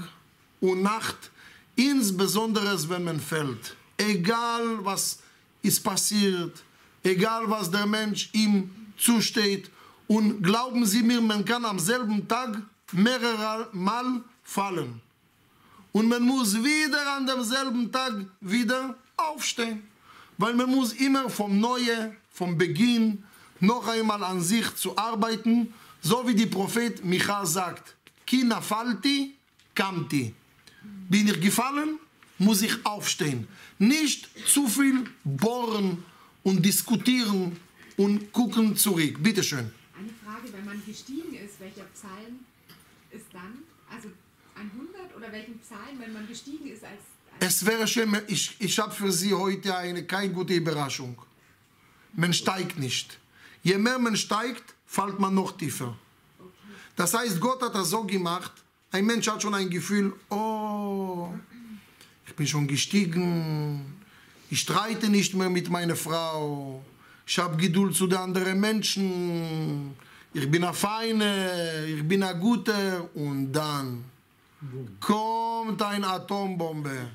und 0.59 0.81
Nacht, 0.81 1.31
insbesondere 1.77 2.77
wenn 2.89 3.05
man 3.05 3.19
fällt. 3.21 3.77
Egal 3.95 4.83
was 4.83 5.19
ist 5.61 5.81
passiert, 5.81 6.61
egal 7.01 7.49
was 7.49 7.71
der 7.71 7.85
Mensch 7.85 8.29
ihm 8.33 8.69
zusteht. 8.97 9.71
Und 10.07 10.43
glauben 10.43 10.85
Sie 10.85 11.01
mir, 11.01 11.21
man 11.21 11.45
kann 11.45 11.63
am 11.63 11.79
selben 11.79 12.27
Tag 12.27 12.61
mehrere 12.91 13.69
Mal 13.71 14.21
fallen. 14.43 15.01
Und 15.93 16.09
man 16.09 16.23
muss 16.23 16.61
wieder 16.61 17.15
an 17.15 17.25
demselben 17.25 17.89
Tag 17.89 18.13
wieder 18.41 18.97
aufstehen. 19.15 19.92
Weil 20.37 20.53
man 20.53 20.69
muss 20.69 20.93
immer 20.93 21.29
vom 21.29 21.59
Neue, 21.59 22.15
vom 22.31 22.57
Beginn, 22.57 23.23
noch 23.59 23.87
einmal 23.87 24.23
an 24.23 24.41
sich 24.41 24.75
zu 24.75 24.97
arbeiten, 24.97 25.73
so 26.01 26.27
wie 26.27 26.35
die 26.35 26.47
Prophet 26.47 27.03
Micha 27.05 27.45
sagt, 27.45 27.95
Ki 28.25 28.43
nafalti, 28.43 29.35
kamti. 29.73 30.33
Bin 31.09 31.27
ich 31.27 31.39
gefallen, 31.39 31.99
muss 32.39 32.61
ich 32.61 32.85
aufstehen. 32.85 33.47
Nicht 33.79 34.29
zu 34.47 34.67
viel 34.67 35.05
bohren 35.23 36.03
und 36.43 36.65
diskutieren 36.65 37.57
und 37.97 38.33
gucken 38.33 38.75
zurück. 38.75 39.17
Bitte 39.21 39.43
schön. 39.43 39.71
Eine 39.97 40.09
Frage, 40.25 40.51
wenn 40.51 40.65
man 40.65 40.81
gestiegen 40.85 41.33
ist, 41.35 41.59
welcher 41.59 41.85
Psalm 41.93 42.39
ist 43.11 43.25
dann? 43.31 43.59
Also 43.89 44.09
100 44.55 45.15
oder 45.15 45.31
welchen 45.31 45.59
Psalm, 45.59 45.99
wenn 45.99 46.13
man 46.13 46.27
gestiegen 46.27 46.67
ist 46.67 46.83
als... 46.83 47.01
Es 47.39 47.65
wäre 47.65 47.87
schön, 47.87 48.15
ich, 48.27 48.55
ich 48.59 48.79
habe 48.79 48.91
für 48.91 49.11
Sie 49.11 49.33
heute 49.33 49.75
eine 49.75 50.03
keine 50.03 50.31
gute 50.31 50.53
Überraschung. 50.53 51.21
Man 52.13 52.33
steigt 52.33 52.77
nicht. 52.79 53.19
Je 53.63 53.77
mehr 53.77 53.99
man 53.99 54.15
steigt, 54.15 54.75
fällt 54.85 55.19
man 55.19 55.33
noch 55.33 55.57
tiefer. 55.57 55.97
Das 56.95 57.13
heißt, 57.13 57.39
Gott 57.39 57.61
hat 57.61 57.73
das 57.75 57.89
so 57.89 58.03
gemacht, 58.03 58.51
ein 58.91 59.05
Mensch 59.05 59.27
hat 59.27 59.41
schon 59.41 59.55
ein 59.55 59.69
Gefühl, 59.69 60.13
oh, 60.29 61.33
ich 62.27 62.35
bin 62.35 62.45
schon 62.45 62.67
gestiegen, 62.67 63.97
ich 64.49 64.59
streite 64.59 65.09
nicht 65.09 65.33
mehr 65.33 65.49
mit 65.49 65.69
meiner 65.69 65.95
Frau, 65.95 66.83
ich 67.25 67.39
habe 67.39 67.57
Geduld 67.57 67.95
zu 67.95 68.05
den 68.05 68.19
anderen 68.19 68.59
Menschen, 68.59 69.95
ich 70.33 70.49
bin 70.49 70.63
ein 70.63 70.73
Feiner, 70.75 71.85
ich 71.85 72.07
bin 72.07 72.21
ein 72.21 72.39
Guter 72.39 73.09
und 73.15 73.51
dann 73.51 74.05
kommt 74.99 75.81
eine 75.81 76.07
Atombombe. 76.07 77.11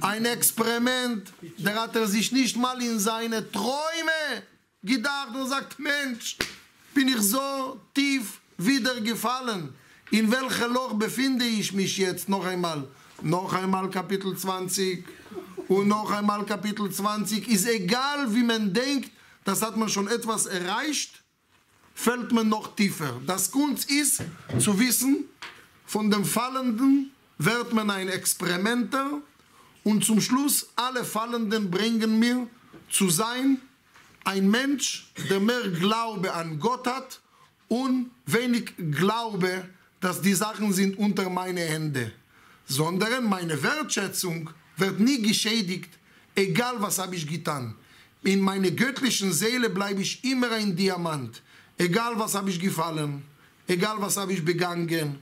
Ein 0.00 0.24
Experiment, 0.24 1.32
der 1.58 1.82
hat 1.82 1.96
er 1.96 2.06
sich 2.06 2.32
nicht 2.32 2.56
mal 2.56 2.80
in 2.82 2.98
seine 2.98 3.50
Träume 3.50 4.42
gedacht 4.82 5.34
und 5.34 5.48
sagt, 5.48 5.78
Mensch, 5.78 6.36
bin 6.94 7.08
ich 7.08 7.20
so 7.20 7.80
tief 7.94 8.40
wieder 8.56 9.00
gefallen. 9.00 9.74
In 10.10 10.30
welchem 10.30 10.72
Loch 10.72 10.94
befinde 10.94 11.44
ich 11.44 11.72
mich 11.72 11.98
jetzt? 11.98 12.28
Noch 12.28 12.44
einmal. 12.44 12.88
Noch 13.22 13.52
einmal 13.52 13.90
Kapitel 13.90 14.36
20 14.36 15.04
und 15.68 15.88
noch 15.88 16.10
einmal 16.10 16.44
Kapitel 16.44 16.90
20. 16.90 17.46
Ist 17.48 17.68
egal, 17.68 18.32
wie 18.34 18.42
man 18.42 18.72
denkt, 18.72 19.10
das 19.44 19.62
hat 19.62 19.76
man 19.76 19.88
schon 19.88 20.08
etwas 20.08 20.46
erreicht, 20.46 21.22
fällt 21.94 22.32
man 22.32 22.48
noch 22.48 22.74
tiefer. 22.74 23.20
Das 23.26 23.50
Kunst 23.50 23.90
ist 23.90 24.22
zu 24.58 24.78
wissen, 24.78 25.24
von 25.88 26.10
dem 26.10 26.22
Fallenden 26.22 27.10
wird 27.38 27.72
man 27.72 27.88
ein 27.88 28.10
Experimenter 28.10 29.22
und 29.84 30.04
zum 30.04 30.20
Schluss 30.20 30.68
alle 30.76 31.02
Fallenden 31.02 31.70
bringen 31.70 32.18
mir 32.18 32.46
zu 32.90 33.08
sein 33.08 33.58
ein 34.24 34.50
Mensch, 34.50 35.10
der 35.30 35.40
mehr 35.40 35.66
Glaube 35.70 36.34
an 36.34 36.60
Gott 36.60 36.86
hat 36.86 37.20
und 37.68 38.10
wenig 38.26 38.74
Glaube, 38.76 39.64
dass 39.98 40.20
die 40.20 40.34
Sachen 40.34 40.74
sind 40.74 40.98
unter 40.98 41.30
meine 41.30 41.62
Hände, 41.62 42.12
sondern 42.66 43.24
meine 43.24 43.62
Wertschätzung 43.62 44.50
wird 44.76 45.00
nie 45.00 45.22
geschädigt, 45.22 45.98
egal 46.34 46.74
was 46.80 46.98
habe 46.98 47.16
ich 47.16 47.26
getan. 47.26 47.74
In 48.22 48.42
meiner 48.42 48.72
göttlichen 48.72 49.32
Seele 49.32 49.70
bleibe 49.70 50.02
ich 50.02 50.22
immer 50.22 50.50
ein 50.50 50.76
Diamant, 50.76 51.42
egal 51.78 52.18
was 52.18 52.34
habe 52.34 52.50
ich 52.50 52.60
gefallen, 52.60 53.22
egal 53.66 53.96
was 54.00 54.18
habe 54.18 54.34
ich 54.34 54.44
begangen, 54.44 55.18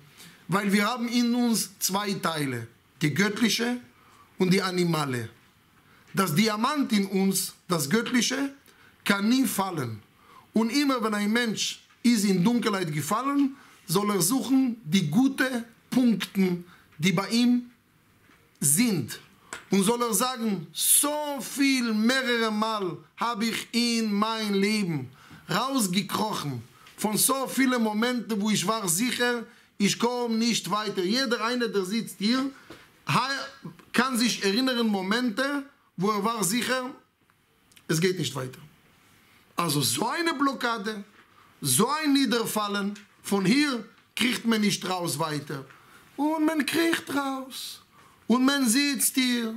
weil 0.48 0.72
wir 0.72 0.86
haben 0.86 1.08
in 1.08 1.34
uns 1.34 1.70
zwei 1.78 2.12
Teile, 2.14 2.66
die 3.02 3.12
göttliche 3.12 3.78
und 4.38 4.52
die 4.52 4.62
animale. 4.62 5.28
Das 6.14 6.34
Diamant 6.34 6.92
in 6.92 7.06
uns, 7.06 7.54
das 7.68 7.88
göttliche, 7.90 8.52
kann 9.04 9.28
nie 9.28 9.44
fallen. 9.44 10.02
Und 10.52 10.70
immer 10.70 11.02
wenn 11.02 11.14
ein 11.14 11.32
Mensch 11.32 11.80
ist 12.02 12.24
in 12.24 12.42
Dunkelheit 12.42 12.92
gefallen, 12.92 13.56
soll 13.86 14.10
er 14.10 14.22
suchen 14.22 14.80
die 14.84 15.08
guten 15.10 15.64
Punkte, 15.90 16.64
die 16.98 17.12
bei 17.12 17.28
ihm 17.28 17.70
sind. 18.60 19.20
Und 19.70 19.82
soll 19.82 20.02
er 20.02 20.14
sagen, 20.14 20.66
so 20.72 21.38
viel 21.40 21.92
mehrere 21.92 22.50
Mal 22.50 22.96
habe 23.16 23.46
ich 23.46 23.68
in 23.72 24.12
mein 24.12 24.54
Leben 24.54 25.10
rausgekrochen 25.50 26.62
von 26.96 27.16
so 27.16 27.46
vielen 27.46 27.82
Momenten, 27.82 28.40
wo 28.40 28.50
ich 28.50 28.66
war 28.66 28.88
sicher, 28.88 29.44
ich 29.78 29.98
komme 29.98 30.36
nicht 30.36 30.70
weiter. 30.70 31.02
Jeder 31.02 31.44
eine, 31.44 31.68
der 31.68 31.84
sitzt 31.84 32.16
hier, 32.18 32.50
kann 33.92 34.16
sich 34.16 34.44
erinnern 34.44 34.86
Momente, 34.86 35.64
wo 35.96 36.10
er 36.10 36.24
war 36.24 36.42
sicher, 36.44 36.90
es 37.88 38.00
geht 38.00 38.18
nicht 38.18 38.34
weiter. 38.34 38.58
Also 39.54 39.80
so 39.80 40.08
eine 40.08 40.34
Blockade, 40.34 41.04
so 41.60 41.88
ein 41.88 42.12
Niederfallen, 42.12 42.98
von 43.22 43.44
hier 43.44 43.84
kriegt 44.14 44.44
man 44.46 44.60
nicht 44.60 44.88
raus 44.88 45.18
weiter. 45.18 45.64
Und 46.16 46.46
man 46.46 46.64
kriegt 46.64 47.14
raus. 47.14 47.82
Und 48.26 48.44
man 48.44 48.68
sitzt 48.68 49.14
hier. 49.14 49.54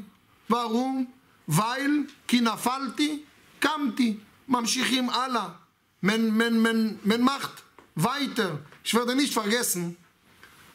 Warum? 0.47 1.07
Weil, 1.47 2.07
kinafalti, 2.27 3.25
kamti, 3.59 4.19
mamschichim 4.47 5.09
Allah. 5.09 5.59
Man, 6.01 6.35
man, 6.35 6.61
man, 6.61 6.99
man 7.03 7.21
macht 7.21 7.63
weiter. 7.95 8.59
Ich 8.83 8.93
werde 8.93 9.15
nicht 9.15 9.33
vergessen, 9.33 9.97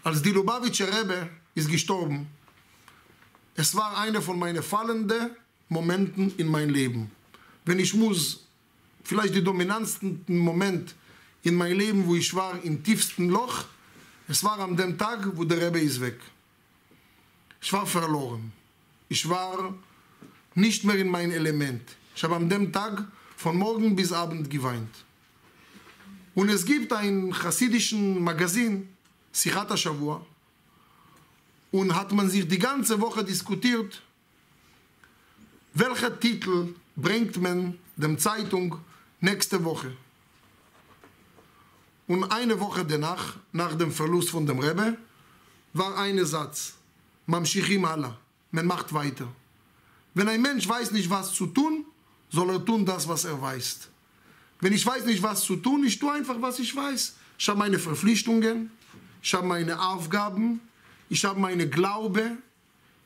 als 0.05 0.21
die 0.21 0.31
Lubavitcher 0.31 0.87
Rebbe 0.87 1.31
ist 1.55 1.69
gestorben, 1.69 2.29
es 3.57 3.75
war 3.75 3.99
einer 3.99 4.21
von 4.21 4.39
meinen 4.39 4.63
fallenden 4.63 5.31
Momenten 5.69 6.35
in 6.37 6.47
meinem 6.47 6.71
Leben. 6.71 7.11
Wenn 7.65 7.79
ich 7.79 7.95
muss, 7.95 8.45
vielleicht 9.03 9.35
die 9.35 9.43
dominantsten 9.43 10.23
Moment 10.29 10.95
in 11.43 11.55
meinem 11.55 11.79
Leben, 11.79 12.07
wo 12.07 12.15
ich 12.15 12.35
war 12.35 12.63
im 12.63 12.83
tiefsten 12.83 13.31
Loch, 13.31 13.65
es 14.29 14.45
war 14.45 14.59
an 14.59 14.77
dem 14.77 14.99
Tag, 14.99 15.27
wo 15.35 15.45
der 15.45 15.61
Rebbe 15.67 15.81
ist 15.81 16.01
weg. 16.01 16.21
Ich 17.61 17.73
war 17.73 17.87
verloren. 17.87 18.53
Ich 19.09 19.27
war 19.29 19.75
nicht 20.55 20.85
mehr 20.85 20.97
in 20.97 21.09
mein 21.09 21.31
Element. 21.31 21.83
Ich 22.15 22.23
habe 22.25 22.37
an 22.37 22.49
dem 22.49 22.73
Tag 22.73 23.07
von 23.37 23.57
morgen 23.57 23.97
bis 23.97 24.13
abend 24.13 24.51
geweint. 24.51 24.95
Und 26.35 26.49
es 26.51 26.65
gibt 26.65 26.93
ein 26.93 27.33
chassidischen 27.33 28.23
Magazin, 28.23 28.93
Sichat 29.35 29.68
HaShavua, 29.68 30.24
und 31.72 31.93
hat 31.93 32.12
man 32.12 32.30
sich 32.30 32.47
die 32.47 32.59
ganze 32.59 33.01
Woche 33.01 33.24
diskutiert, 33.24 34.01
welcher 35.74 36.18
Titel 36.20 36.72
bringt 36.95 37.37
man 37.43 37.76
dem 37.97 38.16
Zeitung 38.16 38.78
nächste 39.20 39.62
Woche. 39.64 39.91
Und 42.07 42.30
eine 42.30 42.61
Woche 42.61 42.85
danach, 42.85 43.37
nach 43.53 43.74
dem 43.74 43.91
Verlust 43.91 44.30
von 44.30 44.47
dem 44.47 44.61
Rebbe, 44.61 44.97
war 45.72 45.99
ein 45.99 46.24
Satz, 46.24 46.74
Mamshichim 47.26 47.85
Allah, 47.85 48.16
man 48.53 48.66
macht 48.66 48.95
weiter. 48.95 49.26
Wenn 50.14 50.28
ein 50.28 50.43
Mensch 50.43 50.68
weiß 50.68 50.93
nicht, 50.93 51.11
was 51.11 51.32
zu 51.32 51.49
tun, 51.49 51.85
soll 52.30 52.51
er 52.51 52.64
tun 52.64 52.87
das, 52.87 53.09
was 53.09 53.24
er 53.24 53.41
weiß. 53.43 53.89
Wenn 54.61 54.72
ich 54.72 54.87
weiß 54.87 55.07
nicht, 55.07 55.24
was 55.24 55.43
zu 55.43 55.57
tun, 55.57 55.85
ich 55.85 55.99
tue 55.99 56.12
einfach, 56.12 56.37
was 56.41 56.61
ich 56.61 56.74
weiß. 56.74 57.14
Ich 57.37 57.49
habe 57.49 57.59
meine 57.59 57.80
Verpflichtungen, 57.80 58.70
ich 59.25 59.33
habe 59.33 59.47
meine 59.47 59.81
Aufgaben, 59.81 60.61
ich 61.09 61.25
habe 61.25 61.41
meine 61.41 61.66
Glaube, 61.66 62.37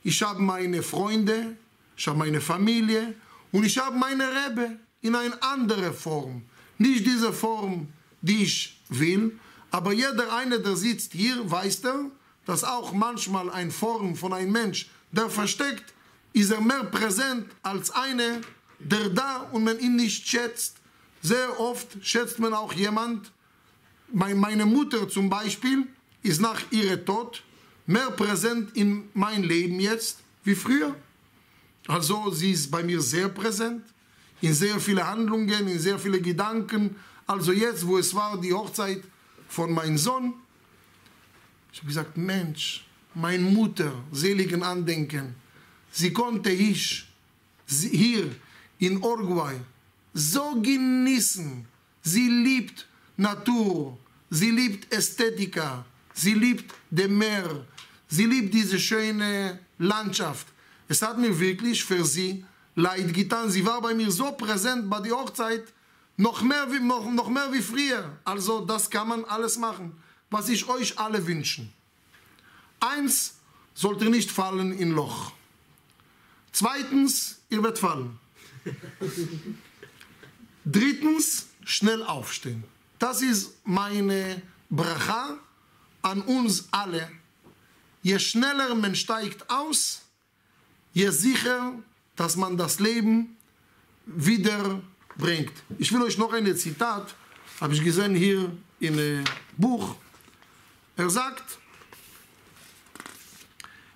ich 0.02 0.20
habe 0.20 0.42
meine 0.42 0.82
Freunde, 0.82 1.56
ich 1.96 2.08
habe 2.08 2.18
meine 2.18 2.40
Familie 2.40 3.14
und 3.52 3.64
ich 3.64 3.78
habe 3.78 3.96
meine 3.96 4.24
Rebbe 4.28 4.80
in 5.00 5.14
eine 5.14 5.40
andere 5.40 5.92
Form. 5.92 6.42
Nicht 6.76 7.06
diese 7.06 7.32
Form, 7.32 7.86
die 8.20 8.42
ich 8.42 8.80
will, 8.88 9.38
aber 9.70 9.92
jeder 9.92 10.32
eine, 10.34 10.58
der 10.58 10.74
sitzt 10.74 11.12
hier, 11.12 11.48
weiß 11.48 11.84
er, 11.84 12.06
dass 12.46 12.64
auch 12.64 12.92
manchmal 12.92 13.48
eine 13.50 13.70
Form 13.70 14.16
von 14.16 14.32
einem 14.32 14.50
Mensch, 14.50 14.90
der 15.12 15.30
versteckt, 15.30 15.94
ist 16.32 16.50
er 16.50 16.60
mehr 16.60 16.82
präsent 16.82 17.46
als 17.62 17.92
eine, 17.92 18.40
der 18.80 19.08
da 19.10 19.48
und 19.52 19.62
man 19.62 19.78
ihn 19.78 19.94
nicht 19.94 20.26
schätzt. 20.26 20.78
Sehr 21.22 21.60
oft 21.60 21.96
schätzt 22.02 22.40
man 22.40 22.54
auch 22.54 22.72
jemand, 22.72 23.30
mein- 24.12 24.38
meine 24.38 24.66
Mutter 24.66 25.08
zum 25.08 25.30
Beispiel 25.30 25.86
ist 26.22 26.40
nach 26.40 26.60
ihrem 26.70 27.04
Tod 27.04 27.42
mehr 27.86 28.10
präsent 28.10 28.76
in 28.76 29.08
mein 29.14 29.42
Leben 29.42 29.80
jetzt 29.80 30.18
wie 30.44 30.54
früher. 30.54 30.94
Also 31.86 32.30
sie 32.30 32.52
ist 32.52 32.70
bei 32.70 32.82
mir 32.82 33.00
sehr 33.00 33.28
präsent, 33.28 33.82
in 34.40 34.52
sehr 34.52 34.78
viele 34.78 35.06
Handlungen, 35.06 35.68
in 35.68 35.78
sehr 35.78 35.98
viele 35.98 36.20
Gedanken. 36.20 36.96
Also 37.26 37.52
jetzt, 37.52 37.86
wo 37.86 37.98
es 37.98 38.14
war 38.14 38.40
die 38.40 38.52
Hochzeit 38.52 39.02
von 39.48 39.72
meinem 39.72 39.96
Sohn, 39.96 40.34
ich 41.72 41.78
habe 41.78 41.88
gesagt, 41.88 42.16
Mensch, 42.16 42.84
meine 43.14 43.42
Mutter, 43.42 43.92
seligen 44.12 44.62
Andenken, 44.62 45.34
sie 45.90 46.12
konnte 46.12 46.50
ich 46.50 47.06
hier 47.66 48.30
in 48.78 49.02
Uruguay 49.02 49.54
so 50.14 50.60
genießen. 50.60 51.66
Sie 52.02 52.28
liebt 52.28 52.86
Natur, 53.16 53.98
sie 54.30 54.50
liebt 54.50 54.92
Ästhetika, 54.92 55.84
sie 56.18 56.34
liebt 56.34 56.74
dem 56.90 57.18
Meer, 57.18 57.64
sie 58.08 58.26
liebt 58.26 58.52
diese 58.52 58.78
schöne 58.78 59.58
Landschaft. 59.78 60.46
Es 60.88 61.02
hat 61.02 61.18
mir 61.18 61.38
wirklich 61.38 61.84
für 61.84 62.04
sie 62.04 62.44
leid 62.74 63.12
getan. 63.12 63.50
Sie 63.50 63.64
war 63.64 63.80
bei 63.80 63.94
mir 63.94 64.10
so 64.10 64.32
präsent 64.32 64.88
bei 64.88 65.00
der 65.00 65.12
Hochzeit, 65.12 65.64
noch 66.16 66.42
mehr 66.42 66.70
wie, 66.72 66.80
noch, 66.80 67.10
noch 67.10 67.28
mehr 67.28 67.52
wie 67.52 67.62
früher. 67.62 68.18
Also 68.24 68.64
das 68.64 68.88
kann 68.90 69.08
man 69.08 69.24
alles 69.24 69.56
machen, 69.58 69.92
was 70.30 70.48
ich 70.48 70.68
euch 70.68 70.98
alle 70.98 71.24
wünschen. 71.26 71.72
Eins 72.80 73.34
sollte 73.74 74.08
nicht 74.08 74.30
fallen 74.30 74.72
in 74.72 74.92
Loch. 74.92 75.32
Zweitens, 76.52 77.40
ihr 77.50 77.62
werdet 77.62 77.78
fallen. 77.78 78.18
Drittens, 80.64 81.46
schnell 81.64 82.02
aufstehen. 82.02 82.64
Das 82.98 83.22
ist 83.22 83.54
meine 83.64 84.42
Bracha 84.70 85.38
an 86.02 86.22
uns 86.22 86.68
alle. 86.70 87.08
Je 88.02 88.18
schneller 88.18 88.74
man 88.74 88.94
steigt 88.94 89.48
aus, 89.50 90.02
je 90.92 91.10
sicher, 91.10 91.74
dass 92.16 92.36
man 92.36 92.56
das 92.56 92.78
Leben 92.78 93.36
wieder 94.06 94.80
bringt. 95.16 95.52
Ich 95.78 95.92
will 95.92 96.02
euch 96.02 96.18
noch 96.18 96.32
ein 96.32 96.56
Zitat, 96.56 97.14
habe 97.60 97.74
ich 97.74 97.82
gesehen 97.82 98.14
hier 98.14 98.50
in 98.80 98.94
einem 98.94 99.24
Buch. 99.56 99.96
Er 100.96 101.10
sagt, 101.10 101.58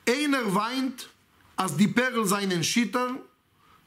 einer 0.06 0.54
weint, 0.54 1.08
als 1.56 1.76
die 1.76 1.88
Perl 1.88 2.26
seinen 2.26 2.64
Schitter, 2.64 3.16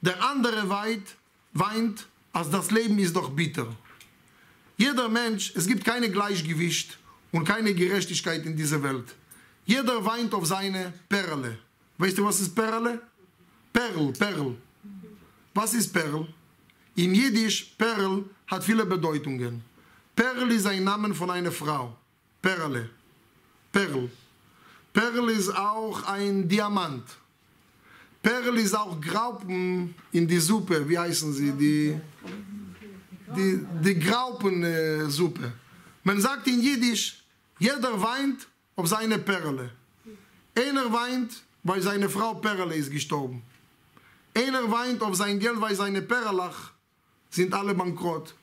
der 0.01 0.24
andere 0.24 0.70
weint, 0.70 1.16
weint, 1.53 2.07
als 2.32 2.49
das 2.49 2.72
Leben 2.72 2.97
ist 2.99 3.16
doch 3.16 3.30
bitter. 3.30 3.76
Jeder 4.78 5.07
Mensch, 5.07 5.53
es 5.55 5.68
gibt 5.68 5.86
keine 5.86 6.09
Gleichgewicht 6.09 6.97
und 7.36 7.43
keine 7.43 7.73
Gerechtigkeit 7.73 8.45
in 8.45 8.55
dieser 8.55 8.81
Welt. 8.81 9.13
Jeder 9.65 10.03
weint 10.05 10.33
auf 10.33 10.45
seine 10.45 10.93
Perle. 11.09 11.57
Weißt 11.97 12.17
du, 12.17 12.23
was 12.23 12.39
ist 12.39 12.55
Perle? 12.55 13.01
Perl, 13.73 14.13
Perl. 14.13 14.55
Was 15.53 15.73
ist 15.73 15.91
Perl? 15.91 16.25
In 16.95 17.13
Jiddisch, 17.13 17.73
Perl 17.77 18.23
hat 18.47 18.63
viele 18.63 18.86
Bedeutungen. 18.86 19.61
Perl 20.15 20.49
ist 20.49 20.65
ein 20.65 20.86
Name 20.86 21.13
von 21.13 21.29
einer 21.29 21.51
Frau. 21.51 21.97
Perle. 22.41 22.89
Perl. 23.69 24.09
Perl 24.93 25.29
ist 25.31 25.53
auch 25.53 26.03
ein 26.03 26.47
Diamant. 26.47 27.03
Perl 28.23 28.57
ist 28.59 28.73
auch 28.73 29.01
Graupen 29.01 29.93
in 30.13 30.25
die 30.25 30.39
Suppe. 30.39 30.88
Wie 30.88 30.97
heißen 30.97 31.33
sie? 31.33 31.51
Die, 31.51 31.99
die, 33.36 33.59
die 33.83 33.99
Graupensuppe. 33.99 35.51
Man 36.01 36.21
sagt 36.21 36.47
in 36.47 36.61
Jiddisch, 36.61 37.24
jeder 37.59 38.01
weint 38.01 38.47
auf 38.75 38.87
seine 38.87 39.17
Perle. 39.19 39.71
Einer 40.55 40.91
weint, 40.91 41.43
weil 41.63 41.81
seine 41.81 42.09
Frau 42.09 42.35
Perle 42.35 42.75
ist 42.75 42.91
gestorben. 42.91 43.41
Einer 44.33 44.69
weint 44.71 45.01
auf 45.01 45.15
sein 45.15 45.39
Geld, 45.39 45.59
weil 45.61 45.75
seine 45.75 46.01
Perlach 46.01 46.71
sind 47.29 47.53
alle 47.53 47.73
bankrott. 47.73 48.33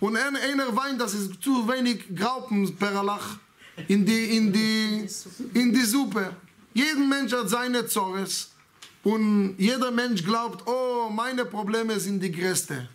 Und 0.00 0.16
ein- 0.16 0.36
einer 0.36 0.74
weint, 0.74 1.00
dass 1.00 1.14
es 1.14 1.38
zu 1.40 1.68
wenig 1.68 2.14
Graupenperlach 2.14 3.38
in 3.88 4.04
die, 4.04 4.36
in, 4.36 4.52
die, 4.52 5.06
in 5.54 5.72
die 5.72 5.82
Suppe. 5.82 6.34
Jeder 6.74 6.98
Mensch 7.00 7.32
hat 7.32 7.48
seine 7.48 7.86
Zorres. 7.86 8.50
Und 9.04 9.56
jeder 9.58 9.90
Mensch 9.90 10.24
glaubt, 10.24 10.66
oh, 10.66 11.08
meine 11.10 11.44
Probleme 11.44 11.98
sind 11.98 12.20
die 12.20 12.30
größte. 12.32 12.88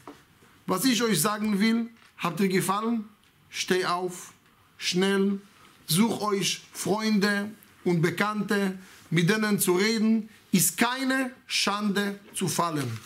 Was 0.66 0.86
ich 0.86 1.02
euch 1.04 1.22
sagen 1.22 1.60
will, 1.60 1.90
habt 2.18 2.40
ihr 2.40 2.48
gefallen? 2.50 3.08
Steh 3.50 3.86
auf, 3.86 4.34
schnell, 4.78 5.40
such 5.88 6.22
euch 6.22 6.62
Freunde 6.74 7.50
und 7.84 8.02
Bekannte, 8.02 8.78
mit 9.10 9.30
denen 9.30 9.60
zu 9.60 9.76
reden, 9.76 10.30
ist 10.52 10.78
keine 10.78 11.32
Schande 11.48 12.20
zu 12.34 12.48
fallen. 12.48 13.00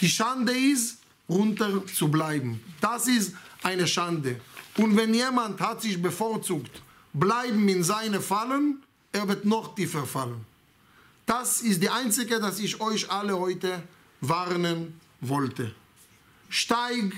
Die 0.00 0.08
Schande 0.08 0.52
ist, 0.52 0.98
runter 1.28 1.86
zu 1.86 2.08
bleiben. 2.08 2.60
Das 2.80 3.06
ist 3.06 3.34
eine 3.62 3.86
Schande. 3.86 4.40
Und 4.76 4.96
wenn 4.96 5.14
jemand 5.14 5.60
hat 5.60 5.82
sich 5.82 6.00
bevorzugt, 6.00 6.82
bleiben 7.12 7.68
in 7.68 7.82
seine 7.82 8.20
Fallen, 8.20 8.82
er 9.12 9.28
wird 9.28 9.44
noch 9.44 9.74
tiefer 9.74 10.04
fallen. 10.04 10.44
Das 11.24 11.62
ist 11.62 11.82
die 11.82 11.88
einzige, 11.88 12.40
dass 12.40 12.58
ich 12.58 12.80
euch 12.80 13.10
alle 13.10 13.38
heute 13.38 13.82
warnen 14.20 15.00
wollte. 15.20 15.74
Steig, 16.48 17.12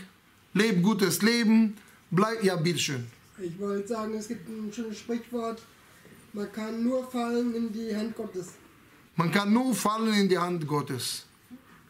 leb 0.54 0.82
gutes 0.82 1.22
Leben, 1.22 1.76
bleib, 2.10 2.44
ja, 2.44 2.56
bitteschön. 2.56 3.06
Ich 3.38 3.58
wollte 3.58 3.88
sagen, 3.88 4.14
es 4.14 4.28
gibt 4.28 4.48
ein 4.48 4.72
schönes 4.72 4.98
Sprichwort, 4.98 5.60
man 6.32 6.50
kann 6.52 6.82
nur 6.82 7.10
fallen 7.10 7.54
in 7.54 7.72
die 7.72 7.94
Hand 7.94 8.16
Gottes. 8.16 8.48
Man 9.16 9.30
kann 9.30 9.52
nur 9.52 9.74
fallen 9.74 10.12
in 10.14 10.28
die 10.28 10.38
Hand 10.38 10.66
Gottes. 10.66 11.24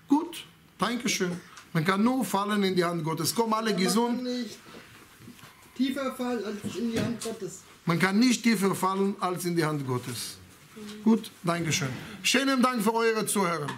Gut, 0.09 0.45
danke 0.79 1.09
schön. 1.09 1.33
Man 1.73 1.85
kann 1.85 2.03
nur 2.03 2.25
fallen 2.25 2.63
in 2.63 2.75
die 2.75 2.85
Hand 2.85 3.05
Gottes. 3.05 3.35
Kommen 3.35 3.53
alle 3.53 3.71
Man 3.71 3.75
kann 3.77 3.85
gesund. 3.85 4.23
nicht 4.23 4.59
tiefer 5.77 6.15
fallen 6.15 6.45
als 6.45 6.77
in 6.77 6.91
die 6.93 7.01
Hand 7.01 7.23
Gottes. 7.23 7.61
Man 7.85 7.99
kann 7.99 8.19
nicht 8.19 8.43
tiefer 8.43 8.75
fallen 8.75 9.15
als 9.21 9.45
in 9.45 9.57
die 9.57 9.65
Hand 9.65 9.87
Gottes. 9.87 10.39
Gut, 11.05 11.31
danke 11.43 11.73
schön. 11.73 11.89
Schönen 12.23 12.61
Dank 12.63 12.83
für 12.83 12.93
eure 12.95 13.27
Zuhören. 13.27 13.71